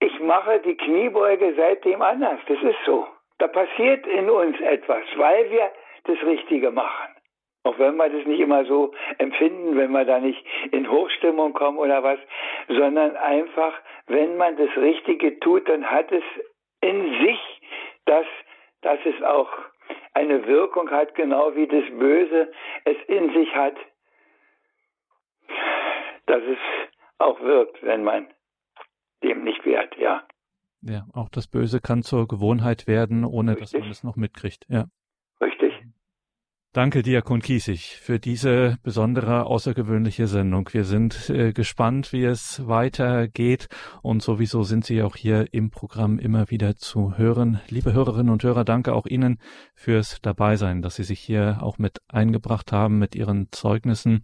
ich 0.00 0.20
mache 0.20 0.60
die 0.60 0.76
Kniebeuge 0.76 1.54
seitdem 1.56 2.02
anders. 2.02 2.38
Das 2.48 2.60
ist 2.62 2.78
so. 2.84 3.06
Da 3.38 3.48
passiert 3.48 4.06
in 4.06 4.30
uns 4.30 4.58
etwas, 4.60 5.04
weil 5.16 5.50
wir 5.50 5.70
das 6.04 6.22
Richtige 6.22 6.70
machen. 6.70 7.15
Auch 7.66 7.80
wenn 7.80 7.96
wir 7.96 8.08
das 8.08 8.24
nicht 8.26 8.38
immer 8.38 8.64
so 8.64 8.92
empfinden, 9.18 9.76
wenn 9.76 9.90
wir 9.90 10.04
da 10.04 10.20
nicht 10.20 10.40
in 10.70 10.88
Hochstimmung 10.88 11.52
kommen 11.52 11.78
oder 11.78 12.00
was, 12.04 12.20
sondern 12.68 13.16
einfach, 13.16 13.74
wenn 14.06 14.36
man 14.36 14.56
das 14.56 14.70
Richtige 14.76 15.40
tut, 15.40 15.68
dann 15.68 15.90
hat 15.90 16.12
es 16.12 16.22
in 16.80 17.02
sich, 17.24 17.40
dass, 18.04 18.26
dass 18.82 19.00
es 19.04 19.20
auch 19.24 19.50
eine 20.14 20.46
Wirkung 20.46 20.88
hat, 20.92 21.16
genau 21.16 21.56
wie 21.56 21.66
das 21.66 21.82
Böse 21.98 22.52
es 22.84 22.96
in 23.08 23.32
sich 23.32 23.52
hat, 23.52 23.74
dass 26.26 26.42
es 26.44 26.58
auch 27.18 27.40
wirkt, 27.40 27.82
wenn 27.82 28.04
man 28.04 28.28
dem 29.24 29.42
nicht 29.42 29.66
wert, 29.66 29.96
ja. 29.96 30.22
Ja, 30.82 31.02
auch 31.14 31.30
das 31.30 31.48
Böse 31.48 31.80
kann 31.80 32.02
zur 32.02 32.28
Gewohnheit 32.28 32.86
werden, 32.86 33.24
ohne 33.24 33.56
Richtig. 33.56 33.72
dass 33.72 33.80
man 33.80 33.90
es 33.90 34.04
noch 34.04 34.14
mitkriegt, 34.14 34.66
ja. 34.68 34.84
Richtig. 35.40 35.75
Danke, 36.76 37.02
Diakon 37.02 37.40
Kiesig, 37.40 37.96
für 38.02 38.18
diese 38.18 38.76
besondere, 38.82 39.46
außergewöhnliche 39.46 40.26
Sendung. 40.26 40.68
Wir 40.72 40.84
sind 40.84 41.30
äh, 41.30 41.54
gespannt, 41.54 42.12
wie 42.12 42.24
es 42.24 42.68
weitergeht 42.68 43.68
und 44.02 44.22
sowieso 44.22 44.62
sind 44.62 44.84
Sie 44.84 45.02
auch 45.02 45.16
hier 45.16 45.54
im 45.54 45.70
Programm 45.70 46.18
immer 46.18 46.50
wieder 46.50 46.76
zu 46.76 47.16
hören. 47.16 47.62
Liebe 47.70 47.94
Hörerinnen 47.94 48.30
und 48.30 48.42
Hörer, 48.42 48.66
danke 48.66 48.92
auch 48.92 49.06
Ihnen 49.06 49.38
fürs 49.74 50.18
Dabeisein, 50.20 50.82
dass 50.82 50.96
Sie 50.96 51.04
sich 51.04 51.18
hier 51.18 51.60
auch 51.62 51.78
mit 51.78 52.02
eingebracht 52.08 52.72
haben 52.72 52.98
mit 52.98 53.14
Ihren 53.14 53.48
Zeugnissen. 53.52 54.22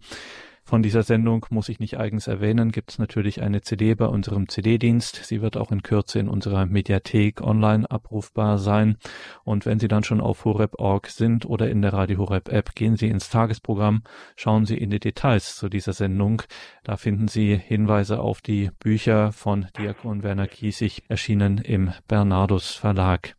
Von 0.65 0.81
dieser 0.81 1.03
Sendung 1.03 1.45
muss 1.49 1.67
ich 1.67 1.81
nicht 1.81 1.97
eigens 1.97 2.27
erwähnen, 2.27 2.71
gibt 2.71 2.91
es 2.91 2.97
natürlich 2.97 3.41
eine 3.41 3.61
CD 3.61 3.95
bei 3.95 4.05
unserem 4.05 4.47
CD-Dienst. 4.47 5.25
Sie 5.25 5.41
wird 5.41 5.57
auch 5.57 5.71
in 5.71 5.83
Kürze 5.83 6.19
in 6.19 6.29
unserer 6.29 6.65
Mediathek 6.65 7.41
online 7.41 7.89
abrufbar 7.91 8.57
sein. 8.57 8.97
Und 9.43 9.65
wenn 9.65 9.79
Sie 9.79 9.89
dann 9.89 10.05
schon 10.05 10.21
auf 10.21 10.45
horeb.org 10.45 11.07
sind 11.07 11.45
oder 11.45 11.69
in 11.69 11.81
der 11.81 11.91
Radio 11.91 12.17
Horeb 12.19 12.47
App, 12.47 12.75
gehen 12.75 12.95
Sie 12.95 13.09
ins 13.09 13.29
Tagesprogramm, 13.29 14.03
schauen 14.37 14.65
Sie 14.65 14.77
in 14.77 14.89
die 14.89 15.01
Details 15.01 15.57
zu 15.57 15.67
dieser 15.67 15.93
Sendung. 15.93 16.43
Da 16.83 16.95
finden 16.95 17.27
Sie 17.27 17.57
Hinweise 17.57 18.21
auf 18.21 18.41
die 18.41 18.71
Bücher 18.79 19.33
von 19.33 19.67
Diakon 19.77 20.23
Werner 20.23 20.47
Kiesig, 20.47 21.03
erschienen 21.09 21.57
im 21.57 21.91
Bernardus 22.07 22.73
Verlag. 22.73 23.35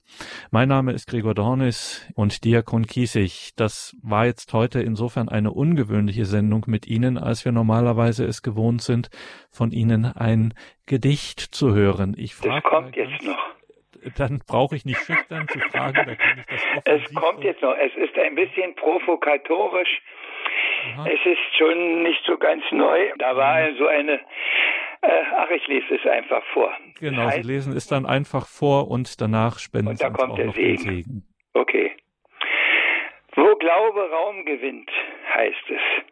Mein 0.51 0.69
Name 0.69 0.93
ist 0.93 1.09
Gregor 1.09 1.35
Dornis 1.35 2.09
und 2.15 2.45
Diakon 2.45 2.87
Kiesig. 2.87 3.53
Das 3.57 3.97
war 4.03 4.27
jetzt 4.27 4.53
heute 4.53 4.81
insofern 4.81 5.29
eine 5.29 5.53
ungewöhnliche 5.53 6.25
Sendung 6.25 6.65
mit 6.67 6.87
Ihnen, 6.87 7.19
als 7.19 7.45
wir 7.45 7.53
normalerweise 7.53 8.25
es 8.25 8.43
gewohnt 8.43 8.83
sind, 8.83 9.11
von 9.51 9.71
Ihnen 9.71 10.05
ein 10.05 10.55
Gedicht 10.87 11.41
zu 11.41 11.75
hören. 11.75 12.15
Ich 12.17 12.35
frage 12.35 12.63
das 12.63 12.71
kommt 12.71 12.97
jetzt 12.97 13.23
noch. 13.23 13.55
Dann 14.17 14.43
brauche 14.47 14.77
ich 14.77 14.85
nicht 14.85 15.01
schüchtern 15.01 15.49
zu 15.49 15.59
fragen, 15.61 16.07
da 16.07 16.15
kann 16.15 16.39
ich 16.39 16.83
das 16.85 17.01
Es 17.03 17.15
kommt 17.15 17.43
jetzt 17.43 17.63
noch. 17.63 17.75
Es 17.77 17.95
ist 17.95 18.17
ein 18.19 18.35
bisschen 18.35 18.75
provokatorisch. 18.75 20.03
Aha. 20.97 21.07
Es 21.09 21.25
ist 21.25 21.57
schon 21.57 22.03
nicht 22.03 22.23
so 22.27 22.37
ganz 22.37 22.63
neu. 22.71 23.11
Da 23.19 23.37
war 23.37 23.71
mhm. 23.71 23.77
so 23.79 23.87
eine 23.87 24.13
äh, 24.13 24.19
ach, 25.37 25.51
ich 25.51 25.67
lese 25.67 25.95
es 25.95 26.07
einfach 26.07 26.45
vor. 26.53 26.77
Genau, 27.01 27.29
Sie 27.31 27.43
lesen 27.43 27.77
es 27.77 27.87
dann 27.87 28.07
einfach 28.07 28.47
vor 28.47 28.91
und 28.91 29.21
danach 29.21 29.59
spenden 29.59 29.89
und 29.89 29.99
Sie 29.99 30.07
uns 30.07 30.19
auch 30.19 30.29
noch 30.29 30.37
Segen. 30.37 30.53
den 30.53 30.77
Segen. 30.77 31.23
Okay. 31.55 31.97
Wo 33.35 33.57
Glaube 33.57 34.11
Raum 34.11 34.45
gewinnt, 34.45 34.91
heißt 35.35 35.71
es. 35.71 36.05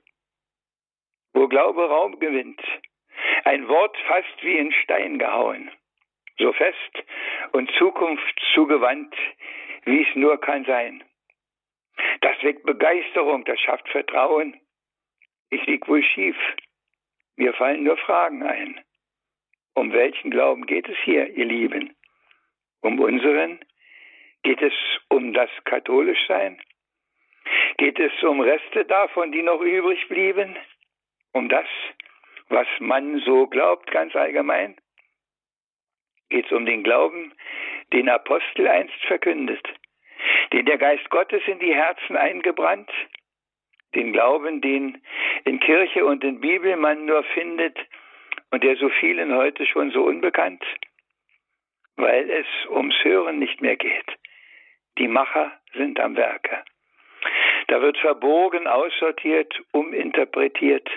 Wo 1.34 1.48
Glaube 1.48 1.88
Raum 1.88 2.18
gewinnt, 2.18 2.60
ein 3.44 3.68
Wort 3.68 3.96
fast 4.06 4.42
wie 4.42 4.58
in 4.58 4.72
Stein 4.72 5.18
gehauen, 5.18 5.70
so 6.38 6.52
fest 6.52 7.04
und 7.52 7.70
Zukunft 7.78 8.40
zugewandt, 8.54 9.14
wie 9.84 10.02
es 10.02 10.14
nur 10.14 10.40
kann 10.40 10.64
sein. 10.64 11.04
Das 12.20 12.42
weckt 12.42 12.64
Begeisterung, 12.64 13.44
das 13.44 13.60
schafft 13.60 13.88
Vertrauen. 13.88 14.60
Ich 15.50 15.64
lieg 15.66 15.86
wohl 15.88 16.02
schief, 16.02 16.36
mir 17.36 17.52
fallen 17.54 17.84
nur 17.84 17.96
Fragen 17.96 18.42
ein. 18.42 18.80
Um 19.74 19.92
welchen 19.92 20.30
Glauben 20.30 20.66
geht 20.66 20.88
es 20.88 20.98
hier, 21.04 21.28
ihr 21.30 21.46
Lieben? 21.46 21.96
Um 22.80 23.00
unseren? 23.00 23.60
Geht 24.42 24.60
es 24.60 24.74
um 25.08 25.32
das 25.32 25.50
Katholischsein? 25.64 26.60
Geht 27.78 27.98
es 27.98 28.12
um 28.22 28.40
Reste 28.40 28.84
davon, 28.84 29.32
die 29.32 29.42
noch 29.42 29.60
übrig 29.60 30.08
blieben? 30.08 30.56
Um 31.32 31.48
das, 31.48 31.66
was 32.48 32.66
man 32.80 33.20
so 33.20 33.46
glaubt, 33.46 33.90
ganz 33.90 34.14
allgemein? 34.14 34.76
Geht 36.28 36.46
es 36.46 36.52
um 36.52 36.66
den 36.66 36.82
Glauben, 36.82 37.32
den 37.92 38.08
Apostel 38.08 38.68
einst 38.68 39.00
verkündet, 39.06 39.66
den 40.52 40.66
der 40.66 40.78
Geist 40.78 41.08
Gottes 41.10 41.42
in 41.46 41.58
die 41.58 41.74
Herzen 41.74 42.16
eingebrannt, 42.16 42.90
den 43.94 44.12
Glauben, 44.12 44.60
den 44.60 45.02
in 45.44 45.60
Kirche 45.60 46.04
und 46.04 46.24
in 46.24 46.40
Bibel 46.40 46.76
man 46.76 47.04
nur 47.04 47.22
findet 47.34 47.78
und 48.50 48.62
der 48.64 48.76
so 48.76 48.88
vielen 48.88 49.34
heute 49.34 49.66
schon 49.66 49.90
so 49.90 50.04
unbekannt, 50.04 50.64
weil 51.96 52.30
es 52.30 52.46
ums 52.70 52.94
Hören 53.02 53.38
nicht 53.38 53.60
mehr 53.60 53.76
geht. 53.76 54.06
Die 54.98 55.08
Macher 55.08 55.52
sind 55.74 55.98
am 56.00 56.16
Werke. 56.16 56.64
Da 57.68 57.80
wird 57.80 57.96
verbogen, 57.98 58.66
aussortiert, 58.66 59.54
uminterpretiert. 59.72 60.88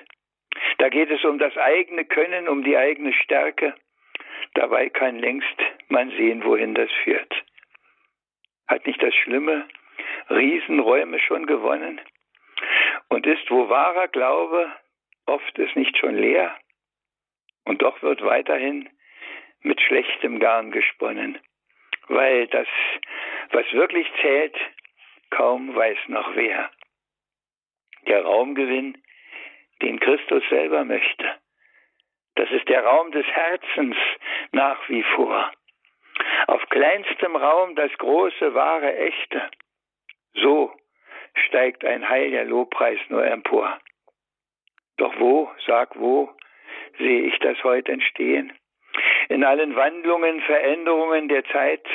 Da 0.77 0.89
geht 0.89 1.09
es 1.11 1.23
um 1.23 1.39
das 1.39 1.55
eigene 1.57 2.05
Können, 2.05 2.47
um 2.47 2.63
die 2.63 2.77
eigene 2.77 3.13
Stärke. 3.13 3.75
Dabei 4.53 4.89
kann 4.89 5.19
längst 5.19 5.55
man 5.89 6.09
sehen, 6.11 6.43
wohin 6.43 6.73
das 6.73 6.89
führt. 7.03 7.33
Hat 8.67 8.85
nicht 8.87 9.01
das 9.01 9.13
Schlimme 9.15 9.67
Riesenräume 10.29 11.19
schon 11.19 11.45
gewonnen? 11.45 12.01
Und 13.09 13.25
ist, 13.25 13.49
wo 13.49 13.69
wahrer 13.69 14.07
Glaube 14.07 14.71
oft 15.25 15.57
ist 15.57 15.75
nicht 15.75 15.97
schon 15.97 16.15
leer, 16.15 16.55
und 17.65 17.81
doch 17.81 18.01
wird 18.01 18.23
weiterhin 18.23 18.89
mit 19.61 19.81
schlechtem 19.81 20.39
Garn 20.39 20.71
gesponnen, 20.71 21.39
weil 22.07 22.47
das, 22.47 22.67
was 23.51 23.65
wirklich 23.73 24.07
zählt, 24.21 24.55
kaum 25.31 25.75
weiß 25.75 25.97
noch 26.07 26.35
wer. 26.35 26.69
Der 28.07 28.23
Raumgewinn, 28.23 29.01
den 29.81 29.99
Christus 29.99 30.43
selber 30.49 30.85
möchte, 30.85 31.35
das 32.35 32.49
ist 32.51 32.69
der 32.69 32.83
Raum 32.83 33.11
des 33.11 33.25
Herzens 33.25 33.95
nach 34.51 34.87
wie 34.89 35.03
vor. 35.15 35.51
Auf 36.47 36.61
kleinstem 36.69 37.35
Raum 37.35 37.75
das 37.75 37.91
große, 37.97 38.53
wahre, 38.53 38.95
echte. 38.95 39.49
So 40.35 40.75
steigt 41.35 41.85
ein 41.85 42.07
heiliger 42.07 42.43
Lobpreis 42.43 42.99
nur 43.09 43.25
empor. 43.25 43.79
Doch 44.97 45.13
wo, 45.19 45.51
sag 45.65 45.97
wo, 45.99 46.29
sehe 46.97 47.23
ich 47.23 47.37
das 47.39 47.61
heute 47.63 47.91
entstehen? 47.91 48.53
In 49.29 49.43
allen 49.43 49.75
Wandlungen, 49.75 50.41
Veränderungen 50.41 51.27
der 51.27 51.43
Zeit, 51.45 51.85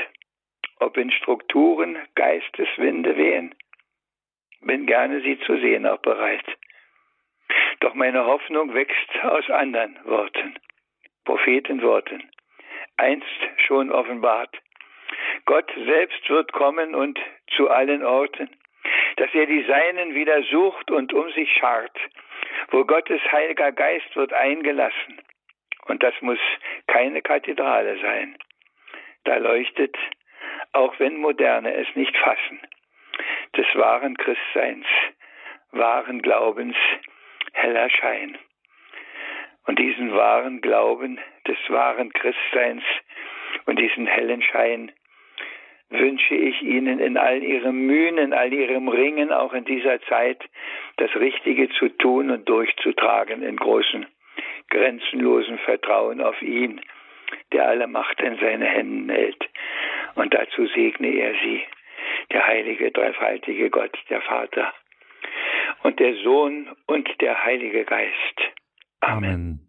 ob 0.80 0.97
in 0.97 1.11
Strukturen, 1.11 1.99
Geisteswinde 2.14 3.16
wehen, 3.16 3.55
bin 4.61 4.86
gerne 4.86 5.20
sie 5.22 5.38
zu 5.41 5.57
sehen 5.59 5.86
auch 5.86 5.99
bereit. 5.99 6.45
Doch 7.80 7.95
meine 7.95 8.26
Hoffnung 8.26 8.74
wächst 8.74 9.24
aus 9.24 9.49
anderen 9.49 9.99
Worten, 10.05 10.55
Prophetenworten, 11.24 12.30
einst 12.97 13.26
schon 13.66 13.91
offenbart. 13.91 14.55
Gott 15.47 15.70
selbst 15.74 16.28
wird 16.28 16.53
kommen 16.53 16.95
und 16.95 17.18
zu 17.57 17.70
allen 17.70 18.05
Orten 18.05 18.51
dass 19.21 19.35
er 19.35 19.45
die 19.45 19.62
Seinen 19.64 20.14
wieder 20.14 20.43
sucht 20.45 20.91
und 20.91 21.12
um 21.12 21.31
sich 21.33 21.53
schart, 21.53 21.95
wo 22.71 22.87
Gottes 22.87 23.21
heiliger 23.31 23.71
Geist 23.71 24.16
wird 24.16 24.33
eingelassen. 24.33 25.21
Und 25.89 26.03
das 26.03 26.14
muss 26.23 26.39
keine 26.87 27.21
Kathedrale 27.21 28.01
sein. 28.01 28.35
Da 29.25 29.37
leuchtet, 29.37 29.95
auch 30.73 30.99
wenn 30.99 31.18
Moderne 31.18 31.75
es 31.75 31.87
nicht 31.97 32.16
fassen, 32.16 32.62
des 33.59 33.66
wahren 33.75 34.16
Christseins, 34.16 34.87
wahren 35.73 36.23
Glaubens 36.23 36.77
heller 37.53 37.91
Schein. 37.91 38.39
Und 39.66 39.79
diesen 39.79 40.14
wahren 40.16 40.62
Glauben 40.62 41.21
des 41.47 41.59
wahren 41.68 42.11
Christseins 42.14 42.85
und 43.66 43.79
diesen 43.79 44.07
hellen 44.07 44.41
Schein 44.41 44.91
wünsche 45.91 46.34
ich 46.34 46.62
Ihnen 46.62 47.01
in 47.01 47.16
all 47.16 47.43
Ihrem 47.43 47.86
Mühen, 47.86 48.18
in 48.18 48.32
all 48.32 48.53
Ihrem 48.53 48.88
Ringen, 48.88 49.32
auch 49.32 49.53
in 49.53 49.64
dieser 49.64 50.01
Zeit, 50.03 50.43
das 50.97 51.14
Richtige 51.16 51.68
zu 51.70 51.88
tun 51.88 52.30
und 52.30 52.49
durchzutragen 52.49 53.43
in 53.43 53.57
großem, 53.57 54.07
grenzenlosen 54.70 55.59
Vertrauen 55.59 56.20
auf 56.20 56.41
ihn, 56.43 56.80
der 57.53 57.68
alle 57.68 57.86
Macht 57.86 58.20
in 58.20 58.36
seine 58.38 58.66
Händen 58.66 59.09
hält. 59.09 59.49
Und 60.14 60.32
dazu 60.32 60.66
segne 60.66 61.09
er 61.09 61.34
Sie, 61.43 61.62
der 62.32 62.47
heilige, 62.47 62.91
dreifaltige 62.93 63.70
Gott, 63.70 63.97
der 64.09 64.20
Vater 64.22 64.72
und 65.82 65.99
der 65.99 66.14
Sohn 66.16 66.68
und 66.86 67.09
der 67.20 67.45
Heilige 67.45 67.84
Geist. 67.84 68.41
Amen. 69.01 69.24
Amen. 69.24 69.61